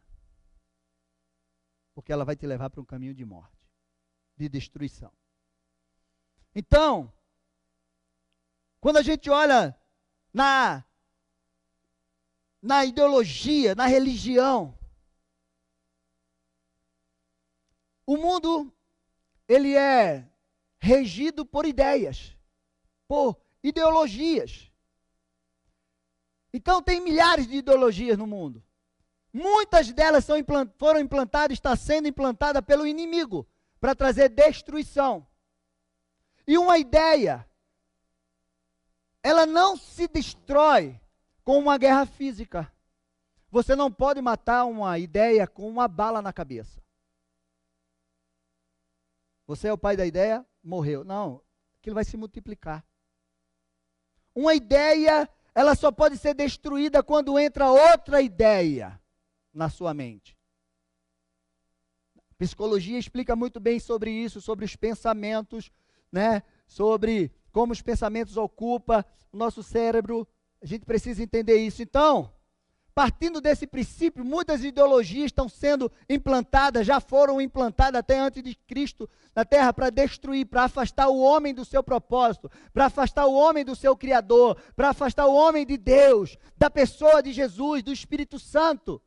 porque 1.95 2.11
ela 2.11 2.25
vai 2.25 2.37
te 2.37 2.47
levar 2.47 2.71
para 2.71 2.81
um 2.81 2.87
caminho 2.87 3.15
de 3.15 3.25
morte, 3.25 3.71
de 4.35 4.49
destruição. 4.49 5.13
Então, 6.55 7.13
quando 8.81 8.97
a 8.97 9.03
gente 9.03 9.29
olha 9.29 9.79
na 10.33 10.88
na 12.61 12.85
ideologia, 12.85 13.75
na 13.75 13.87
religião. 13.87 14.77
O 18.07 18.17
mundo 18.17 18.73
ele 19.47 19.77
é 19.77 20.29
regido 20.79 21.45
por 21.45 21.67
ideias, 21.67 22.37
por 23.07 23.41
ideologias. 23.63 24.71
Então 26.53 26.83
tem 26.83 27.01
milhares 27.01 27.47
de 27.47 27.57
ideologias 27.57 28.17
no 28.17 28.27
mundo. 28.27 28.63
Muitas 29.33 29.93
delas 29.93 30.29
implant 30.31 30.71
foram 30.79 31.01
implantadas, 31.01 31.55
está 31.57 31.77
sendo 31.77 32.09
implantada 32.09 32.63
pelo 32.63 32.87
inimigo 32.87 33.47
para 33.79 33.95
trazer 33.95 34.29
destruição. 34.29 35.27
E 36.47 36.57
uma 36.57 36.79
ideia, 36.79 37.49
ela 39.23 39.45
não 39.45 39.77
se 39.77 40.09
destrói 40.09 40.99
com 41.49 41.59
uma 41.59 41.79
guerra 41.79 42.05
física. 42.05 42.71
Você 43.51 43.75
não 43.75 43.91
pode 43.91 44.21
matar 44.21 44.67
uma 44.67 44.99
ideia 44.99 45.47
com 45.47 45.67
uma 45.67 45.89
bala 45.89 46.21
na 46.21 46.31
cabeça. 46.31 46.79
Você 49.47 49.69
é 49.69 49.73
o 49.73 49.79
pai 49.79 49.97
da 49.97 50.05
ideia, 50.05 50.47
morreu. 50.63 51.05
Não, 51.05 51.43
aquilo 51.81 51.95
vai 51.95 52.05
se 52.05 52.19
multiplicar. 52.19 52.85
Uma 54.35 54.55
ideia, 54.55 55.27
ela 55.55 55.75
só 55.75 55.91
pode 55.91 56.19
ser 56.19 56.35
destruída 56.35 57.03
quando 57.03 57.39
entra 57.39 57.71
outra 57.71 58.21
ideia 58.21 59.01
na 59.51 59.71
sua 59.71 59.95
mente. 59.95 60.37
Psicologia 62.37 62.99
explica 62.99 63.35
muito 63.35 63.59
bem 63.59 63.81
sobre 63.81 64.11
isso, 64.11 64.39
sobre 64.43 64.67
os 64.67 64.77
pensamentos, 64.77 65.73
né? 66.13 66.43
Sobre 66.67 67.33
como 67.51 67.73
os 67.73 67.81
pensamentos 67.81 68.37
ocupam 68.37 69.03
o 69.33 69.37
nosso 69.39 69.63
cérebro, 69.63 70.29
a 70.63 70.67
gente 70.67 70.85
precisa 70.85 71.23
entender 71.23 71.57
isso. 71.57 71.83
Então, 71.83 72.33
partindo 72.95 73.41
desse 73.41 73.65
princípio, 73.67 74.25
muitas 74.25 74.65
ideologias 74.65 75.27
estão 75.27 75.49
sendo 75.49 75.91
implantadas, 76.11 76.85
já 76.85 76.99
foram 77.01 77.41
implantadas 77.41 78.01
até 78.01 78.19
antes 78.19 78.43
de 78.43 78.57
Cristo 78.57 79.09
na 79.35 79.45
terra 79.45 79.73
para 79.73 79.89
destruir, 79.89 80.47
para 80.47 80.65
afastar 80.65 81.09
o 81.09 81.21
homem 81.21 81.55
do 81.55 81.65
seu 81.65 81.81
propósito, 81.81 82.51
para 82.73 82.87
afastar 82.87 83.27
o 83.27 83.35
homem 83.35 83.65
do 83.65 83.77
seu 83.77 83.97
Criador, 83.97 84.61
para 84.75 84.89
afastar 84.89 85.27
o 85.27 85.35
homem 85.35 85.65
de 85.65 85.77
Deus, 85.77 86.37
da 86.57 86.69
pessoa 86.69 87.23
de 87.23 87.33
Jesus, 87.33 87.85
do 87.85 87.93
Espírito 87.93 88.37
Santo. 88.37 89.01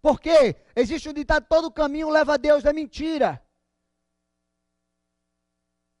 Porque 0.00 0.56
existe 0.74 1.06
um 1.06 1.12
ditado: 1.12 1.44
todo 1.50 1.70
caminho 1.70 2.08
leva 2.08 2.32
a 2.32 2.36
Deus, 2.38 2.64
é 2.64 2.72
mentira. 2.72 3.42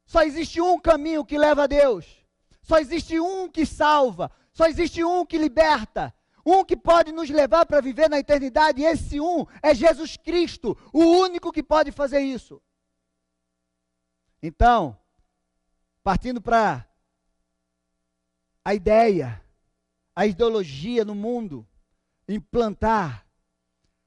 Só 0.06 0.22
existe 0.22 0.62
um 0.62 0.80
caminho 0.80 1.26
que 1.26 1.36
leva 1.36 1.64
a 1.64 1.66
Deus. 1.66 2.17
Só 2.68 2.76
existe 2.76 3.18
um 3.18 3.48
que 3.48 3.64
salva, 3.64 4.30
só 4.52 4.66
existe 4.66 5.02
um 5.02 5.24
que 5.24 5.38
liberta, 5.38 6.14
um 6.44 6.62
que 6.62 6.76
pode 6.76 7.12
nos 7.12 7.30
levar 7.30 7.64
para 7.64 7.80
viver 7.80 8.10
na 8.10 8.18
eternidade, 8.18 8.82
e 8.82 8.84
esse 8.84 9.18
um 9.18 9.46
é 9.62 9.74
Jesus 9.74 10.18
Cristo, 10.18 10.76
o 10.92 11.02
único 11.02 11.50
que 11.50 11.62
pode 11.62 11.90
fazer 11.90 12.20
isso. 12.20 12.60
Então, 14.42 14.98
partindo 16.04 16.42
para 16.42 16.86
a 18.62 18.74
ideia, 18.74 19.42
a 20.14 20.26
ideologia 20.26 21.06
no 21.06 21.14
mundo, 21.14 21.66
implantar. 22.28 23.26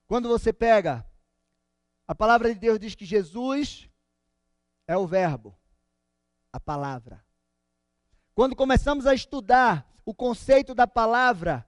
Quando 0.06 0.30
você 0.30 0.54
pega, 0.54 1.04
a 2.08 2.14
palavra 2.14 2.54
de 2.54 2.60
Deus 2.60 2.80
diz 2.80 2.94
que 2.94 3.06
Jesus 3.06 3.90
é 4.86 4.96
o 4.96 5.08
Verbo, 5.08 5.58
a 6.54 6.60
palavra. 6.60 7.26
Quando 8.34 8.56
começamos 8.56 9.06
a 9.06 9.14
estudar 9.14 9.90
o 10.06 10.14
conceito 10.14 10.74
da 10.74 10.88
palavra, 10.88 11.68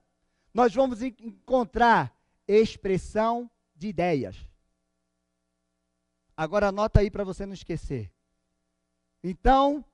nós 0.52 0.74
vamos 0.74 1.02
encontrar 1.02 2.16
expressão 2.48 3.50
de 3.74 3.88
ideias. 3.88 4.36
Agora 6.36 6.68
anota 6.68 7.00
aí 7.00 7.10
para 7.10 7.24
você 7.24 7.44
não 7.46 7.54
esquecer. 7.54 8.10
Então, 9.22 9.84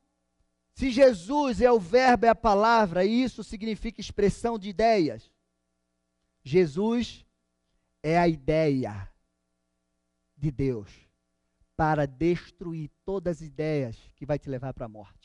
se 0.73 0.91
Jesus 0.91 1.61
é 1.61 1.71
o 1.71 1.79
verbo, 1.79 2.27
é 2.27 2.29
a 2.29 2.35
palavra, 2.35 3.05
e 3.05 3.23
isso 3.23 3.45
significa 3.45 4.01
expressão 4.01 4.59
de 4.59 4.69
ideias. 4.69 5.31
Jesus 6.43 7.27
é 8.03 8.19
a 8.19 8.27
ideia 8.27 9.11
de 10.37 10.51
Deus 10.51 10.91
para 11.77 12.07
destruir 12.07 12.91
todas 13.05 13.39
as 13.39 13.43
ideias 13.43 13.97
que 14.17 14.25
vai 14.25 14.39
te 14.39 14.49
levar 14.49 14.73
para 14.73 14.87
a 14.87 14.89
morte 14.89 15.20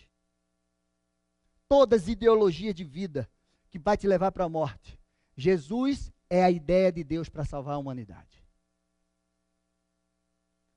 todas 1.75 2.03
as 2.03 2.07
ideologias 2.07 2.73
de 2.73 2.85
vida 2.85 3.29
que 3.69 3.77
vai 3.77 3.97
te 3.97 4.07
levar 4.07 4.31
para 4.31 4.45
a 4.45 4.49
morte. 4.49 4.97
Jesus 5.35 6.09
é 6.29 6.41
a 6.41 6.49
ideia 6.49 6.89
de 6.89 7.03
Deus 7.03 7.27
para 7.27 7.43
salvar 7.43 7.75
a 7.75 7.77
humanidade. 7.77 8.41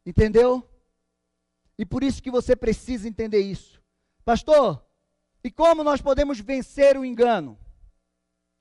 Entendeu? 0.04 0.68
E 1.78 1.86
por 1.86 2.02
isso 2.02 2.20
que 2.20 2.32
você 2.32 2.56
precisa 2.56 3.08
entender 3.08 3.38
isso. 3.38 3.80
Pastor, 4.24 4.84
e 5.44 5.52
como 5.52 5.84
nós 5.84 6.02
podemos 6.02 6.40
vencer 6.40 6.98
o 6.98 7.04
engano? 7.04 7.56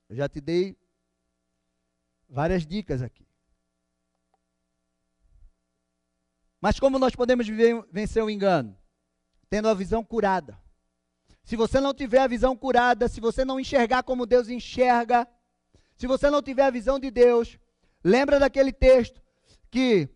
Eu 0.07 0.15
já 0.15 0.29
te 0.29 0.39
dei 0.39 0.77
várias 2.29 2.67
dicas 2.67 3.01
aqui. 3.01 3.27
Mas 6.61 6.79
como 6.79 6.99
nós 6.99 7.15
podemos 7.15 7.47
vencer 7.91 8.23
o 8.23 8.29
engano? 8.29 8.77
Tendo 9.49 9.69
a 9.69 9.73
visão 9.73 10.03
curada 10.03 10.66
se 11.47 11.55
você 11.55 11.79
não 11.79 11.93
tiver 11.93 12.19
a 12.19 12.27
visão 12.27 12.57
curada, 12.57 13.07
se 13.07 13.21
você 13.21 13.45
não 13.45 13.57
enxergar 13.57 14.03
como 14.03 14.25
Deus 14.25 14.49
enxerga, 14.49 15.25
se 15.95 16.05
você 16.05 16.29
não 16.29 16.41
tiver 16.41 16.63
a 16.63 16.69
visão 16.69 16.99
de 16.99 17.09
Deus, 17.09 17.57
lembra 18.03 18.37
daquele 18.37 18.73
texto 18.73 19.23
que, 19.71 20.09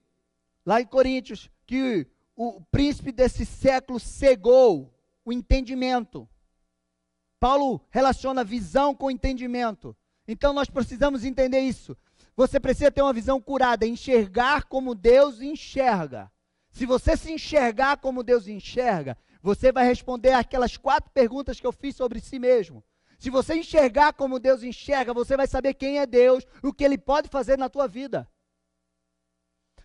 lá 0.65 0.82
em 0.82 0.86
Coríntios, 0.86 1.50
que 1.65 2.06
o 2.36 2.60
príncipe 2.70 3.13
desse 3.13 3.46
século 3.46 3.98
cegou 3.98 4.94
o 5.24 5.32
entendimento. 5.32 6.28
Paulo 7.39 7.80
relaciona 7.89 8.44
visão 8.44 8.94
com 8.94 9.10
entendimento. 9.10 9.96
Então 10.28 10.52
nós 10.52 10.70
precisamos 10.70 11.24
entender 11.24 11.62
isso. 11.62 11.98
Você 12.36 12.60
precisa 12.60 12.91
ter 12.91 13.04
uma 13.04 13.13
visão 13.13 13.39
curada, 13.39 13.88
enxergar 13.88 14.65
como 14.65 14.94
Deus 14.94 15.39
enxerga. 15.39 16.30
Se 16.72 16.86
você 16.86 17.15
se 17.15 17.32
enxergar 17.32 18.00
como 18.00 18.22
Deus 18.22 18.50
enxerga, 18.50 19.17
você 19.41 19.71
vai 19.71 19.86
responder 19.86 20.34
aquelas 20.34 20.77
quatro 20.77 21.10
perguntas 21.12 21.60
que 21.60 21.65
eu 21.65 21.71
fiz 21.71 21.95
sobre 21.95 22.19
si 22.19 22.38
mesmo. 22.38 22.84
Se 23.17 23.30
você 23.30 23.56
enxergar 23.56 24.13
como 24.13 24.39
Deus 24.39 24.63
enxerga, 24.63 25.13
você 25.13 25.38
vai 25.38 25.47
saber 25.47 25.73
quem 25.73 25.99
é 25.99 26.06
Deus, 26.06 26.45
o 26.63 26.73
que 26.73 26.84
Ele 26.84 26.97
pode 26.97 27.30
fazer 27.30 27.58
na 27.58 27.69
tua 27.69 27.88
vida. 27.88 28.27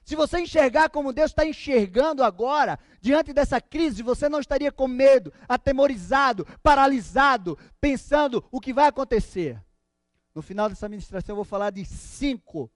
Se 0.05 0.14
você 0.14 0.38
enxergar 0.40 0.88
como 0.88 1.12
Deus 1.12 1.33
está 1.33 1.45
enxergando 1.45 2.23
agora, 2.23 2.79
diante 3.01 3.33
dessa 3.33 3.61
crise, 3.61 4.05
você 4.05 4.29
não 4.29 4.38
estaria 4.38 4.71
com 4.71 4.87
medo, 4.87 5.33
atemorizado, 5.49 6.47
paralisado, 6.62 7.59
pensando 7.81 8.47
o 8.53 8.61
que 8.61 8.73
vai 8.73 8.87
acontecer. 8.87 9.61
No 10.33 10.42
final 10.42 10.69
dessa 10.69 10.88
ministração, 10.88 11.33
eu 11.33 11.37
vou 11.37 11.45
falar 11.45 11.71
de 11.71 11.85
cinco 11.85 12.71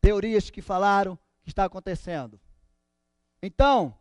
teorias 0.00 0.50
que 0.50 0.60
falaram 0.60 1.16
que 1.42 1.50
está 1.50 1.64
acontecendo. 1.64 2.40
Então, 3.42 3.96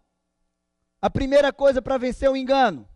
a 1.01 1.09
primeira 1.09 1.53
coisa 1.53 1.81
para 1.81 1.97
vencer 1.97 2.29
o 2.29 2.35
engano, 2.35 2.87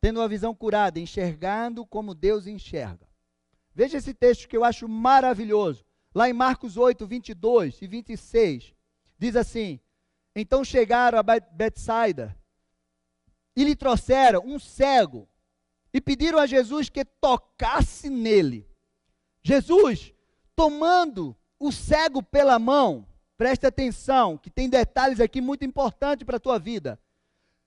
tendo 0.00 0.20
uma 0.20 0.28
visão 0.28 0.54
curada, 0.54 1.00
enxergando 1.00 1.86
como 1.86 2.14
Deus 2.14 2.46
enxerga. 2.46 3.08
Veja 3.74 3.98
esse 3.98 4.12
texto 4.12 4.48
que 4.48 4.56
eu 4.56 4.64
acho 4.64 4.88
maravilhoso. 4.88 5.84
Lá 6.14 6.28
em 6.28 6.32
Marcos 6.32 6.76
8, 6.76 7.06
22 7.06 7.80
e 7.80 7.86
26, 7.86 8.74
diz 9.18 9.36
assim: 9.36 9.80
Então 10.34 10.64
chegaram 10.64 11.18
a 11.18 11.22
Betsaida 11.22 12.36
e 13.54 13.64
lhe 13.64 13.76
trouxeram 13.76 14.42
um 14.44 14.58
cego 14.58 15.28
e 15.92 16.00
pediram 16.00 16.38
a 16.38 16.46
Jesus 16.46 16.88
que 16.88 17.04
tocasse 17.04 18.08
nele. 18.10 18.68
Jesus, 19.42 20.12
tomando 20.54 21.36
o 21.58 21.72
cego 21.72 22.22
pela 22.22 22.58
mão, 22.58 23.06
preste 23.36 23.66
atenção, 23.66 24.36
que 24.36 24.50
tem 24.50 24.68
detalhes 24.68 25.20
aqui 25.20 25.40
muito 25.40 25.64
importantes 25.64 26.24
para 26.24 26.36
a 26.36 26.40
tua 26.40 26.58
vida. 26.58 26.98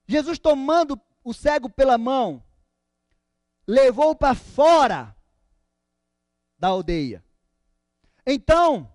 Jesus, 0.08 0.38
tomando 0.38 1.00
o 1.24 1.34
cego 1.34 1.70
pela 1.70 1.98
mão, 1.98 2.44
levou 3.66 4.16
para 4.16 4.36
fora 4.36 5.16
da 6.58 6.70
aldeia. 6.70 7.24
Então, 8.26 8.94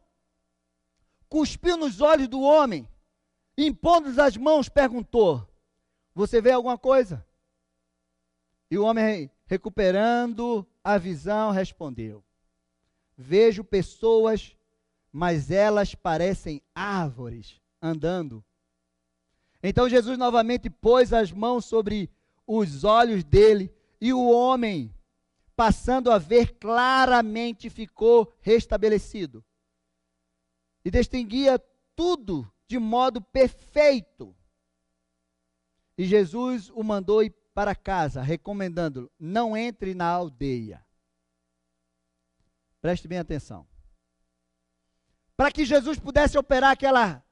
cuspiu 1.29 1.77
nos 1.77 2.01
olhos 2.01 2.29
do 2.29 2.41
homem, 2.41 2.89
impondo 3.57 4.21
as 4.21 4.37
mãos, 4.37 4.69
perguntou: 4.69 5.47
Você 6.15 6.41
vê 6.41 6.53
alguma 6.53 6.79
coisa? 6.79 7.27
E 8.71 8.77
o 8.77 8.85
homem, 8.85 9.31
recuperando 9.47 10.67
a 10.85 10.99
visão, 10.99 11.51
respondeu: 11.51 12.25
Vejo 13.17 13.65
pessoas, 13.65 14.57
mas 15.11 15.51
elas 15.51 15.95
parecem 15.95 16.63
árvores 16.75 17.61
andando. 17.81 18.45
Então 19.63 19.89
Jesus 19.89 20.17
novamente 20.17 20.71
pôs 20.71 21.13
as 21.13 21.33
mãos 21.33 21.65
sobre 21.65 22.11
os 22.47 22.85
olhos 22.85 23.25
dele, 23.25 23.73
e 24.01 24.13
o 24.13 24.31
homem, 24.31 24.95
passando 25.57 26.11
a 26.11 26.19
ver 26.19 26.55
claramente, 26.59 27.69
ficou 27.69 28.33
restabelecido. 28.41 29.45
E 30.85 30.91
distinguia 30.91 31.59
tudo 31.95 32.51
de 32.67 32.79
modo 32.79 33.21
perfeito. 33.21 34.35
E 35.97 36.05
Jesus 36.05 36.71
o 36.71 36.85
mandou 36.85 37.23
ir 37.23 37.35
para 37.53 37.75
casa, 37.75 38.23
recomendando-lhe: 38.23 39.11
não 39.19 39.57
entre 39.57 39.95
na 39.95 40.07
aldeia. 40.07 40.85
Preste 42.81 43.09
bem 43.09 43.19
atenção. 43.19 43.67
Para 45.37 45.51
que 45.51 45.65
Jesus 45.65 45.99
pudesse 45.99 46.39
operar 46.39 46.71
aquela 46.71 47.25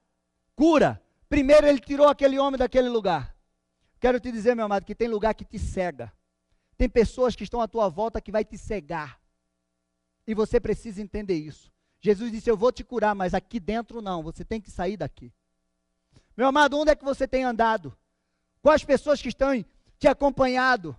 cura, 0.57 1.01
primeiro 1.29 1.67
ele 1.67 1.81
tirou 1.81 2.09
aquele 2.09 2.39
homem 2.39 2.59
daquele 2.59 2.89
lugar. 2.89 3.37
Quero 4.01 4.21
te 4.21 4.31
dizer, 4.31 4.55
meu 4.55 4.67
amado, 4.67 4.85
que 4.85 4.95
tem 4.95 5.09
lugar 5.09 5.35
que 5.35 5.45
te 5.45 5.59
cega. 5.59 6.13
Tem 6.77 6.89
pessoas 6.89 7.35
que 7.35 7.45
estão 7.45 7.61
à 7.61 7.69
tua 7.69 7.89
volta 7.89 8.21
que 8.21 8.31
vai 8.31 8.45
te 8.45 8.59
cegar. 8.59 9.21
E 10.27 10.35
você 10.35 10.61
precisa 10.61 11.01
entender 11.01 11.35
isso. 11.35 11.73
Jesus 12.01 12.31
disse: 12.31 12.51
Eu 12.51 12.57
vou 12.57 12.71
te 12.71 12.85
curar, 12.85 13.15
mas 13.15 13.33
aqui 13.33 13.59
dentro 13.59 14.03
não. 14.03 14.23
Você 14.23 14.45
tem 14.45 14.61
que 14.61 14.71
sair 14.71 14.97
daqui. 14.97 15.33
Meu 16.37 16.49
amado, 16.49 16.79
onde 16.79 16.91
é 16.91 16.97
que 16.97 17.05
você 17.05 17.27
tem 17.27 17.45
andado? 17.45 17.97
Quais 18.61 18.85
pessoas 18.85 19.23
que 19.23 19.29
estão 19.29 19.55
te 19.99 20.09
acompanhado. 20.09 20.97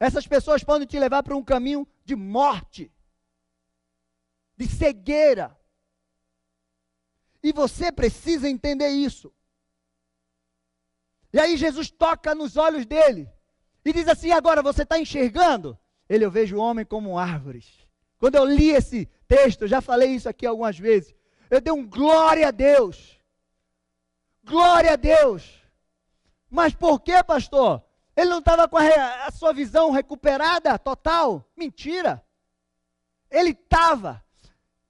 Essas 0.00 0.26
pessoas 0.26 0.62
podem 0.62 0.86
te 0.86 0.98
levar 0.98 1.22
para 1.22 1.36
um 1.36 1.44
caminho 1.44 1.86
de 2.04 2.14
morte, 2.14 2.92
de 4.56 4.66
cegueira. 4.66 5.57
E 7.48 7.52
você 7.52 7.90
precisa 7.90 8.46
entender 8.46 8.88
isso. 8.88 9.32
E 11.32 11.40
aí 11.40 11.56
Jesus 11.56 11.90
toca 11.90 12.34
nos 12.34 12.58
olhos 12.58 12.84
dele 12.84 13.26
e 13.82 13.90
diz 13.90 14.06
assim: 14.06 14.32
agora 14.32 14.62
você 14.62 14.82
está 14.82 14.98
enxergando? 14.98 15.78
Ele, 16.10 16.26
eu 16.26 16.30
vejo 16.30 16.56
o 16.56 16.60
homem 16.60 16.84
como 16.84 17.18
árvores. 17.18 17.88
Quando 18.18 18.34
eu 18.34 18.44
li 18.44 18.68
esse 18.68 19.06
texto, 19.26 19.62
eu 19.62 19.68
já 19.68 19.80
falei 19.80 20.10
isso 20.10 20.28
aqui 20.28 20.44
algumas 20.44 20.78
vezes. 20.78 21.14
Eu 21.48 21.58
dei 21.58 21.72
um 21.72 21.88
glória 21.88 22.48
a 22.48 22.50
Deus. 22.50 23.18
Glória 24.44 24.92
a 24.92 24.96
Deus. 24.96 25.62
Mas 26.50 26.74
por 26.74 27.00
que, 27.00 27.24
pastor? 27.24 27.82
Ele 28.14 28.28
não 28.28 28.40
estava 28.40 28.68
com 28.68 28.76
a, 28.76 29.26
a, 29.26 29.30
sua 29.30 29.54
visão 29.54 29.90
recuperada 29.90 30.78
total? 30.78 31.50
Mentira. 31.56 32.22
Ele 33.30 33.50
estava. 33.52 34.22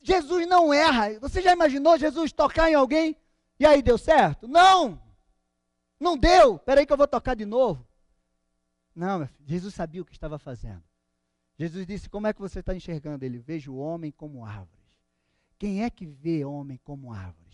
Jesus 0.00 0.46
não 0.46 0.72
erra. 0.72 1.18
Você 1.20 1.42
já 1.42 1.52
imaginou 1.52 1.98
Jesus 1.98 2.32
tocar 2.32 2.70
em 2.70 2.74
alguém 2.74 3.16
e 3.58 3.66
aí 3.66 3.82
deu 3.82 3.98
certo? 3.98 4.46
Não. 4.46 5.00
Não 5.98 6.16
deu. 6.16 6.56
Espera 6.56 6.80
aí 6.80 6.86
que 6.86 6.92
eu 6.92 6.96
vou 6.96 7.08
tocar 7.08 7.34
de 7.34 7.44
novo. 7.44 7.86
Não, 8.94 9.28
Jesus 9.46 9.74
sabia 9.74 10.02
o 10.02 10.04
que 10.04 10.12
estava 10.12 10.38
fazendo. 10.38 10.82
Jesus 11.56 11.86
disse: 11.86 12.08
Como 12.08 12.26
é 12.26 12.32
que 12.32 12.40
você 12.40 12.60
está 12.60 12.74
enxergando? 12.74 13.24
Ele 13.24 13.38
veja 13.38 13.70
o 13.70 13.76
homem 13.76 14.10
como 14.10 14.44
árvores. 14.44 14.86
Quem 15.58 15.84
é 15.84 15.90
que 15.90 16.06
vê 16.06 16.44
homem 16.44 16.78
como 16.84 17.12
árvores? 17.12 17.48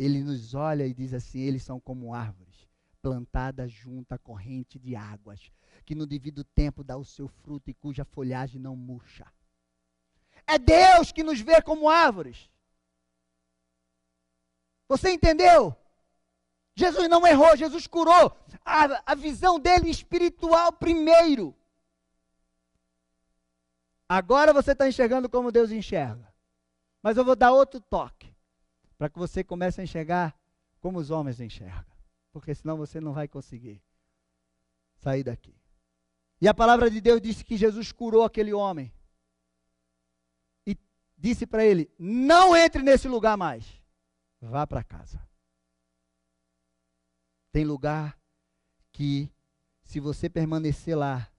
ele 0.00 0.24
nos 0.24 0.54
olha 0.54 0.86
e 0.86 0.94
diz 0.94 1.12
assim: 1.12 1.40
eles 1.40 1.62
são 1.62 1.78
como 1.78 2.14
árvores 2.14 2.68
plantadas 3.02 3.70
junto 3.70 4.12
à 4.12 4.18
corrente 4.18 4.78
de 4.78 4.96
águas, 4.96 5.50
que 5.84 5.94
no 5.94 6.06
devido 6.06 6.44
tempo 6.44 6.84
dá 6.84 6.96
o 6.96 7.04
seu 7.04 7.28
fruto 7.28 7.70
e 7.70 7.74
cuja 7.74 8.04
folhagem 8.04 8.60
não 8.60 8.76
murcha. 8.76 9.26
É 10.46 10.58
Deus 10.58 11.12
que 11.12 11.22
nos 11.22 11.40
vê 11.40 11.60
como 11.62 11.88
árvores. 11.88 12.50
Você 14.88 15.10
entendeu? 15.10 15.76
Jesus 16.74 17.08
não 17.08 17.26
errou, 17.26 17.56
Jesus 17.56 17.86
curou 17.86 18.36
a, 18.64 19.12
a 19.12 19.14
visão 19.14 19.58
dele 19.60 19.90
espiritual 19.90 20.72
primeiro. 20.72 21.54
Agora 24.08 24.52
você 24.52 24.72
está 24.72 24.88
enxergando 24.88 25.28
como 25.28 25.52
Deus 25.52 25.70
enxerga. 25.70 26.32
Mas 27.02 27.16
eu 27.16 27.24
vou 27.24 27.36
dar 27.36 27.52
outro 27.52 27.80
toque 27.80 28.34
para 28.98 29.08
que 29.08 29.18
você 29.18 29.44
comece 29.44 29.80
a 29.80 29.84
enxergar 29.84 30.36
como 30.80 30.98
os 30.98 31.10
homens 31.10 31.40
enxergam. 31.40 31.86
Porque 32.32 32.54
senão 32.54 32.76
você 32.76 33.00
não 33.00 33.12
vai 33.12 33.28
conseguir 33.28 33.82
sair 34.96 35.22
daqui. 35.22 35.59
E 36.40 36.48
a 36.48 36.54
palavra 36.54 36.90
de 36.90 37.00
Deus 37.00 37.20
disse 37.20 37.44
que 37.44 37.56
Jesus 37.56 37.92
curou 37.92 38.24
aquele 38.24 38.52
homem. 38.52 38.92
E 40.66 40.76
disse 41.16 41.46
para 41.46 41.64
ele: 41.64 41.90
Não 41.98 42.56
entre 42.56 42.82
nesse 42.82 43.08
lugar 43.08 43.36
mais. 43.36 43.66
Vá 44.40 44.66
para 44.66 44.82
casa. 44.82 45.20
Tem 47.52 47.64
lugar 47.64 48.18
que, 48.92 49.30
se 49.82 50.00
você 50.00 50.30
permanecer 50.30 50.96
lá, 50.96 51.30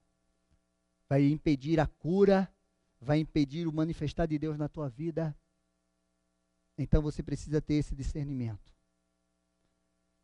vai 1.09 1.27
impedir 1.27 1.79
a 1.79 1.87
cura, 1.87 2.53
vai 2.99 3.17
impedir 3.19 3.67
o 3.67 3.73
manifestar 3.73 4.27
de 4.27 4.37
Deus 4.37 4.57
na 4.57 4.69
tua 4.69 4.87
vida, 4.87 5.35
então 6.77 7.01
você 7.01 7.23
precisa 7.23 7.61
ter 7.61 7.75
esse 7.75 7.95
discernimento. 7.95 8.71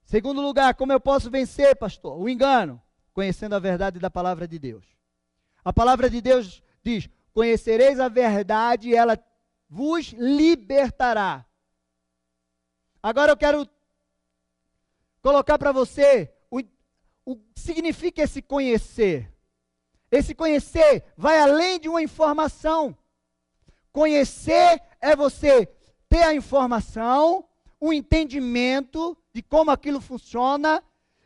Segundo 0.03 0.41
lugar, 0.41 0.75
como 0.75 0.93
eu 0.93 0.99
posso 0.99 1.29
vencer, 1.29 1.75
pastor? 1.75 2.17
O 2.17 2.29
engano, 2.29 2.81
conhecendo 3.17 3.55
a 3.55 3.59
verdade 3.59 3.97
da 3.97 4.11
palavra 4.11 4.47
de 4.47 4.59
Deus. 4.59 4.85
A 5.65 5.73
palavra 5.73 6.07
de 6.07 6.21
Deus 6.21 6.61
diz: 6.83 7.09
Conhecereis 7.33 7.99
a 7.99 8.07
verdade 8.07 8.89
e 8.89 8.95
ela 8.95 9.17
vos 9.67 10.09
libertará. 10.09 11.43
Agora 13.01 13.31
eu 13.31 13.37
quero 13.37 13.67
colocar 15.19 15.57
para 15.57 15.71
você 15.71 16.31
o, 16.51 16.61
o 17.25 17.35
que 17.37 17.59
significa 17.59 18.21
esse 18.21 18.39
conhecer. 18.39 19.33
Esse 20.11 20.35
conhecer 20.35 21.03
vai 21.17 21.39
além 21.39 21.79
de 21.79 21.89
uma 21.89 22.03
informação. 22.03 22.95
Conhecer 23.91 24.79
é 25.01 25.15
você 25.15 25.65
ter 26.07 26.21
a 26.21 26.35
informação, 26.35 27.49
o 27.79 27.91
entendimento 27.91 29.17
de 29.33 29.41
como 29.41 29.71
aquilo 29.71 29.99
funciona 29.99 30.83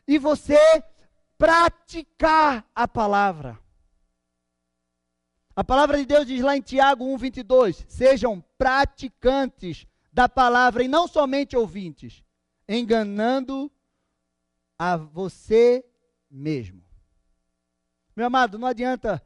e 0.07 0.17
você 0.17 0.57
praticar 1.41 2.69
a 2.75 2.87
palavra. 2.87 3.59
A 5.55 5.63
palavra 5.63 5.97
de 5.97 6.05
Deus 6.05 6.27
diz 6.27 6.39
lá 6.43 6.55
em 6.55 6.61
Tiago 6.61 7.03
1:22, 7.03 7.83
sejam 7.87 8.39
praticantes 8.59 9.87
da 10.13 10.29
palavra 10.29 10.83
e 10.83 10.87
não 10.87 11.07
somente 11.07 11.57
ouvintes, 11.57 12.23
enganando 12.69 13.71
a 14.77 14.95
você 14.95 15.83
mesmo. 16.29 16.83
Meu 18.15 18.27
amado, 18.27 18.59
não 18.59 18.67
adianta 18.67 19.19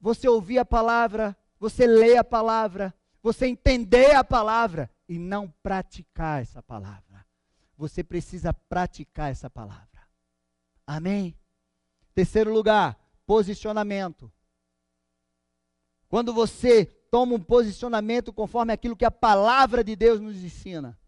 você 0.00 0.28
ouvir 0.28 0.58
a 0.58 0.64
palavra, 0.64 1.36
você 1.56 1.86
ler 1.86 2.16
a 2.16 2.24
palavra, 2.24 2.92
você 3.22 3.46
entender 3.46 4.12
a 4.16 4.24
palavra 4.24 4.90
e 5.08 5.20
não 5.20 5.48
praticar 5.62 6.42
essa 6.42 6.60
palavra. 6.60 7.24
Você 7.76 8.02
precisa 8.02 8.52
praticar 8.52 9.30
essa 9.30 9.48
palavra. 9.48 9.95
Amém? 10.86 11.36
Terceiro 12.14 12.52
lugar, 12.52 12.98
posicionamento. 13.26 14.32
Quando 16.08 16.32
você 16.32 16.84
toma 17.10 17.34
um 17.34 17.42
posicionamento 17.42 18.32
conforme 18.32 18.72
aquilo 18.72 18.96
que 18.96 19.04
a 19.04 19.10
palavra 19.10 19.82
de 19.82 19.96
Deus 19.96 20.20
nos 20.20 20.36
ensina. 20.36 20.98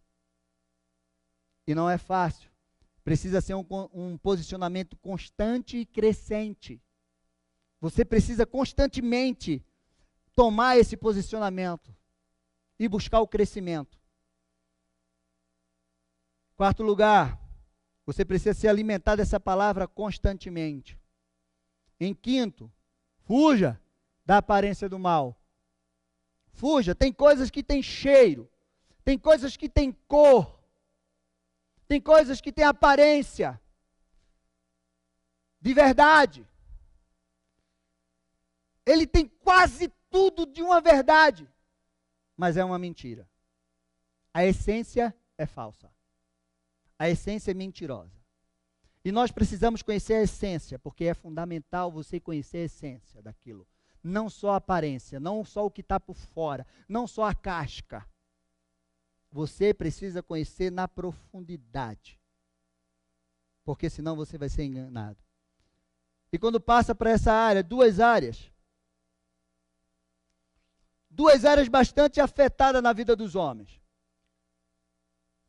E 1.66 1.74
não 1.74 1.88
é 1.88 1.98
fácil. 1.98 2.50
Precisa 3.04 3.40
ser 3.40 3.54
um, 3.54 3.64
um 3.92 4.18
posicionamento 4.18 4.96
constante 4.96 5.78
e 5.78 5.86
crescente. 5.86 6.82
Você 7.80 8.04
precisa 8.04 8.44
constantemente 8.44 9.64
tomar 10.34 10.76
esse 10.78 10.96
posicionamento 10.96 11.94
e 12.78 12.88
buscar 12.88 13.20
o 13.20 13.28
crescimento. 13.28 13.98
Quarto 16.56 16.82
lugar, 16.82 17.40
você 18.08 18.24
precisa 18.24 18.54
se 18.54 18.66
alimentar 18.66 19.16
dessa 19.16 19.38
palavra 19.38 19.86
constantemente. 19.86 20.98
Em 22.00 22.14
quinto, 22.14 22.72
fuja 23.26 23.78
da 24.24 24.38
aparência 24.38 24.88
do 24.88 24.98
mal. 24.98 25.38
Fuja, 26.52 26.94
tem 26.94 27.12
coisas 27.12 27.50
que 27.50 27.62
têm 27.62 27.82
cheiro, 27.82 28.50
tem 29.04 29.18
coisas 29.18 29.58
que 29.58 29.68
têm 29.68 29.92
cor, 29.92 30.58
tem 31.86 32.00
coisas 32.00 32.40
que 32.40 32.50
têm 32.50 32.64
aparência 32.64 33.60
de 35.60 35.74
verdade. 35.74 36.48
Ele 38.86 39.06
tem 39.06 39.28
quase 39.28 39.92
tudo 40.08 40.46
de 40.46 40.62
uma 40.62 40.80
verdade, 40.80 41.46
mas 42.34 42.56
é 42.56 42.64
uma 42.64 42.78
mentira. 42.78 43.28
A 44.32 44.46
essência 44.46 45.14
é 45.36 45.44
falsa. 45.44 45.97
A 46.98 47.08
essência 47.08 47.52
é 47.52 47.54
mentirosa. 47.54 48.18
E 49.04 49.12
nós 49.12 49.30
precisamos 49.30 49.82
conhecer 49.82 50.14
a 50.14 50.22
essência, 50.22 50.78
porque 50.78 51.04
é 51.04 51.14
fundamental 51.14 51.90
você 51.90 52.18
conhecer 52.18 52.58
a 52.58 52.64
essência 52.64 53.22
daquilo. 53.22 53.66
Não 54.02 54.28
só 54.28 54.52
a 54.52 54.56
aparência, 54.56 55.20
não 55.20 55.44
só 55.44 55.64
o 55.64 55.70
que 55.70 55.80
está 55.80 56.00
por 56.00 56.16
fora, 56.16 56.66
não 56.88 57.06
só 57.06 57.24
a 57.24 57.34
casca. 57.34 58.06
Você 59.30 59.72
precisa 59.72 60.22
conhecer 60.22 60.70
na 60.70 60.88
profundidade. 60.88 62.18
Porque 63.64 63.88
senão 63.88 64.16
você 64.16 64.36
vai 64.36 64.48
ser 64.48 64.64
enganado. 64.64 65.18
E 66.32 66.38
quando 66.38 66.60
passa 66.60 66.94
para 66.94 67.10
essa 67.10 67.32
área, 67.32 67.62
duas 67.62 68.00
áreas. 68.00 68.50
Duas 71.08 71.44
áreas 71.44 71.68
bastante 71.68 72.20
afetadas 72.20 72.82
na 72.82 72.92
vida 72.92 73.14
dos 73.16 73.34
homens. 73.34 73.80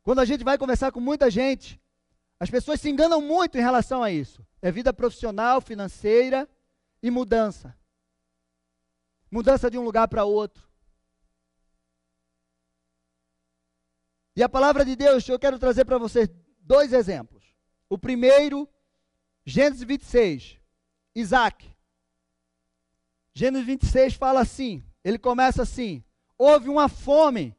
Quando 0.02 0.20
a 0.20 0.24
gente 0.24 0.42
vai 0.42 0.56
conversar 0.56 0.92
com 0.92 1.00
muita 1.00 1.30
gente, 1.30 1.80
as 2.38 2.50
pessoas 2.50 2.80
se 2.80 2.88
enganam 2.88 3.20
muito 3.20 3.58
em 3.58 3.60
relação 3.60 4.02
a 4.02 4.10
isso. 4.10 4.46
É 4.62 4.72
vida 4.72 4.92
profissional, 4.92 5.60
financeira 5.60 6.48
e 7.02 7.10
mudança. 7.10 7.76
Mudança 9.30 9.70
de 9.70 9.78
um 9.78 9.84
lugar 9.84 10.08
para 10.08 10.24
outro. 10.24 10.68
E 14.34 14.42
a 14.42 14.48
palavra 14.48 14.84
de 14.84 14.96
Deus, 14.96 15.28
eu 15.28 15.38
quero 15.38 15.58
trazer 15.58 15.84
para 15.84 15.98
vocês 15.98 16.28
dois 16.60 16.92
exemplos. 16.92 17.44
O 17.88 17.98
primeiro, 17.98 18.68
Gênesis 19.44 19.82
26, 19.82 20.58
Isaac. 21.14 21.68
Gênesis 23.34 23.66
26 23.66 24.14
fala 24.14 24.40
assim: 24.40 24.84
ele 25.04 25.18
começa 25.18 25.62
assim: 25.62 26.02
houve 26.38 26.68
uma 26.68 26.88
fome 26.88 27.56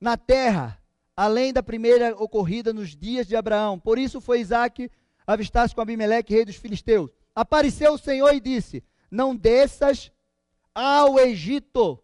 na 0.00 0.16
terra 0.16 0.79
além 1.16 1.52
da 1.52 1.62
primeira 1.62 2.14
ocorrida 2.16 2.72
nos 2.72 2.96
dias 2.96 3.26
de 3.26 3.36
Abraão. 3.36 3.78
Por 3.78 3.98
isso 3.98 4.20
foi 4.20 4.40
Isaac 4.40 4.90
avistar-se 5.26 5.74
com 5.74 5.80
Abimeleque, 5.80 6.34
rei 6.34 6.44
dos 6.44 6.56
filisteus. 6.56 7.10
Apareceu 7.34 7.94
o 7.94 7.98
Senhor 7.98 8.32
e 8.34 8.40
disse: 8.40 8.82
Não 9.10 9.34
desças 9.34 10.10
ao 10.74 11.18
Egito, 11.18 12.02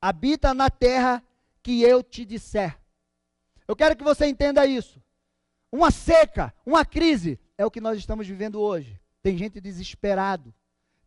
habita 0.00 0.54
na 0.54 0.70
terra 0.70 1.22
que 1.62 1.82
eu 1.82 2.02
te 2.02 2.24
disser. 2.24 2.78
Eu 3.66 3.74
quero 3.74 3.96
que 3.96 4.04
você 4.04 4.26
entenda 4.26 4.66
isso. 4.66 5.02
Uma 5.72 5.90
seca, 5.90 6.54
uma 6.64 6.84
crise, 6.84 7.38
é 7.58 7.66
o 7.66 7.70
que 7.70 7.80
nós 7.80 7.98
estamos 7.98 8.26
vivendo 8.26 8.60
hoje. 8.60 9.00
Tem 9.22 9.36
gente 9.36 9.60
desesperado, 9.60 10.54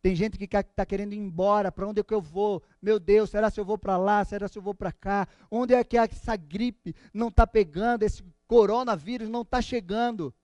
tem 0.02 0.14
gente 0.14 0.38
que 0.38 0.44
está 0.44 0.86
querendo 0.86 1.12
ir 1.12 1.18
embora. 1.18 1.70
Para 1.70 1.86
onde 1.86 2.00
é 2.00 2.04
que 2.04 2.14
eu 2.14 2.22
vou? 2.22 2.62
Meu 2.80 2.98
Deus, 2.98 3.30
será 3.30 3.50
se 3.50 3.60
eu 3.60 3.64
vou 3.64 3.76
para 3.76 3.96
lá? 3.98 4.24
Será 4.24 4.48
se 4.48 4.58
eu 4.58 4.62
vou 4.62 4.74
para 4.74 4.90
cá? 4.90 5.28
Onde 5.50 5.74
é 5.74 5.84
que 5.84 5.98
essa 5.98 6.36
gripe 6.36 6.94
não 7.12 7.28
está 7.28 7.46
pegando? 7.46 8.02
Esse 8.02 8.24
coronavírus 8.46 9.28
não 9.28 9.42
está 9.42 9.60
chegando? 9.60 10.34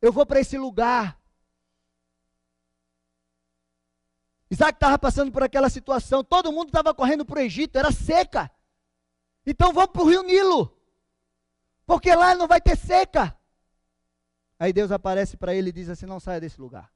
Eu 0.00 0.12
vou 0.12 0.24
para 0.24 0.40
esse 0.40 0.56
lugar. 0.56 1.20
Isaac 4.50 4.76
estava 4.76 4.98
passando 4.98 5.32
por 5.32 5.42
aquela 5.42 5.68
situação. 5.68 6.22
Todo 6.22 6.52
mundo 6.52 6.68
estava 6.68 6.94
correndo 6.94 7.24
para 7.24 7.40
o 7.40 7.42
Egito, 7.42 7.76
era 7.76 7.90
seca. 7.90 8.50
Então 9.44 9.72
vamos 9.72 9.90
para 9.90 10.02
o 10.02 10.08
rio 10.08 10.22
Nilo. 10.22 10.74
Porque 11.84 12.14
lá 12.14 12.36
não 12.36 12.46
vai 12.46 12.60
ter 12.60 12.76
seca. 12.76 13.36
Aí 14.58 14.72
Deus 14.72 14.92
aparece 14.92 15.36
para 15.36 15.54
ele 15.54 15.70
e 15.70 15.72
diz 15.72 15.88
assim: 15.88 16.06
Não 16.06 16.20
saia 16.20 16.40
desse 16.40 16.60
lugar. 16.60 16.92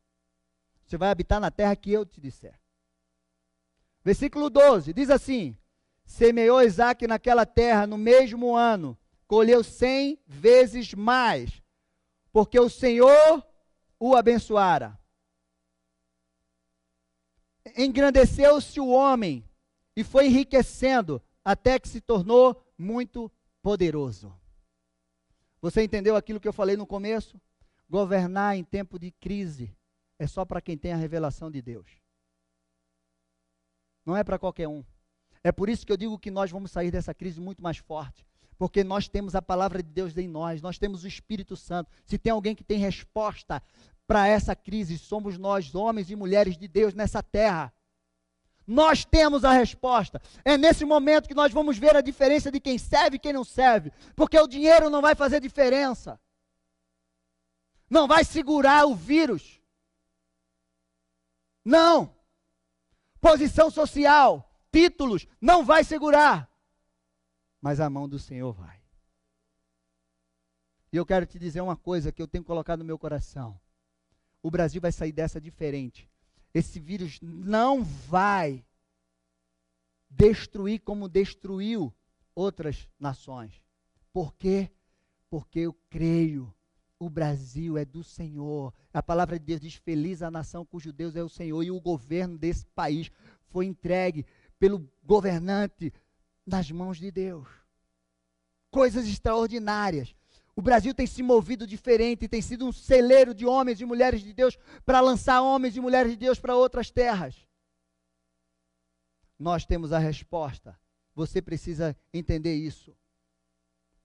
Você 0.87 0.97
vai 0.97 1.11
habitar 1.11 1.41
na 1.41 1.51
terra 1.51 1.77
que 1.77 1.93
eu 1.93 2.05
te 2.05 2.21
disser. 2.21 2.59
Versículo 4.05 4.51
12 4.51 4.93
diz 4.93 5.11
assim: 5.11 5.57
Semeou 6.05 6.63
Isaac 6.63 7.07
naquela 7.07 7.47
terra 7.47 7.87
no 7.87 7.97
mesmo 7.97 8.57
ano, 8.57 8.99
colheu 9.27 9.63
cem 9.63 10.19
vezes 10.27 10.93
mais, 10.93 11.63
porque 12.33 12.59
o 12.59 12.69
Senhor 12.69 13.47
o 13.99 14.17
abençoara. 14.17 14.99
Engrandeceu-se 17.77 18.81
o 18.81 18.89
homem 18.89 19.49
e 19.97 20.03
foi 20.03 20.27
enriquecendo 20.27 21.23
até 21.45 21.79
que 21.79 21.89
se 21.89 22.01
tornou 22.01 22.61
muito 22.77 23.31
poderoso. 23.63 24.37
Você 25.61 25.83
entendeu 25.83 26.17
aquilo 26.17 26.41
que 26.41 26.49
eu 26.49 26.53
falei 26.53 26.77
no 26.77 26.87
começo? 26.87 27.41
Governar 27.89 28.57
em 28.57 28.65
tempo 28.65 28.99
de 28.99 29.13
crise 29.13 29.73
é 30.23 30.27
só 30.27 30.45
para 30.45 30.61
quem 30.61 30.77
tem 30.77 30.93
a 30.93 30.97
revelação 30.97 31.51
de 31.51 31.61
Deus. 31.61 31.91
Não 34.07 34.17
é 34.17 34.23
para 34.23 34.39
qualquer 34.39 34.69
um. 34.69 34.85
É 35.43 35.51
por 35.51 35.69
isso 35.69 35.85
que 35.85 35.93
eu 35.93 35.97
digo 35.97 36.19
que 36.19 36.31
nós 36.31 36.51
vamos 36.51 36.71
sair 36.71 36.91
dessa 36.91 37.13
crise 37.13 37.41
muito 37.41 37.63
mais 37.63 37.79
forte. 37.79 38.25
Porque 38.57 38.85
nós 38.85 39.09
temos 39.09 39.35
a 39.35 39.43
palavra 39.43 39.83
de 39.83 39.89
Deus 39.89 40.17
em 40.17 40.29
nós, 40.29 40.63
nós 40.63 40.79
temos 40.79 41.03
o 41.03 41.09
Espírito 41.09 41.57
Santo. 41.57 41.91
Se 42.05 42.19
tem 42.19 42.31
alguém 42.31 42.55
que 42.55 42.63
tem 42.63 42.79
resposta 42.79 43.61
para 44.07 44.29
essa 44.29 44.55
crise, 44.55 44.97
somos 44.99 45.37
nós, 45.37 45.75
homens 45.75 46.11
e 46.11 46.15
mulheres 46.15 46.57
de 46.57 46.69
Deus 46.69 46.95
nessa 46.95 47.23
terra. 47.23 47.73
Nós 48.65 49.05
temos 49.05 49.45
a 49.45 49.53
resposta. 49.53 50.23
É 50.45 50.57
nesse 50.57 50.85
momento 50.85 51.27
que 51.27 51.35
nós 51.35 51.53
vamos 51.53 51.79
ver 51.79 51.97
a 51.97 52.01
diferença 52.01 52.51
de 52.53 52.61
quem 52.61 52.79
serve 52.79 53.17
e 53.17 53.19
quem 53.19 53.33
não 53.33 53.43
serve. 53.43 53.93
Porque 54.15 54.39
o 54.39 54.47
dinheiro 54.47 54.89
não 54.89 55.03
vai 55.03 55.17
fazer 55.17 55.41
diferença. 55.41 56.21
Não 57.91 58.07
vai 58.07 58.23
segurar 58.23 58.87
o 58.87 58.95
vírus. 58.95 59.62
Não. 61.65 62.15
Posição 63.21 63.71
social, 63.71 64.53
títulos, 64.73 65.27
não 65.41 65.65
vai 65.65 65.85
segurar. 65.85 66.51
Mas 67.61 67.79
a 67.79 67.89
mão 67.89 68.09
do 68.09 68.19
Senhor 68.19 68.53
vai. 68.53 68.83
E 70.93 70.97
eu 70.97 71.07
quero 71.07 71.25
te 71.25 71.39
dizer 71.39 71.61
uma 71.61 71.77
coisa 71.77 72.13
que 72.13 72.21
eu 72.21 72.29
tenho 72.29 72.45
colocado 72.45 72.81
no 72.81 72.85
meu 72.85 72.99
coração. 72.99 73.59
O 74.43 74.51
Brasil 74.51 74.81
vai 74.81 74.93
sair 74.93 75.13
dessa 75.13 75.41
diferente. 75.41 76.11
Esse 76.53 76.81
vírus 76.81 77.19
não 77.23 77.83
vai 77.83 78.65
destruir 80.11 80.81
como 80.81 81.09
destruiu 81.09 81.95
outras 82.35 82.89
nações. 82.99 83.63
Por 84.13 84.35
quê? 84.35 84.71
Porque 85.31 85.61
eu 85.61 85.73
creio 85.89 86.55
o 87.05 87.11
Brasil 87.11 87.77
é 87.77 87.85
do 87.85 88.05
Senhor. 88.05 88.73
A 88.95 89.03
palavra 89.03 89.39
de 89.39 89.45
Deus 89.45 89.61
diz: 89.61 89.75
Feliz 89.75 90.23
a 90.23 90.31
nação 90.31 90.65
cujo 90.65 90.93
Deus 90.93 91.17
é 91.17 91.23
o 91.23 91.29
Senhor. 91.29 91.63
E 91.63 91.71
o 91.71 91.81
governo 91.81 92.39
desse 92.39 92.65
país 92.67 93.11
foi 93.49 93.67
entregue 93.67 94.25
pelo 94.59 94.89
governante 95.03 95.93
nas 96.47 96.71
mãos 96.71 96.99
de 96.99 97.11
Deus. 97.11 97.49
Coisas 98.71 99.07
extraordinárias. 99.07 100.15
O 100.55 100.63
Brasil 100.63 100.95
tem 100.95 101.07
se 101.07 101.23
movido 101.23 101.67
diferente, 101.67 102.29
tem 102.29 102.41
sido 102.41 102.67
um 102.67 102.73
celeiro 102.73 103.35
de 103.35 103.47
homens 103.47 103.81
e 103.81 103.85
mulheres 103.85 104.21
de 104.21 104.33
Deus 104.33 104.57
para 104.85 105.01
lançar 105.01 105.43
homens 105.43 105.77
e 105.77 105.81
mulheres 105.81 106.13
de 106.13 106.19
Deus 106.19 106.39
para 106.39 106.55
outras 106.55 106.91
terras. 106.91 107.35
Nós 109.39 109.65
temos 109.65 109.93
a 109.93 109.99
resposta. 109.99 110.79
Você 111.15 111.43
precisa 111.43 111.97
entender 112.13 112.55
isso. 112.55 112.97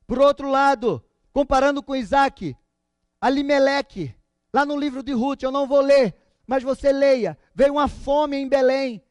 Por 0.08 0.20
outro 0.20 0.50
lado, 0.50 1.04
comparando 1.32 1.84
com 1.84 1.96
Isaac, 1.96 2.56
Alimeleque, 3.20 4.16
lá 4.54 4.66
no 4.66 4.78
livro 4.78 5.02
de 5.02 5.12
Ruth, 5.12 5.44
eu 5.44 5.52
não 5.52 5.68
vou 5.68 5.82
ler, 5.82 6.16
mas 6.46 6.64
você 6.64 6.92
leia. 6.92 7.38
Veio 7.54 7.74
uma 7.74 7.88
fome 7.88 8.38
em 8.38 8.48
Belém. 8.48 9.04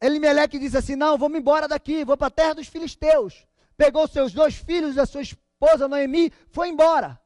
Elimeleque 0.00 0.58
diz 0.58 0.74
assim: 0.74 0.96
Não, 0.96 1.18
vou 1.18 1.34
embora 1.34 1.68
daqui, 1.68 2.04
vou 2.04 2.16
para 2.16 2.28
a 2.28 2.30
terra 2.30 2.54
dos 2.54 2.68
filisteus. 2.68 3.46
Pegou 3.76 4.08
seus 4.08 4.32
dois 4.32 4.56
filhos 4.56 4.96
e 4.96 5.00
a 5.00 5.06
sua 5.06 5.22
esposa 5.22 5.86
Noemi, 5.86 6.30
foi 6.48 6.68
embora. 6.68 7.20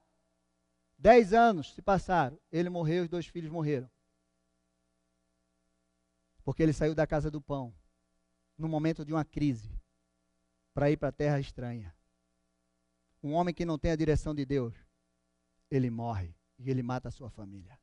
Dez 0.98 1.32
anos 1.32 1.72
se 1.72 1.80
passaram, 1.80 2.38
ele 2.50 2.68
morreu, 2.68 3.04
os 3.04 3.08
dois 3.08 3.26
filhos 3.26 3.50
morreram. 3.50 3.88
Porque 6.44 6.62
ele 6.62 6.72
saiu 6.72 6.94
da 6.94 7.06
casa 7.06 7.30
do 7.30 7.40
pão, 7.40 7.72
no 8.58 8.68
momento 8.68 9.04
de 9.04 9.12
uma 9.12 9.24
crise, 9.24 9.72
para 10.74 10.90
ir 10.90 10.96
para 10.96 11.08
a 11.08 11.12
terra 11.12 11.38
estranha. 11.40 11.94
Um 13.22 13.32
homem 13.32 13.54
que 13.54 13.64
não 13.64 13.78
tem 13.78 13.92
a 13.92 13.96
direção 13.96 14.34
de 14.34 14.44
Deus 14.44 14.74
ele 15.70 15.90
morre 15.90 16.34
e 16.58 16.70
ele 16.70 16.82
mata 16.82 17.08
a 17.08 17.12
sua 17.12 17.30
família. 17.30 17.78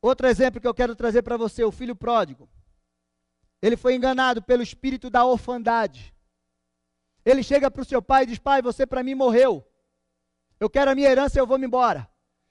Outro 0.00 0.26
exemplo 0.26 0.60
que 0.60 0.66
eu 0.66 0.74
quero 0.74 0.94
trazer 0.94 1.22
para 1.22 1.36
você, 1.36 1.64
o 1.64 1.72
filho 1.72 1.96
pródigo. 1.96 2.48
Ele 3.62 3.76
foi 3.76 3.94
enganado 3.94 4.42
pelo 4.42 4.62
espírito 4.62 5.08
da 5.08 5.24
orfandade. 5.24 6.14
Ele 7.24 7.42
chega 7.42 7.70
para 7.70 7.80
o 7.80 7.84
seu 7.84 8.02
pai 8.02 8.24
e 8.24 8.26
diz: 8.26 8.38
Pai, 8.38 8.60
você 8.60 8.86
para 8.86 9.02
mim 9.02 9.14
morreu. 9.14 9.66
Eu 10.60 10.68
quero 10.68 10.90
a 10.90 10.94
minha 10.94 11.08
herança 11.08 11.38
eu 11.38 11.46
vou 11.46 11.58
me 11.58 11.66
embora. 11.66 12.06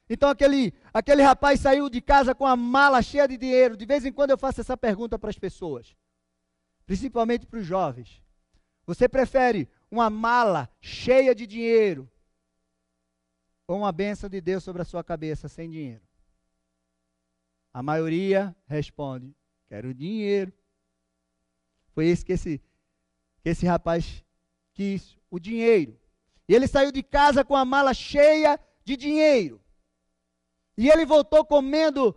Então 0.10 0.30
aquele, 0.30 0.74
aquele 0.92 1.22
rapaz 1.22 1.60
saiu 1.60 1.90
de 1.90 2.02
casa 2.02 2.34
com 2.34 2.46
a 2.46 2.56
mala 2.56 3.02
cheia 3.02 3.28
de 3.28 3.38
dinheiro. 3.38 3.78
De 3.78 3.86
vez 3.86 4.04
em 4.04 4.12
quando 4.12 4.32
eu 4.32 4.38
faço 4.38 4.60
essa 4.60 4.76
pergunta 4.76 5.20
para 5.20 5.30
as 5.30 5.38
pessoas, 5.38 5.96
principalmente 6.88 7.46
para 7.46 7.60
os 7.60 7.66
jovens. 7.66 8.22
Você 8.86 9.08
prefere 9.08 9.70
uma 9.92 10.10
mala 10.10 10.70
cheia 10.82 11.34
de 11.36 11.46
dinheiro 11.46 12.12
ou 13.68 13.78
uma 13.78 13.92
bênção 13.92 14.30
de 14.30 14.42
Deus 14.42 14.64
sobre 14.64 14.82
a 14.82 14.86
sua 14.86 15.04
cabeça 15.04 15.48
sem 15.48 15.70
dinheiro? 15.70 16.02
A 17.74 17.82
maioria 17.82 18.56
responde: 18.68 19.36
quero 19.68 19.94
dinheiro. 19.94 20.54
Foi 21.94 22.08
isso 22.08 22.26
que 22.26 22.34
esse, 22.34 22.60
que 23.42 23.50
esse 23.50 23.66
rapaz 23.66 24.24
quis, 24.74 25.18
o 25.30 25.40
dinheiro. 25.40 26.00
E 26.48 26.54
ele 26.54 26.68
saiu 26.68 26.92
de 26.92 27.02
casa 27.02 27.44
com 27.44 27.56
a 27.56 27.64
mala 27.64 27.94
cheia 27.94 28.60
de 28.84 28.98
dinheiro. 28.98 29.62
E 30.78 30.90
ele 30.90 31.06
voltou 31.06 31.46
comendo 31.46 32.16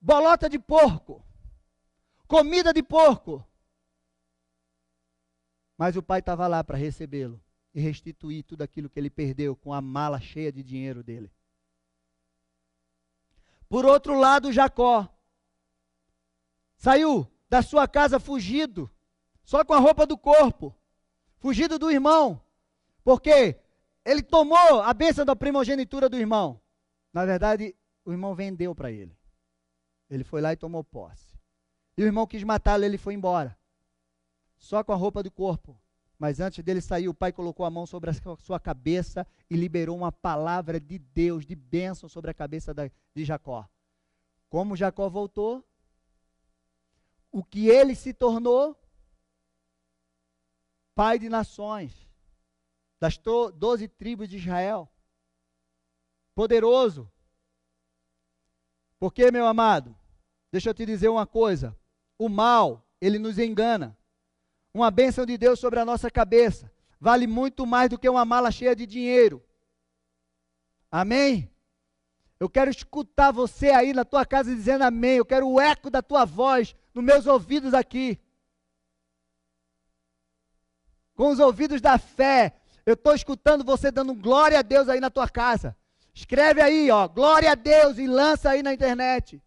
bolota 0.00 0.48
de 0.48 0.58
porco, 0.58 1.24
comida 2.26 2.72
de 2.72 2.82
porco. 2.82 3.46
Mas 5.78 5.96
o 5.96 6.02
pai 6.02 6.20
estava 6.20 6.46
lá 6.46 6.62
para 6.62 6.76
recebê-lo 6.76 7.41
e 7.74 7.80
restituir 7.80 8.44
tudo 8.44 8.62
aquilo 8.62 8.88
que 8.90 8.98
ele 8.98 9.10
perdeu 9.10 9.56
com 9.56 9.72
a 9.72 9.80
mala 9.80 10.20
cheia 10.20 10.52
de 10.52 10.62
dinheiro 10.62 11.02
dele. 11.02 11.32
Por 13.68 13.86
outro 13.86 14.18
lado, 14.18 14.52
Jacó 14.52 15.08
saiu 16.76 17.26
da 17.48 17.62
sua 17.62 17.88
casa 17.88 18.20
fugido, 18.20 18.90
só 19.42 19.64
com 19.64 19.72
a 19.72 19.78
roupa 19.78 20.06
do 20.06 20.18
corpo, 20.18 20.76
fugido 21.38 21.78
do 21.78 21.90
irmão, 21.90 22.42
porque 23.02 23.58
ele 24.04 24.22
tomou 24.22 24.82
a 24.82 24.92
bênção 24.92 25.24
da 25.24 25.34
primogenitura 25.34 26.08
do 26.08 26.16
irmão. 26.16 26.60
Na 27.12 27.24
verdade, 27.24 27.74
o 28.04 28.12
irmão 28.12 28.34
vendeu 28.34 28.74
para 28.74 28.90
ele. 28.90 29.16
Ele 30.10 30.24
foi 30.24 30.40
lá 30.40 30.52
e 30.52 30.56
tomou 30.56 30.84
posse. 30.84 31.38
E 31.96 32.02
o 32.02 32.06
irmão 32.06 32.26
quis 32.26 32.42
matá-lo, 32.42 32.84
ele 32.84 32.98
foi 32.98 33.14
embora. 33.14 33.56
Só 34.58 34.82
com 34.84 34.92
a 34.92 34.96
roupa 34.96 35.22
do 35.22 35.30
corpo. 35.30 35.80
Mas 36.22 36.38
antes 36.38 36.62
dele 36.62 36.80
sair, 36.80 37.08
o 37.08 37.14
pai 37.14 37.32
colocou 37.32 37.66
a 37.66 37.70
mão 37.70 37.84
sobre 37.84 38.08
a 38.08 38.12
sua 38.38 38.60
cabeça 38.60 39.26
e 39.50 39.56
liberou 39.56 39.96
uma 39.96 40.12
palavra 40.12 40.78
de 40.78 40.96
Deus, 40.96 41.44
de 41.44 41.56
bênção 41.56 42.08
sobre 42.08 42.30
a 42.30 42.34
cabeça 42.34 42.72
de 43.12 43.24
Jacó. 43.24 43.68
Como 44.48 44.76
Jacó 44.76 45.08
voltou, 45.08 45.68
o 47.32 47.42
que 47.42 47.66
ele 47.66 47.96
se 47.96 48.14
tornou, 48.14 48.80
pai 50.94 51.18
de 51.18 51.28
nações, 51.28 52.08
das 53.00 53.18
doze 53.56 53.88
tribos 53.88 54.28
de 54.28 54.36
Israel, 54.36 54.88
poderoso. 56.36 57.10
Porque, 58.96 59.28
meu 59.32 59.44
amado, 59.44 59.92
deixa 60.52 60.70
eu 60.70 60.74
te 60.74 60.86
dizer 60.86 61.08
uma 61.08 61.26
coisa: 61.26 61.76
o 62.16 62.28
mal, 62.28 62.86
ele 63.00 63.18
nos 63.18 63.40
engana. 63.40 63.98
Uma 64.74 64.90
bênção 64.90 65.26
de 65.26 65.36
Deus 65.36 65.58
sobre 65.60 65.78
a 65.80 65.84
nossa 65.84 66.10
cabeça 66.10 66.72
vale 66.98 67.26
muito 67.26 67.66
mais 67.66 67.90
do 67.90 67.98
que 67.98 68.08
uma 68.08 68.24
mala 68.24 68.50
cheia 68.50 68.76
de 68.76 68.86
dinheiro. 68.86 69.44
Amém? 70.90 71.50
Eu 72.38 72.48
quero 72.48 72.70
escutar 72.70 73.32
você 73.32 73.70
aí 73.70 73.92
na 73.92 74.04
tua 74.04 74.24
casa 74.24 74.54
dizendo 74.54 74.82
amém. 74.82 75.16
Eu 75.16 75.24
quero 75.24 75.48
o 75.48 75.60
eco 75.60 75.90
da 75.90 76.00
tua 76.00 76.24
voz 76.24 76.76
nos 76.94 77.04
meus 77.04 77.26
ouvidos 77.26 77.74
aqui. 77.74 78.20
Com 81.14 81.30
os 81.30 81.38
ouvidos 81.38 81.80
da 81.80 81.98
fé. 81.98 82.54
Eu 82.86 82.94
estou 82.94 83.14
escutando 83.14 83.64
você 83.64 83.90
dando 83.90 84.14
glória 84.14 84.58
a 84.58 84.62
Deus 84.62 84.88
aí 84.88 85.00
na 85.00 85.10
tua 85.10 85.28
casa. 85.28 85.76
Escreve 86.14 86.60
aí, 86.60 86.90
ó, 86.90 87.08
glória 87.08 87.50
a 87.50 87.54
Deus 87.54 87.98
e 87.98 88.06
lança 88.06 88.50
aí 88.50 88.62
na 88.62 88.74
internet. 88.74 89.42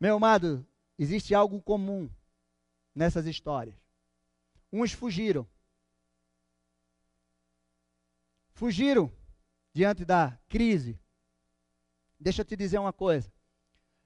Meu 0.00 0.16
amado, 0.16 0.66
existe 0.98 1.34
algo 1.34 1.60
comum 1.60 2.10
nessas 2.94 3.26
histórias. 3.26 3.76
Uns 4.72 4.92
fugiram. 4.92 5.46
Fugiram 8.52 9.12
diante 9.72 10.04
da 10.04 10.38
crise. 10.48 10.98
Deixa 12.18 12.42
eu 12.42 12.44
te 12.44 12.56
dizer 12.56 12.78
uma 12.78 12.92
coisa. 12.92 13.32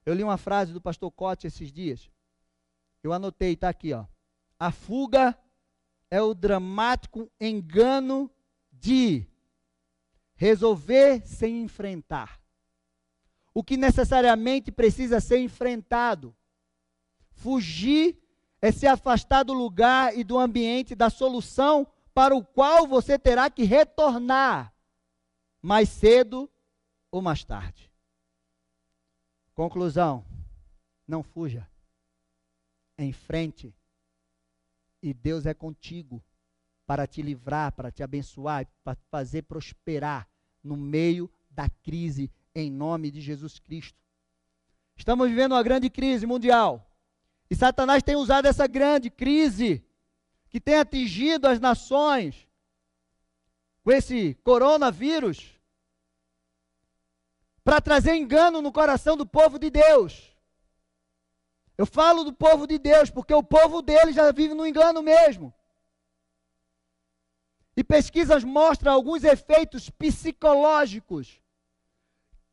Eu 0.04 0.14
li 0.14 0.22
uma 0.22 0.38
frase 0.38 0.72
do 0.72 0.80
pastor 0.80 1.10
Cote 1.10 1.46
esses 1.46 1.72
dias. 1.72 2.10
Eu 3.02 3.12
anotei, 3.12 3.52
está 3.52 3.68
aqui, 3.68 3.92
ó. 3.92 4.06
A 4.58 4.72
fuga 4.72 5.38
é 6.10 6.22
o 6.22 6.32
dramático 6.32 7.30
engano 7.40 8.30
de 8.72 9.26
resolver 10.34 11.26
sem 11.26 11.62
enfrentar. 11.62 12.40
O 13.52 13.64
que 13.64 13.76
necessariamente 13.76 14.70
precisa 14.70 15.20
ser 15.20 15.38
enfrentado. 15.38 16.34
Fugir 17.36 18.18
é 18.60 18.72
se 18.72 18.86
afastar 18.86 19.44
do 19.44 19.52
lugar 19.52 20.16
e 20.16 20.24
do 20.24 20.38
ambiente 20.38 20.94
da 20.94 21.08
solução 21.08 21.86
para 22.12 22.34
o 22.34 22.44
qual 22.44 22.86
você 22.86 23.18
terá 23.18 23.48
que 23.50 23.62
retornar 23.62 24.74
mais 25.62 25.88
cedo 25.88 26.50
ou 27.10 27.20
mais 27.20 27.44
tarde. 27.44 27.90
Conclusão: 29.54 30.24
não 31.06 31.22
fuja. 31.22 31.68
Em 32.98 33.12
frente. 33.12 33.74
E 35.02 35.12
Deus 35.12 35.44
é 35.44 35.52
contigo 35.52 36.24
para 36.86 37.06
te 37.06 37.20
livrar, 37.20 37.72
para 37.72 37.92
te 37.92 38.02
abençoar, 38.02 38.66
para 38.82 38.96
fazer 39.10 39.42
prosperar 39.42 40.26
no 40.64 40.76
meio 40.76 41.30
da 41.50 41.68
crise, 41.68 42.30
em 42.54 42.70
nome 42.70 43.10
de 43.10 43.20
Jesus 43.20 43.58
Cristo. 43.58 43.98
Estamos 44.96 45.28
vivendo 45.28 45.52
uma 45.52 45.62
grande 45.62 45.90
crise 45.90 46.26
mundial. 46.26 46.85
E 47.50 47.54
Satanás 47.54 48.02
tem 48.02 48.16
usado 48.16 48.46
essa 48.46 48.66
grande 48.66 49.10
crise 49.10 49.84
que 50.48 50.60
tem 50.60 50.76
atingido 50.76 51.46
as 51.46 51.60
nações 51.60 52.48
com 53.82 53.92
esse 53.92 54.34
coronavírus 54.42 55.52
para 57.62 57.80
trazer 57.80 58.14
engano 58.14 58.60
no 58.62 58.72
coração 58.72 59.16
do 59.16 59.26
povo 59.26 59.58
de 59.58 59.70
Deus. 59.70 60.34
Eu 61.78 61.86
falo 61.86 62.24
do 62.24 62.32
povo 62.32 62.66
de 62.66 62.78
Deus 62.78 63.10
porque 63.10 63.34
o 63.34 63.42
povo 63.42 63.82
dele 63.82 64.12
já 64.12 64.32
vive 64.32 64.54
no 64.54 64.66
engano 64.66 65.02
mesmo. 65.02 65.52
E 67.76 67.84
pesquisas 67.84 68.42
mostram 68.42 68.92
alguns 68.92 69.22
efeitos 69.22 69.90
psicológicos 69.90 71.40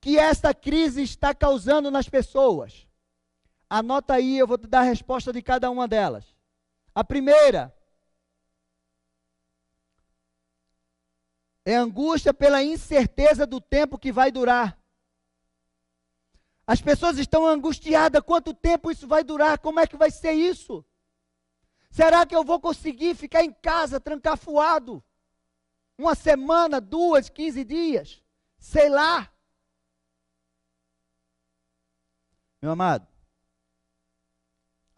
que 0.02 0.18
esta 0.20 0.54
crise 0.54 1.02
está 1.02 1.34
causando 1.34 1.90
nas 1.90 2.10
pessoas. 2.10 2.86
Anota 3.76 4.14
aí, 4.14 4.38
eu 4.38 4.46
vou 4.46 4.56
te 4.56 4.68
dar 4.68 4.82
a 4.82 4.84
resposta 4.84 5.34
de 5.34 5.42
cada 5.42 5.72
uma 5.72 5.88
delas. 5.88 6.38
A 6.94 7.04
primeira 7.04 7.76
é 11.66 11.74
angústia 11.74 12.32
pela 12.32 12.62
incerteza 12.62 13.48
do 13.48 13.60
tempo 13.60 13.98
que 13.98 14.12
vai 14.12 14.32
durar. 14.32 14.80
As 16.68 16.84
pessoas 16.84 17.18
estão 17.18 17.48
angustiadas, 17.48 18.22
quanto 18.22 18.54
tempo 18.54 18.92
isso 18.92 19.08
vai 19.08 19.24
durar? 19.24 19.58
Como 19.58 19.80
é 19.80 19.88
que 19.88 19.98
vai 19.98 20.12
ser 20.12 20.34
isso? 20.34 20.86
Será 21.90 22.28
que 22.28 22.36
eu 22.36 22.44
vou 22.44 22.60
conseguir 22.60 23.16
ficar 23.16 23.44
em 23.44 23.52
casa 23.52 24.00
trancafuado? 24.00 25.04
Uma 25.98 26.14
semana, 26.14 26.80
duas, 26.80 27.28
quinze 27.28 27.64
dias. 27.64 28.24
Sei 28.60 28.88
lá. 28.88 29.34
Meu 32.62 32.74
amado, 32.74 33.08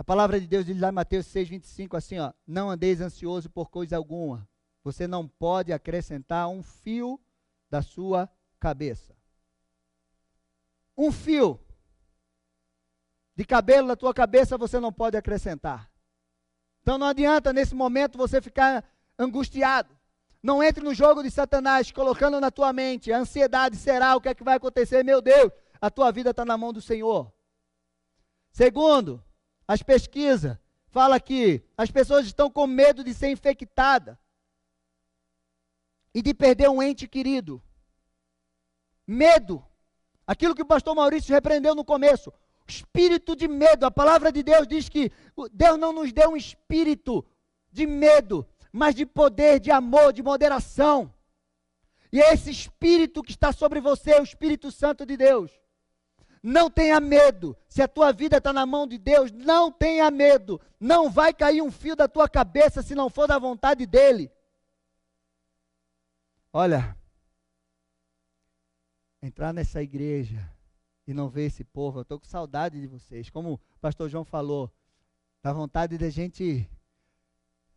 palavra 0.06 0.40
de 0.40 0.48
Deus 0.48 0.66
diz 0.66 0.80
lá 0.80 0.90
em 0.90 0.94
Mateus 0.94 1.26
6, 1.28 1.50
25, 1.50 1.98
assim, 1.98 2.20
ó, 2.20 2.32
não 2.46 2.70
andeis 2.70 3.02
ansioso 3.02 3.50
por 3.50 3.70
coisa 3.70 3.98
alguma. 3.98 4.48
Você 4.84 5.08
não 5.08 5.28
pode 5.28 5.74
acrescentar 5.74 6.48
um 6.48 6.62
fio 6.62 7.20
da 7.70 7.82
sua 7.82 8.30
cabeça. 8.60 9.16
Um 10.98 11.12
fio 11.12 11.60
de 13.36 13.44
cabelo 13.44 13.88
na 13.88 13.96
tua 13.96 14.14
cabeça 14.14 14.58
você 14.58 14.80
não 14.80 14.94
pode 14.94 15.18
acrescentar. 15.18 15.92
Então 16.82 16.98
não 16.98 17.08
adianta 17.08 17.52
nesse 17.52 17.74
momento 17.74 18.18
você 18.18 18.40
ficar 18.40 18.86
angustiado. 19.18 19.90
Não 20.42 20.62
entre 20.62 20.84
no 20.84 20.94
jogo 20.94 21.24
de 21.24 21.32
Satanás, 21.32 21.92
colocando 21.92 22.40
na 22.40 22.52
tua 22.52 22.72
mente 22.72 23.12
a 23.12 23.18
ansiedade, 23.18 23.76
será 23.76 24.16
o 24.16 24.22
que 24.22 24.30
é 24.30 24.36
que 24.36 24.44
vai 24.44 24.58
acontecer? 24.58 25.04
Meu 25.04 25.20
Deus, 25.20 25.52
a 25.82 25.90
tua 25.90 26.12
vida 26.12 26.30
está 26.30 26.46
na 26.46 26.56
mão 26.56 26.72
do 26.72 26.80
Senhor. 26.80 27.34
Segundo, 28.52 29.22
as 29.68 29.82
pesquisas 29.82 30.58
falam 30.88 31.20
que 31.20 31.64
as 31.78 31.92
pessoas 31.92 32.26
estão 32.26 32.50
com 32.50 32.66
medo 32.68 33.04
de 33.04 33.14
ser 33.14 33.30
infectada 33.30 34.20
e 36.14 36.22
de 36.22 36.34
perder 36.34 36.70
um 36.70 36.82
ente 36.82 37.08
querido. 37.08 37.62
Medo. 39.06 39.64
Aquilo 40.26 40.56
que 40.56 40.62
o 40.62 40.66
pastor 40.66 40.96
Maurício 40.96 41.34
repreendeu 41.34 41.76
no 41.76 41.84
começo. 41.84 42.32
Espírito 42.68 43.36
de 43.36 43.48
medo. 43.48 43.86
A 43.86 43.92
palavra 43.92 44.32
de 44.32 44.42
Deus 44.42 44.68
diz 44.68 44.88
que 44.88 45.12
Deus 45.52 45.78
não 45.78 45.92
nos 45.92 46.14
deu 46.14 46.32
um 46.32 46.38
espírito 46.38 47.26
de 47.72 47.86
medo, 47.86 48.48
mas 48.72 48.96
de 48.96 49.06
poder, 49.06 49.60
de 49.60 49.72
amor, 49.72 50.14
de 50.14 50.24
moderação. 50.24 51.14
E 52.12 52.22
é 52.22 52.34
esse 52.34 52.50
espírito 52.50 53.22
que 53.22 53.32
está 53.32 53.52
sobre 53.52 53.82
você, 53.82 54.16
o 54.16 54.24
Espírito 54.24 54.72
Santo 54.72 55.06
de 55.06 55.18
Deus. 55.18 55.52
Não 56.48 56.70
tenha 56.70 57.00
medo. 57.00 57.58
Se 57.68 57.82
a 57.82 57.88
tua 57.88 58.14
vida 58.14 58.38
está 58.38 58.54
na 58.54 58.68
mão 58.68 58.86
de 58.86 59.00
Deus, 59.00 59.32
não 59.32 59.72
tenha 59.72 60.12
medo. 60.12 60.62
Não 60.80 61.10
vai 61.10 61.34
cair 61.34 61.60
um 61.60 61.72
fio 61.72 61.96
da 61.96 62.08
tua 62.08 62.30
cabeça 62.30 62.84
se 62.84 62.94
não 62.94 63.10
for 63.10 63.28
da 63.28 63.40
vontade 63.40 63.84
dEle. 63.88 64.32
Olha, 66.54 66.96
entrar 69.24 69.52
nessa 69.52 69.82
igreja 69.82 70.48
e 71.08 71.16
não 71.16 71.30
ver 71.30 71.46
esse 71.46 71.64
povo, 71.64 71.98
eu 71.98 72.04
estou 72.04 72.20
com 72.20 72.28
saudade 72.28 72.80
de 72.80 72.86
vocês. 72.86 73.28
Como 73.32 73.54
o 73.54 73.80
pastor 73.82 74.08
João 74.08 74.24
falou, 74.24 74.72
dá 75.42 75.52
vontade 75.52 75.98
da 75.98 76.12
gente. 76.12 76.70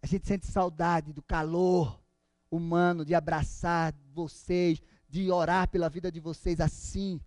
A 0.02 0.06
gente 0.06 0.26
sente 0.26 0.46
saudade 0.46 1.14
do 1.14 1.22
calor 1.22 1.98
humano, 2.50 3.02
de 3.02 3.14
abraçar 3.14 3.94
vocês, 4.12 4.82
de 5.08 5.32
orar 5.32 5.70
pela 5.70 5.88
vida 5.88 6.12
de 6.12 6.20
vocês 6.20 6.60
assim. 6.60 7.18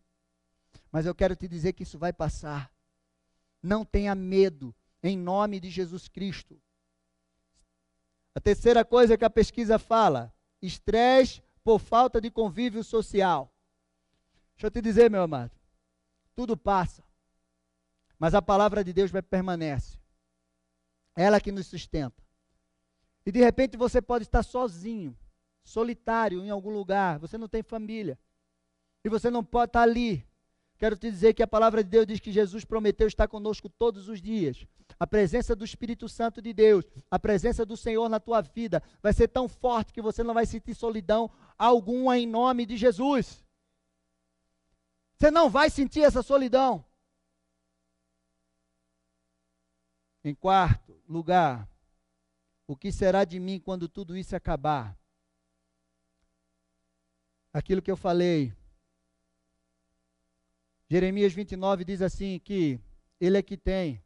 Mas 0.91 1.05
eu 1.05 1.15
quero 1.15 1.35
te 1.35 1.47
dizer 1.47 1.73
que 1.73 1.83
isso 1.83 1.97
vai 1.97 2.11
passar. 2.11 2.71
Não 3.63 3.85
tenha 3.85 4.13
medo, 4.13 4.75
em 5.01 5.17
nome 5.17 5.59
de 5.59 5.69
Jesus 5.69 6.07
Cristo. 6.07 6.61
A 8.35 8.39
terceira 8.39 8.83
coisa 8.83 9.17
que 9.17 9.25
a 9.25 9.29
pesquisa 9.29 9.79
fala: 9.79 10.33
estresse 10.61 11.41
por 11.63 11.79
falta 11.79 12.19
de 12.19 12.29
convívio 12.29 12.83
social. 12.83 13.53
Deixa 14.55 14.67
eu 14.67 14.71
te 14.71 14.81
dizer, 14.81 15.09
meu 15.09 15.21
amado, 15.21 15.51
tudo 16.35 16.55
passa, 16.57 17.03
mas 18.17 18.33
a 18.33 18.41
palavra 18.41 18.83
de 18.83 18.93
Deus 18.93 19.11
vai 19.11 19.21
permanece. 19.21 19.99
Ela 21.15 21.41
que 21.41 21.51
nos 21.51 21.67
sustenta. 21.67 22.21
E 23.25 23.31
de 23.31 23.39
repente 23.39 23.77
você 23.77 24.01
pode 24.01 24.23
estar 24.23 24.43
sozinho, 24.43 25.17
solitário 25.63 26.43
em 26.43 26.49
algum 26.49 26.71
lugar, 26.71 27.19
você 27.19 27.37
não 27.37 27.47
tem 27.47 27.61
família. 27.61 28.17
E 29.03 29.09
você 29.09 29.29
não 29.29 29.43
pode 29.43 29.69
estar 29.69 29.81
ali. 29.81 30.25
Quero 30.82 30.97
te 30.97 31.11
dizer 31.11 31.36
que 31.36 31.43
a 31.43 31.47
palavra 31.47 31.84
de 31.84 31.91
Deus 31.91 32.07
diz 32.07 32.19
que 32.19 32.32
Jesus 32.32 32.65
prometeu 32.65 33.07
estar 33.07 33.27
conosco 33.27 33.69
todos 33.69 34.09
os 34.09 34.19
dias. 34.19 34.65
A 34.99 35.05
presença 35.05 35.55
do 35.55 35.63
Espírito 35.63 36.09
Santo 36.09 36.41
de 36.41 36.51
Deus, 36.51 36.84
a 37.11 37.19
presença 37.19 37.63
do 37.63 37.77
Senhor 37.77 38.09
na 38.09 38.19
tua 38.19 38.41
vida 38.41 38.82
vai 38.99 39.13
ser 39.13 39.27
tão 39.27 39.47
forte 39.47 39.93
que 39.93 40.01
você 40.01 40.23
não 40.23 40.34
vai 40.34 40.43
sentir 40.47 40.73
solidão 40.73 41.29
alguma 41.55 42.17
em 42.17 42.25
nome 42.25 42.65
de 42.65 42.77
Jesus. 42.77 43.45
Você 45.19 45.29
não 45.29 45.51
vai 45.51 45.69
sentir 45.69 46.01
essa 46.01 46.23
solidão. 46.23 46.84
Em 50.23 50.34
quarto 50.34 50.99
lugar, 51.07 51.69
o 52.65 52.75
que 52.75 52.91
será 52.91 53.23
de 53.23 53.39
mim 53.39 53.59
quando 53.59 53.88
tudo 53.88 54.17
isso 54.17 54.36
acabar? 54.36 54.97
Aquilo 57.53 57.84
que 57.84 57.91
eu 57.91 57.97
falei. 57.97 58.51
Jeremias 60.91 61.31
29 61.31 61.85
diz 61.85 62.01
assim: 62.01 62.37
que 62.37 62.77
Ele 63.17 63.37
é 63.37 63.41
que 63.41 63.55
tem 63.55 64.03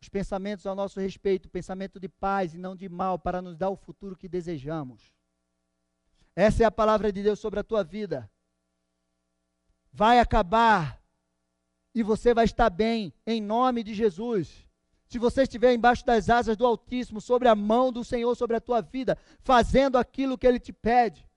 os 0.00 0.08
pensamentos 0.08 0.64
ao 0.64 0.76
nosso 0.76 1.00
respeito, 1.00 1.48
pensamento 1.48 1.98
de 1.98 2.08
paz 2.08 2.54
e 2.54 2.58
não 2.58 2.76
de 2.76 2.88
mal, 2.88 3.18
para 3.18 3.42
nos 3.42 3.56
dar 3.56 3.68
o 3.68 3.74
futuro 3.74 4.16
que 4.16 4.28
desejamos. 4.28 5.12
Essa 6.36 6.62
é 6.62 6.66
a 6.66 6.70
palavra 6.70 7.10
de 7.10 7.20
Deus 7.20 7.40
sobre 7.40 7.58
a 7.58 7.64
tua 7.64 7.82
vida. 7.82 8.30
Vai 9.92 10.20
acabar 10.20 11.02
e 11.92 12.00
você 12.04 12.32
vai 12.32 12.44
estar 12.44 12.70
bem, 12.70 13.12
em 13.26 13.42
nome 13.42 13.82
de 13.82 13.92
Jesus. 13.92 14.64
Se 15.08 15.18
você 15.18 15.42
estiver 15.42 15.74
embaixo 15.74 16.06
das 16.06 16.30
asas 16.30 16.56
do 16.56 16.64
Altíssimo, 16.64 17.20
sobre 17.20 17.48
a 17.48 17.56
mão 17.56 17.90
do 17.90 18.04
Senhor 18.04 18.32
sobre 18.36 18.54
a 18.54 18.60
tua 18.60 18.80
vida, 18.80 19.18
fazendo 19.40 19.98
aquilo 19.98 20.38
que 20.38 20.46
Ele 20.46 20.60
te 20.60 20.72
pede. 20.72 21.28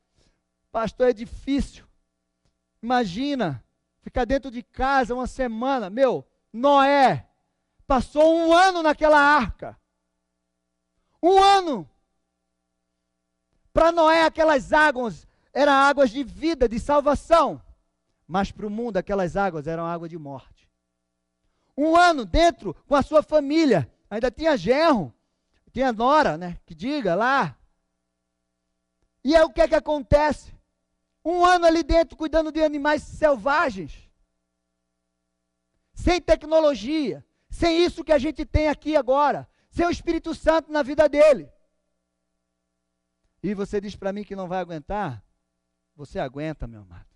Pastor, 0.71 1.09
é 1.09 1.13
difícil. 1.13 1.83
Imagina 2.79 3.64
ficar 4.05 4.23
dentro 4.23 4.49
de 4.49 4.63
casa 4.63 5.13
uma 5.13 5.27
semana. 5.27 5.89
Meu, 5.89 6.25
Noé 6.53 7.27
passou 7.85 8.33
um 8.33 8.53
ano 8.53 8.81
naquela 8.81 9.19
arca. 9.19 9.77
Um 11.21 11.41
ano. 11.41 11.89
Para 13.73 13.91
Noé, 13.91 14.23
aquelas 14.23 14.71
águas 14.71 15.27
eram 15.51 15.73
águas 15.73 16.11
de 16.11 16.23
vida, 16.23 16.69
de 16.69 16.79
salvação. 16.79 17.61
Mas 18.25 18.51
para 18.51 18.65
o 18.65 18.69
mundo, 18.69 18.97
aquelas 18.97 19.35
águas 19.35 19.67
eram 19.67 19.85
água 19.85 20.07
de 20.07 20.17
morte 20.17 20.65
um 21.77 21.95
ano 21.95 22.25
dentro 22.25 22.73
com 22.87 22.95
a 22.95 23.01
sua 23.01 23.21
família. 23.21 23.91
Ainda 24.09 24.31
tinha 24.31 24.55
genro, 24.55 25.13
tinha 25.71 25.91
nora, 25.91 26.37
né? 26.37 26.57
Que 26.65 26.73
diga 26.73 27.15
lá. 27.15 27.57
E 29.23 29.35
aí 29.35 29.43
o 29.43 29.49
que 29.49 29.61
é 29.61 29.67
que 29.67 29.75
acontece? 29.75 30.54
Um 31.25 31.43
ano 31.43 31.65
ali 31.65 31.81
dentro 31.81 32.15
cuidando 32.15 32.51
de 32.51 32.61
animais 32.63 33.01
selvagens. 33.01 34.07
Sem 35.93 36.21
tecnologia. 36.21 37.25
Sem 37.49 37.83
isso 37.83 38.03
que 38.03 38.11
a 38.11 38.19
gente 38.19 38.45
tem 38.45 38.67
aqui 38.67 38.95
agora. 38.95 39.49
Sem 39.71 39.87
o 39.87 39.89
Espírito 39.89 40.35
Santo 40.35 40.71
na 40.71 40.83
vida 40.83 41.09
dele. 41.09 41.49
E 43.41 43.55
você 43.55 43.81
diz 43.81 43.95
para 43.95 44.13
mim 44.13 44.23
que 44.23 44.35
não 44.35 44.47
vai 44.47 44.59
aguentar? 44.59 45.23
Você 45.95 46.19
aguenta, 46.19 46.67
meu 46.67 46.81
amado 46.81 47.14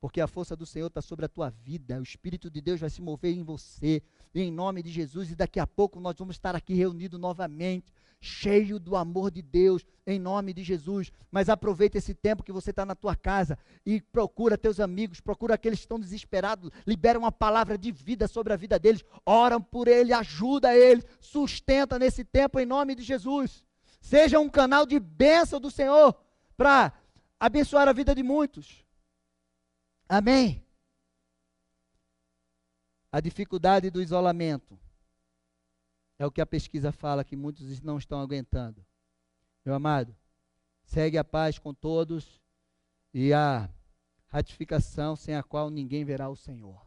porque 0.00 0.20
a 0.20 0.26
força 0.26 0.54
do 0.54 0.66
Senhor 0.66 0.86
está 0.86 1.00
sobre 1.00 1.24
a 1.24 1.28
tua 1.28 1.50
vida, 1.50 1.98
o 1.98 2.02
Espírito 2.02 2.50
de 2.50 2.60
Deus 2.60 2.80
vai 2.80 2.90
se 2.90 3.00
mover 3.00 3.34
em 3.34 3.42
você, 3.42 4.02
em 4.34 4.50
nome 4.50 4.82
de 4.82 4.90
Jesus, 4.90 5.30
e 5.30 5.34
daqui 5.34 5.58
a 5.58 5.66
pouco 5.66 5.98
nós 5.98 6.16
vamos 6.18 6.36
estar 6.36 6.54
aqui 6.54 6.74
reunidos 6.74 7.18
novamente, 7.18 7.92
cheio 8.20 8.78
do 8.78 8.96
amor 8.96 9.30
de 9.30 9.42
Deus, 9.42 9.84
em 10.06 10.18
nome 10.18 10.52
de 10.52 10.62
Jesus. 10.62 11.10
Mas 11.30 11.48
aproveita 11.48 11.98
esse 11.98 12.14
tempo 12.14 12.42
que 12.42 12.52
você 12.52 12.70
está 12.70 12.84
na 12.84 12.94
tua 12.94 13.14
casa 13.14 13.58
e 13.84 14.00
procura 14.00 14.58
teus 14.58 14.80
amigos, 14.80 15.20
procura 15.20 15.54
aqueles 15.54 15.78
que 15.78 15.84
estão 15.84 16.00
desesperados, 16.00 16.70
libera 16.86 17.18
uma 17.18 17.32
palavra 17.32 17.78
de 17.78 17.90
vida 17.90 18.28
sobre 18.28 18.52
a 18.52 18.56
vida 18.56 18.78
deles, 18.78 19.04
oram 19.24 19.60
por 19.60 19.88
ele, 19.88 20.12
ajuda 20.12 20.76
eles, 20.76 21.04
sustenta 21.20 21.98
nesse 21.98 22.24
tempo 22.24 22.60
em 22.60 22.66
nome 22.66 22.94
de 22.94 23.02
Jesus. 23.02 23.64
Seja 24.00 24.38
um 24.38 24.48
canal 24.48 24.86
de 24.86 25.00
bênção 25.00 25.58
do 25.58 25.70
Senhor 25.70 26.14
para 26.56 26.92
abençoar 27.40 27.88
a 27.88 27.92
vida 27.92 28.14
de 28.14 28.22
muitos. 28.22 28.85
Amém? 30.08 30.64
A 33.10 33.20
dificuldade 33.20 33.90
do 33.90 34.00
isolamento 34.00 34.78
é 36.18 36.24
o 36.26 36.30
que 36.30 36.40
a 36.40 36.46
pesquisa 36.46 36.92
fala 36.92 37.24
que 37.24 37.36
muitos 37.36 37.80
não 37.80 37.98
estão 37.98 38.20
aguentando. 38.20 38.84
Meu 39.64 39.74
amado, 39.74 40.16
segue 40.84 41.18
a 41.18 41.24
paz 41.24 41.58
com 41.58 41.74
todos 41.74 42.40
e 43.12 43.32
a 43.32 43.68
ratificação 44.28 45.16
sem 45.16 45.34
a 45.34 45.42
qual 45.42 45.70
ninguém 45.70 46.04
verá 46.04 46.28
o 46.28 46.36
Senhor. 46.36 46.86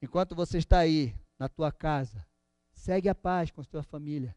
Enquanto 0.00 0.34
você 0.34 0.58
está 0.58 0.78
aí 0.78 1.18
na 1.38 1.48
tua 1.48 1.72
casa, 1.72 2.26
segue 2.72 3.08
a 3.08 3.14
paz 3.14 3.50
com 3.50 3.60
a 3.60 3.64
tua 3.64 3.82
família. 3.82 4.36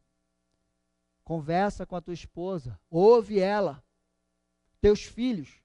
Conversa 1.24 1.86
com 1.86 1.96
a 1.96 2.02
tua 2.02 2.14
esposa, 2.14 2.80
ouve 2.90 3.40
ela, 3.40 3.84
teus 4.82 5.04
filhos. 5.04 5.61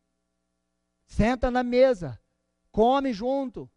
Senta 1.06 1.50
na 1.50 1.62
mesa, 1.62 2.20
come 2.70 3.12
junto. 3.12 3.70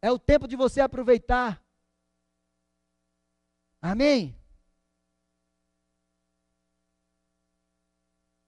É 0.00 0.10
o 0.10 0.18
tempo 0.18 0.48
de 0.48 0.56
você 0.56 0.80
aproveitar. 0.80 1.62
Amém? 3.82 4.36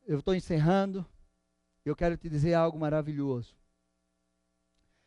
Eu 0.07 0.19
estou 0.19 0.35
encerrando. 0.35 1.07
Eu 1.85 1.97
quero 1.97 2.17
te 2.17 2.29
dizer 2.29 2.55
algo 2.55 2.79
maravilhoso. 2.79 3.57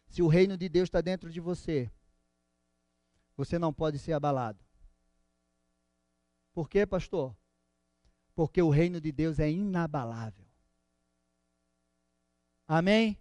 Se 0.08 0.22
o 0.22 0.28
reino 0.28 0.58
de 0.58 0.70
Deus 0.70 0.88
está 0.88 1.02
dentro 1.02 1.30
de 1.30 1.40
você, 1.40 1.92
você 3.36 3.58
não 3.58 3.74
pode 3.74 3.98
ser 4.00 4.14
abalado. 4.14 4.64
Por 6.54 6.70
quê, 6.70 6.86
pastor? 6.86 7.36
Porque 8.34 8.62
o 8.62 8.70
reino 8.70 9.02
de 9.02 9.12
Deus 9.12 9.40
é 9.40 9.50
inabalável. 9.50 10.45
Amém? 12.68 13.18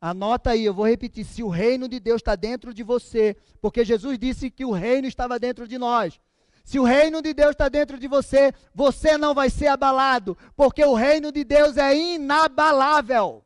Anota 0.00 0.50
aí, 0.50 0.64
eu 0.64 0.74
vou 0.74 0.86
repetir: 0.86 1.24
se 1.24 1.42
o 1.42 1.48
reino 1.48 1.88
de 1.88 1.98
Deus 1.98 2.20
está 2.20 2.36
dentro 2.36 2.72
de 2.72 2.82
você, 2.82 3.36
porque 3.60 3.84
Jesus 3.84 4.18
disse 4.18 4.50
que 4.50 4.64
o 4.64 4.70
reino 4.70 5.08
estava 5.08 5.38
dentro 5.38 5.66
de 5.66 5.76
nós. 5.76 6.20
Se 6.64 6.78
o 6.78 6.84
reino 6.84 7.22
de 7.22 7.32
Deus 7.32 7.52
está 7.52 7.68
dentro 7.68 7.98
de 7.98 8.06
você, 8.06 8.52
você 8.74 9.16
não 9.16 9.34
vai 9.34 9.48
ser 9.48 9.68
abalado, 9.68 10.36
porque 10.54 10.84
o 10.84 10.94
reino 10.94 11.32
de 11.32 11.42
Deus 11.42 11.76
é 11.78 11.96
inabalável. 11.96 13.44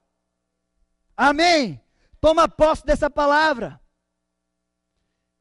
Amém? 1.16 1.80
Toma 2.20 2.48
posse 2.48 2.84
dessa 2.84 3.08
palavra. 3.08 3.80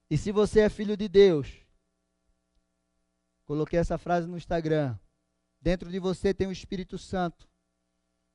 E 0.09 0.17
se 0.17 0.31
você 0.31 0.61
é 0.61 0.69
filho 0.69 0.95
de 0.95 1.07
Deus, 1.07 1.65
coloquei 3.45 3.79
essa 3.79 3.97
frase 3.97 4.27
no 4.27 4.37
Instagram. 4.37 4.97
Dentro 5.59 5.89
de 5.89 5.99
você 5.99 6.33
tem 6.33 6.47
o 6.47 6.51
Espírito 6.51 6.97
Santo 6.97 7.50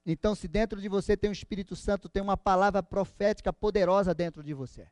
Então, 0.06 0.34
se 0.34 0.46
dentro 0.46 0.80
de 0.80 0.88
você 0.88 1.16
tem 1.16 1.28
o 1.28 1.32
Espírito 1.32 1.74
Santo, 1.74 2.08
tem 2.08 2.22
uma 2.22 2.36
palavra 2.36 2.82
profética 2.82 3.52
poderosa 3.52 4.14
dentro 4.14 4.42
de 4.42 4.54
você. 4.54 4.88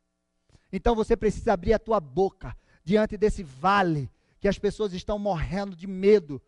Então 0.75 0.97
você 0.97 1.17
precisa 1.17 1.53
abrir 1.53 1.73
a 1.73 1.79
tua 1.79 2.01
boca 2.01 2.53
diante 2.83 3.17
desse 3.17 3.45
vale 3.45 4.11
que 4.41 4.49
as 4.49 4.59
pessoas 4.59 4.93
estão 4.93 5.21
morrendo 5.21 5.77
de 5.77 5.87
medo 5.87 6.43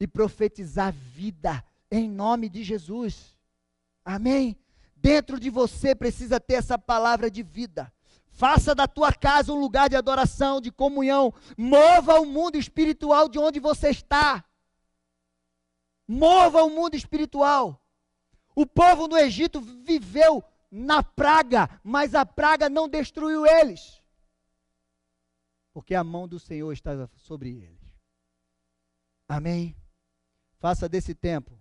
e 0.00 0.06
profetizar 0.06 0.92
vida 0.92 1.64
em 1.88 2.10
nome 2.10 2.48
de 2.48 2.64
Jesus. 2.64 3.36
Amém? 4.04 4.56
Dentro 4.96 5.38
de 5.38 5.48
você 5.48 5.94
precisa 5.94 6.40
ter 6.40 6.54
essa 6.54 6.76
palavra 6.76 7.30
de 7.30 7.44
vida. 7.44 7.92
Faça 8.32 8.74
da 8.74 8.88
tua 8.88 9.12
casa 9.12 9.52
um 9.52 9.60
lugar 9.60 9.88
de 9.88 9.94
adoração, 9.94 10.60
de 10.60 10.72
comunhão. 10.72 11.32
Mova 11.56 12.18
o 12.18 12.26
mundo 12.26 12.56
espiritual 12.56 13.28
de 13.28 13.38
onde 13.38 13.60
você 13.60 13.90
está. 13.90 14.44
Mova 16.06 16.64
o 16.64 16.70
mundo 16.70 16.96
espiritual. 16.96 17.80
O 18.58 18.66
povo 18.66 19.06
no 19.06 19.16
Egito 19.16 19.60
viveu 19.60 20.42
na 20.68 21.00
praga, 21.00 21.80
mas 21.84 22.12
a 22.12 22.26
praga 22.26 22.68
não 22.68 22.88
destruiu 22.88 23.46
eles. 23.46 24.02
Porque 25.72 25.94
a 25.94 26.02
mão 26.02 26.26
do 26.26 26.40
Senhor 26.40 26.72
estava 26.72 27.08
sobre 27.18 27.50
eles. 27.50 27.96
Amém? 29.28 29.76
Faça 30.58 30.88
desse 30.88 31.14
tempo 31.14 31.56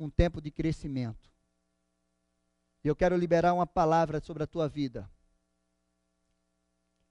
um 0.00 0.10
tempo 0.10 0.40
de 0.40 0.50
crescimento. 0.50 1.30
E 2.82 2.88
eu 2.88 2.96
quero 2.96 3.16
liberar 3.16 3.54
uma 3.54 3.66
palavra 3.66 4.18
sobre 4.20 4.42
a 4.42 4.48
tua 4.48 4.68
vida. 4.68 5.08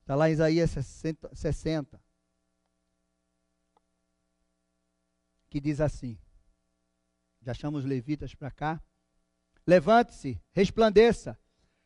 Está 0.01 0.13
lá 0.13 0.29
em 0.29 0.33
Isaías 0.33 0.71
60, 0.71 1.33
60 1.33 2.03
que 5.49 5.61
diz 5.61 5.79
assim: 5.79 6.19
já 7.41 7.53
chama 7.53 7.77
os 7.77 7.85
levitas 7.85 8.35
para 8.35 8.51
cá. 8.51 8.83
Levante-se, 9.69 10.41
resplandeça, 10.51 11.37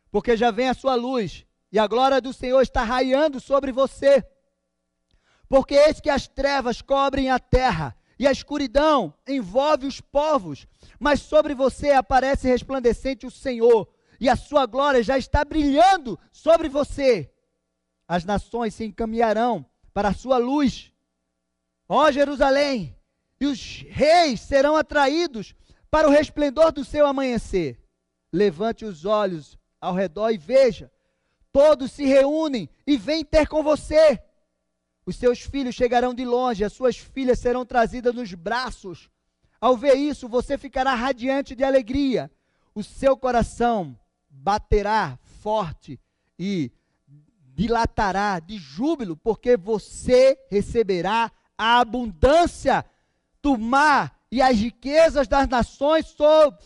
porque 0.09 0.37
já 0.37 0.51
vem 0.51 0.69
a 0.69 0.73
sua 0.73 0.95
luz, 0.95 1.45
e 1.69 1.77
a 1.77 1.85
glória 1.85 2.21
do 2.21 2.31
Senhor 2.31 2.61
está 2.61 2.81
raiando 2.81 3.41
sobre 3.41 3.73
você. 3.73 4.25
Porque 5.49 5.75
eis 5.75 5.99
que 5.99 6.09
as 6.09 6.25
trevas 6.25 6.81
cobrem 6.81 7.29
a 7.29 7.37
terra, 7.37 7.93
e 8.17 8.25
a 8.25 8.31
escuridão 8.31 9.13
envolve 9.27 9.85
os 9.85 9.99
povos, 9.99 10.65
mas 10.97 11.19
sobre 11.19 11.53
você 11.53 11.91
aparece 11.91 12.47
resplandecente 12.47 13.27
o 13.27 13.31
Senhor, 13.31 13.89
e 14.17 14.29
a 14.29 14.37
sua 14.37 14.65
glória 14.65 15.03
já 15.03 15.17
está 15.17 15.43
brilhando 15.43 16.17
sobre 16.31 16.69
você. 16.69 17.29
As 18.07 18.23
nações 18.23 18.73
se 18.73 18.85
encaminharão 18.85 19.65
para 19.93 20.07
a 20.07 20.13
sua 20.13 20.37
luz. 20.37 20.89
Ó 21.89 22.09
Jerusalém, 22.11 22.97
e 23.41 23.45
os 23.45 23.83
reis 23.89 24.39
serão 24.39 24.77
atraídos 24.77 25.53
para 25.93 26.07
o 26.07 26.11
resplendor 26.11 26.71
do 26.71 26.83
seu 26.83 27.05
amanhecer. 27.05 27.79
Levante 28.31 28.83
os 28.83 29.05
olhos 29.05 29.59
ao 29.79 29.93
redor 29.93 30.31
e 30.31 30.39
veja, 30.39 30.91
todos 31.51 31.91
se 31.91 32.03
reúnem 32.03 32.67
e 32.87 32.97
vêm 32.97 33.23
ter 33.23 33.47
com 33.47 33.61
você. 33.61 34.19
Os 35.05 35.15
seus 35.15 35.41
filhos 35.41 35.75
chegarão 35.75 36.11
de 36.11 36.25
longe, 36.25 36.63
as 36.63 36.73
suas 36.73 36.97
filhas 36.97 37.37
serão 37.37 37.63
trazidas 37.63 38.15
nos 38.15 38.33
braços. 38.33 39.07
Ao 39.61 39.77
ver 39.77 39.93
isso, 39.93 40.27
você 40.27 40.57
ficará 40.57 40.95
radiante 40.95 41.53
de 41.53 41.63
alegria. 41.63 42.31
O 42.73 42.81
seu 42.81 43.15
coração 43.15 43.95
baterá 44.27 45.19
forte 45.43 45.99
e 46.39 46.71
dilatará 47.53 48.39
de 48.39 48.57
júbilo, 48.57 49.15
porque 49.15 49.55
você 49.55 50.39
receberá 50.49 51.31
a 51.55 51.81
abundância 51.81 52.83
do 53.43 53.59
mar 53.59 54.12
e 54.33 54.41
as 54.41 54.57
riquezas 54.57 55.27
das 55.27 55.47
nações 55.47 56.17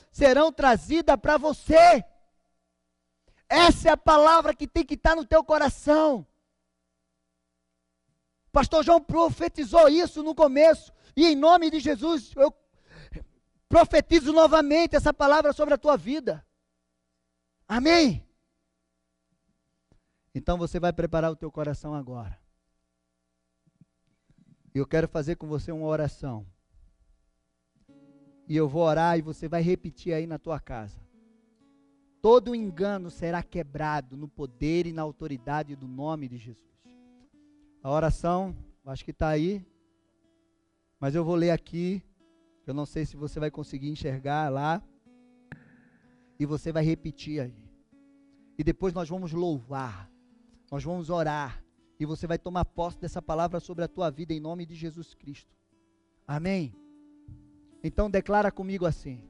serão 0.09 0.53
trazidas 0.53 1.17
para 1.17 1.37
você. 1.37 2.01
Essa 3.49 3.89
é 3.89 3.91
a 3.91 3.97
palavra 3.97 4.55
que 4.55 4.65
tem 4.65 4.85
que 4.85 4.93
estar 4.93 5.17
no 5.17 5.25
teu 5.25 5.43
coração. 5.43 6.25
Pastor 8.53 8.85
João 8.85 9.01
profetizou 9.01 9.89
isso 9.89 10.23
no 10.23 10.33
começo, 10.33 10.93
e 11.13 11.25
em 11.25 11.35
nome 11.35 11.69
de 11.69 11.81
Jesus 11.81 12.31
eu 12.37 12.55
profetizo 13.67 14.31
novamente 14.31 14.95
essa 14.95 15.13
palavra 15.13 15.51
sobre 15.51 15.73
a 15.73 15.77
tua 15.77 15.97
vida. 15.97 16.47
Amém? 17.67 18.25
Então 20.33 20.57
você 20.57 20.79
vai 20.79 20.93
preparar 20.93 21.33
o 21.33 21.35
teu 21.35 21.51
coração 21.51 21.93
agora. 21.93 22.39
E 24.73 24.77
eu 24.77 24.87
quero 24.87 25.09
fazer 25.09 25.35
com 25.35 25.47
você 25.47 25.69
uma 25.69 25.87
oração. 25.87 26.47
E 28.47 28.55
eu 28.55 28.67
vou 28.67 28.83
orar 28.83 29.17
e 29.17 29.21
você 29.21 29.47
vai 29.47 29.61
repetir 29.61 30.13
aí 30.13 30.25
na 30.25 30.39
tua 30.39 30.59
casa. 30.59 30.97
Todo 32.21 32.55
engano 32.55 33.11
será 33.11 33.43
quebrado 33.43 34.15
no 34.15 34.27
poder 34.27 34.85
e 34.85 34.93
na 34.93 35.01
autoridade 35.01 35.75
do 35.75 35.87
nome 35.87 36.27
de 36.27 36.37
Jesus. 36.37 36.65
A 37.83 37.91
oração, 37.91 38.55
acho 38.85 39.03
que 39.03 39.11
está 39.11 39.27
aí, 39.27 39.65
mas 40.99 41.13
eu 41.13 41.23
vou 41.23 41.35
ler 41.35 41.51
aqui. 41.51 42.01
Eu 42.65 42.73
não 42.73 42.85
sei 42.85 43.05
se 43.05 43.15
você 43.15 43.39
vai 43.39 43.51
conseguir 43.51 43.89
enxergar 43.89 44.49
lá. 44.49 44.81
E 46.39 46.45
você 46.45 46.71
vai 46.71 46.83
repetir 46.83 47.41
aí. 47.41 47.55
E 48.57 48.63
depois 48.63 48.93
nós 48.93 49.07
vamos 49.07 49.31
louvar. 49.31 50.09
Nós 50.71 50.83
vamos 50.83 51.09
orar. 51.09 51.63
E 51.99 52.05
você 52.05 52.27
vai 52.27 52.37
tomar 52.37 52.65
posse 52.65 52.99
dessa 52.99 53.21
palavra 53.21 53.59
sobre 53.59 53.83
a 53.83 53.87
tua 53.87 54.09
vida 54.09 54.33
em 54.33 54.39
nome 54.39 54.65
de 54.65 54.75
Jesus 54.75 55.13
Cristo. 55.13 55.55
Amém. 56.27 56.75
Então 57.83 58.09
declara 58.09 58.51
comigo 58.51 58.85
assim: 58.85 59.21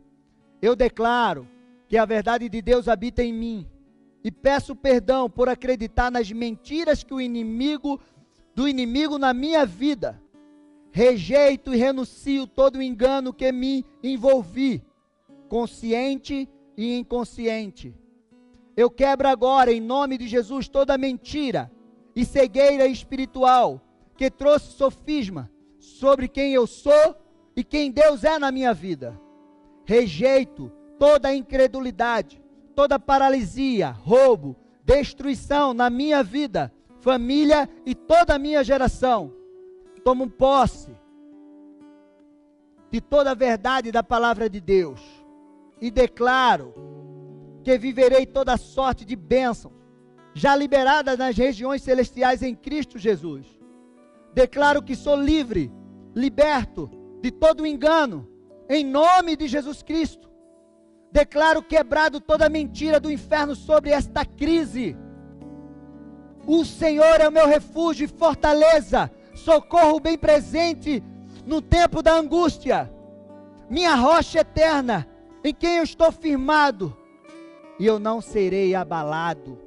Eu 0.62 0.76
declaro 0.76 1.48
que 1.88 1.98
a 1.98 2.06
verdade 2.06 2.50
de 2.50 2.62
Deus 2.62 2.88
habita 2.88 3.24
em 3.24 3.34
mim 3.34 3.68
e 4.24 4.32
peço 4.32 4.76
perdão 4.76 5.30
por 5.30 5.48
acreditar 5.48 6.12
nas 6.12 6.32
mentiras 6.32 7.04
que 7.04 7.14
o 7.14 7.22
inimigo 7.22 8.00
do 8.54 8.68
inimigo 8.68 9.18
na 9.18 9.34
minha 9.34 9.66
vida. 9.66 10.22
Rejeito 10.92 11.74
e 11.74 11.78
renuncio 11.78 12.48
todo 12.48 12.78
o 12.78 12.82
engano 12.82 13.32
que 13.32 13.52
me 13.52 13.86
envolvi, 14.02 14.84
consciente 15.48 16.50
e 16.76 16.98
inconsciente. 16.98 17.96
Eu 18.76 18.90
quebro 18.90 19.28
agora, 19.28 19.72
em 19.72 19.80
nome 19.80 20.18
de 20.18 20.28
Jesus, 20.28 20.68
toda 20.68 20.98
mentira 20.98 21.72
e 22.16 22.26
cegueira 22.26 22.88
espiritual 22.88 23.82
que 24.16 24.32
trouxe 24.32 24.72
sofisma 24.74 25.52
sobre 25.78 26.28
quem 26.28 26.54
eu 26.54 26.66
sou 26.66 27.16
e 27.58 27.64
quem 27.64 27.90
Deus 27.90 28.24
é 28.24 28.38
na 28.38 28.52
minha 28.52 28.72
vida. 28.72 29.20
Rejeito 29.84 30.72
toda 31.00 31.34
incredulidade, 31.34 32.40
toda 32.76 33.00
paralisia, 33.00 33.90
roubo, 33.90 34.56
destruição 34.84 35.74
na 35.74 35.90
minha 35.90 36.22
vida, 36.22 36.72
família 37.00 37.68
e 37.84 37.96
toda 37.96 38.36
a 38.36 38.40
minha 38.40 38.64
geração. 38.64 39.34
Tomo 40.04 40.30
posse 40.30 40.96
de 42.92 43.02
toda 43.02 43.32
a 43.32 43.34
verdade 43.34 43.92
da 43.92 44.04
palavra 44.04 44.48
de 44.48 44.62
Deus 44.62 45.02
e 45.82 45.90
declaro 45.90 46.76
que 47.64 47.76
viverei 47.76 48.28
toda 48.28 48.56
sorte 48.56 49.04
de 49.04 49.16
bênçãos 49.16 49.74
já 50.34 50.56
liberadas 50.56 51.18
nas 51.18 51.36
regiões 51.36 51.82
celestiais 51.82 52.44
em 52.44 52.54
Cristo 52.54 53.00
Jesus. 53.00 53.48
Declaro 54.32 54.84
que 54.84 54.96
sou 54.96 55.16
livre, 55.16 55.72
liberto 56.16 56.97
de 57.22 57.32
todo 57.32 57.66
engano, 57.66 58.28
em 58.70 58.84
nome 58.84 59.36
de 59.36 59.48
Jesus 59.48 59.82
Cristo. 59.82 60.30
Declaro 61.12 61.64
quebrado 61.64 62.20
toda 62.20 62.50
mentira 62.50 63.00
do 63.00 63.12
inferno 63.12 63.56
sobre 63.56 63.92
esta 63.92 64.26
crise. 64.26 64.96
O 66.46 66.64
Senhor 66.64 67.20
é 67.20 67.28
o 67.28 67.32
meu 67.32 67.48
refúgio 67.48 68.06
e 68.06 68.08
fortaleza, 68.08 69.12
socorro 69.34 70.00
bem 70.00 70.18
presente 70.18 71.04
no 71.46 71.62
tempo 71.62 72.02
da 72.02 72.14
angústia. 72.14 72.92
Minha 73.70 73.96
rocha 73.96 74.40
eterna, 74.40 75.08
em 75.44 75.54
quem 75.54 75.78
eu 75.78 75.84
estou 75.84 76.12
firmado, 76.12 76.96
e 77.80 77.86
eu 77.86 78.00
não 78.00 78.22
serei 78.22 78.76
abalado. 78.76 79.60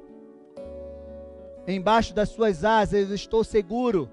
Embaixo 1.67 2.13
das 2.13 2.29
suas 2.29 2.63
asas 2.63 3.09
eu 3.09 3.15
estou 3.15 3.43
seguro. 3.43 4.09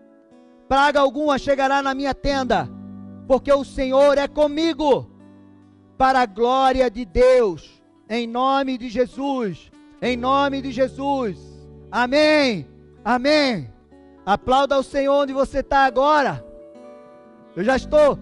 Praga 0.68 1.00
alguma 1.00 1.38
chegará 1.38 1.82
na 1.82 1.94
minha 1.94 2.14
tenda 2.14 2.77
porque 3.28 3.52
o 3.52 3.62
Senhor 3.62 4.16
é 4.16 4.26
comigo, 4.26 5.06
para 5.98 6.20
a 6.20 6.26
glória 6.26 6.90
de 6.90 7.04
Deus, 7.04 7.82
em 8.08 8.26
nome 8.26 8.78
de 8.78 8.88
Jesus, 8.88 9.70
em 10.00 10.16
nome 10.16 10.62
de 10.62 10.72
Jesus, 10.72 11.36
amém, 11.92 12.66
amém. 13.04 13.70
Aplauda 14.24 14.78
o 14.78 14.82
Senhor 14.82 15.24
onde 15.24 15.34
você 15.34 15.58
está 15.58 15.80
agora. 15.84 16.42
Eu 17.54 17.62
já 17.62 17.76
estou, 17.76 18.18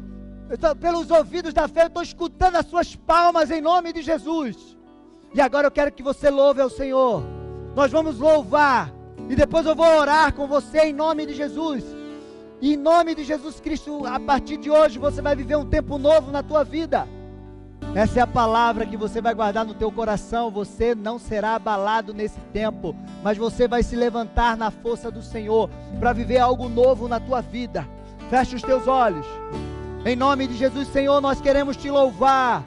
estou, 0.50 0.74
pelos 0.74 1.09
ouvidos 1.09 1.54
da 1.54 1.68
fé, 1.68 1.84
eu 1.84 1.86
estou 1.86 2.02
escutando 2.02 2.57
as 2.57 2.66
suas 2.66 2.96
palmas 2.96 3.52
em 3.52 3.61
nome 3.61 3.92
de 3.92 4.02
Jesus. 4.02 4.76
E 5.32 5.40
agora 5.40 5.68
eu 5.68 5.70
quero 5.70 5.92
que 5.92 6.02
você 6.02 6.30
louve 6.30 6.61
ao 6.61 6.70
Senhor. 6.70 7.22
Nós 7.76 7.92
vamos 7.92 8.18
louvar. 8.18 8.92
E 9.28 9.36
depois 9.36 9.66
eu 9.66 9.74
vou 9.76 9.86
orar 9.86 10.32
com 10.34 10.48
você 10.48 10.80
em 10.80 10.92
nome 10.92 11.26
de 11.26 11.34
Jesus. 11.34 11.84
E 12.61 12.74
em 12.74 12.76
nome 12.76 13.14
de 13.14 13.24
Jesus 13.24 13.61
Cristo, 13.61 14.07
a 14.07 14.18
partir 14.18 14.57
de 14.57 14.70
hoje 14.70 14.98
você 14.98 15.20
vai 15.20 15.36
viver 15.36 15.57
um 15.57 15.66
tempo 15.66 15.98
novo 15.98 16.30
na 16.30 16.42
tua 16.42 16.64
vida. 16.64 17.07
Essa 17.94 18.20
é 18.20 18.22
a 18.22 18.26
palavra 18.26 18.84
que 18.84 18.96
você 18.96 19.20
vai 19.20 19.34
guardar 19.34 19.64
no 19.64 19.74
teu 19.74 19.90
coração. 19.90 20.50
Você 20.50 20.94
não 20.94 21.18
será 21.18 21.54
abalado 21.54 22.12
nesse 22.12 22.38
tempo, 22.52 22.94
mas 23.22 23.38
você 23.38 23.66
vai 23.66 23.82
se 23.82 23.96
levantar 23.96 24.57
na 24.57 24.70
força 24.70 25.11
do 25.11 25.22
Senhor 25.22 25.70
para 25.98 26.12
viver 26.12 26.38
algo 26.38 26.68
novo 26.68 27.09
na 27.09 27.20
tua 27.20 27.40
vida. 27.40 27.86
Feche 28.28 28.57
os 28.57 28.62
teus 28.62 28.86
olhos. 28.86 29.26
Em 30.04 30.14
nome 30.14 30.46
de 30.46 30.57
Jesus, 30.57 30.88
Senhor, 30.88 31.20
nós 31.20 31.40
queremos 31.40 31.76
te 31.76 31.90
louvar. 31.90 32.62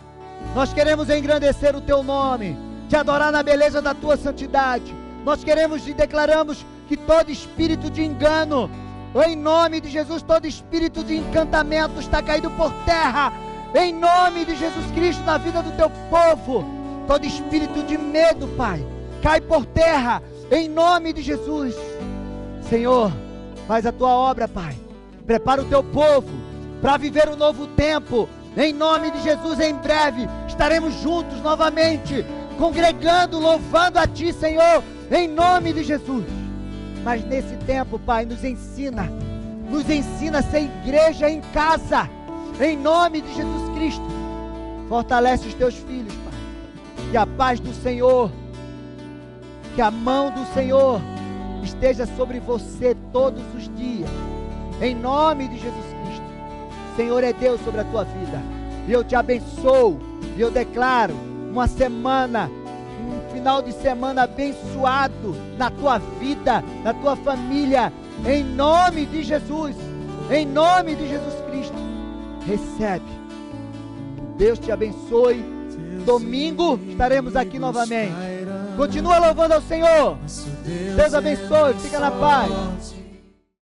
Nós 0.56 0.74
queremos 0.74 1.10
engrandecer 1.10 1.76
o 1.76 1.82
teu 1.82 2.02
nome, 2.02 2.58
te 2.88 2.96
adorar 2.96 3.32
na 3.32 3.44
beleza 3.44 3.82
da 3.82 3.94
tua 3.94 4.18
santidade. 4.18 4.96
Nós 5.24 5.44
queremos 5.44 5.88
e 5.88 5.94
declaramos 5.94 6.66
que 6.88 6.98
todo 6.98 7.30
espírito 7.30 7.90
de 7.90 8.04
engano, 8.04 8.70
em 9.16 9.36
nome 9.36 9.82
de 9.82 9.90
Jesus, 9.90 10.22
todo 10.22 10.46
espírito 10.46 11.04
de 11.04 11.18
encantamento 11.18 12.00
está 12.00 12.22
caído 12.22 12.50
por 12.52 12.72
terra 12.86 13.34
em 13.74 13.94
nome 13.94 14.46
de 14.46 14.56
Jesus 14.56 14.86
Cristo, 14.96 15.24
na 15.24 15.38
vida 15.38 15.62
do 15.62 15.72
teu 15.72 15.92
povo. 16.10 16.66
Todo 17.08 17.26
espírito 17.26 17.84
de 17.84 17.98
medo, 17.98 18.48
Pai, 18.50 18.86
cai 19.22 19.42
por 19.42 19.66
terra, 19.66 20.22
em 20.52 20.68
nome 20.68 21.14
de 21.14 21.22
Jesus. 21.22 21.76
Senhor, 22.68 23.12
faz 23.68 23.86
a 23.86 23.92
tua 23.92 24.10
obra, 24.10 24.48
Pai. 24.48 24.76
Prepara 25.26 25.62
o 25.62 25.66
teu 25.66 25.84
povo 25.84 26.30
para 26.82 26.98
viver 26.98 27.30
um 27.30 27.36
novo 27.36 27.68
tempo. 27.68 28.28
Em 28.58 28.74
nome 28.74 29.12
de 29.12 29.22
Jesus, 29.22 29.60
em 29.60 29.76
breve 29.76 30.28
estaremos 30.48 30.94
juntos 30.96 31.40
novamente, 31.42 32.26
congregando, 32.58 33.40
louvando 33.40 34.00
a 34.00 34.08
Ti, 34.08 34.34
Senhor, 34.34 34.84
em 35.12 35.28
nome 35.28 35.74
de 35.74 35.84
Jesus. 35.84 36.26
Mas 37.10 37.26
nesse 37.26 37.56
tempo, 37.66 37.98
Pai, 37.98 38.24
nos 38.24 38.44
ensina, 38.44 39.10
nos 39.68 39.90
ensina 39.90 40.38
a 40.38 40.44
ser 40.44 40.66
igreja 40.66 41.28
em 41.28 41.42
casa 41.42 42.08
em 42.62 42.78
nome 42.78 43.22
de 43.22 43.34
Jesus 43.34 43.70
Cristo, 43.76 44.06
fortalece 44.88 45.48
os 45.48 45.56
teus 45.56 45.74
filhos, 45.74 46.14
Pai. 46.14 47.10
Que 47.10 47.18
a 47.18 47.26
paz 47.26 47.60
do 47.60 47.74
Senhor, 47.74 48.30
que 49.74 49.82
a 49.82 49.90
mão 49.90 50.30
do 50.30 50.46
Senhor 50.54 51.02
esteja 51.64 52.06
sobre 52.16 52.40
você 52.40 52.96
todos 53.12 53.42
os 53.56 53.64
dias. 53.76 54.08
Em 54.80 54.94
nome 54.94 55.48
de 55.48 55.58
Jesus 55.58 55.86
Cristo. 56.04 56.96
Senhor 56.96 57.24
é 57.24 57.34
Deus 57.34 57.60
sobre 57.62 57.82
a 57.82 57.86
tua 57.86 58.04
vida. 58.04 58.40
E 58.88 58.92
eu 58.92 59.04
te 59.04 59.16
abençoo. 59.16 60.00
E 60.38 60.42
eu 60.42 60.52
declaro 60.52 61.16
uma 61.52 61.68
semana, 61.68 62.52
final 63.40 63.62
de 63.62 63.72
semana 63.72 64.24
abençoado 64.24 65.34
na 65.58 65.72
tua 65.72 65.98
vida, 65.98 66.62
na 66.84 66.94
tua 66.94 67.16
família. 67.16 67.92
Em 68.28 68.44
nome 68.44 69.06
de 69.06 69.24
Jesus. 69.24 69.78
Em 70.30 70.46
nome 70.46 70.94
de 70.94 71.08
Jesus 71.08 71.34
Cristo 71.50 71.74
recebe. 72.46 73.06
Deus 74.38 74.60
te 74.60 74.74
abençoe. 74.74 75.42
Domingo 76.06 76.78
estaremos 76.90 77.36
aqui 77.36 77.58
novamente. 77.58 78.14
Continua 78.76 79.20
louvando 79.20 79.54
ao 79.54 79.62
Senhor. 79.62 80.18
Deus 80.98 81.14
abençoe. 81.14 81.74
Fica 81.76 82.00
na 82.00 82.12
paz. 82.12 82.99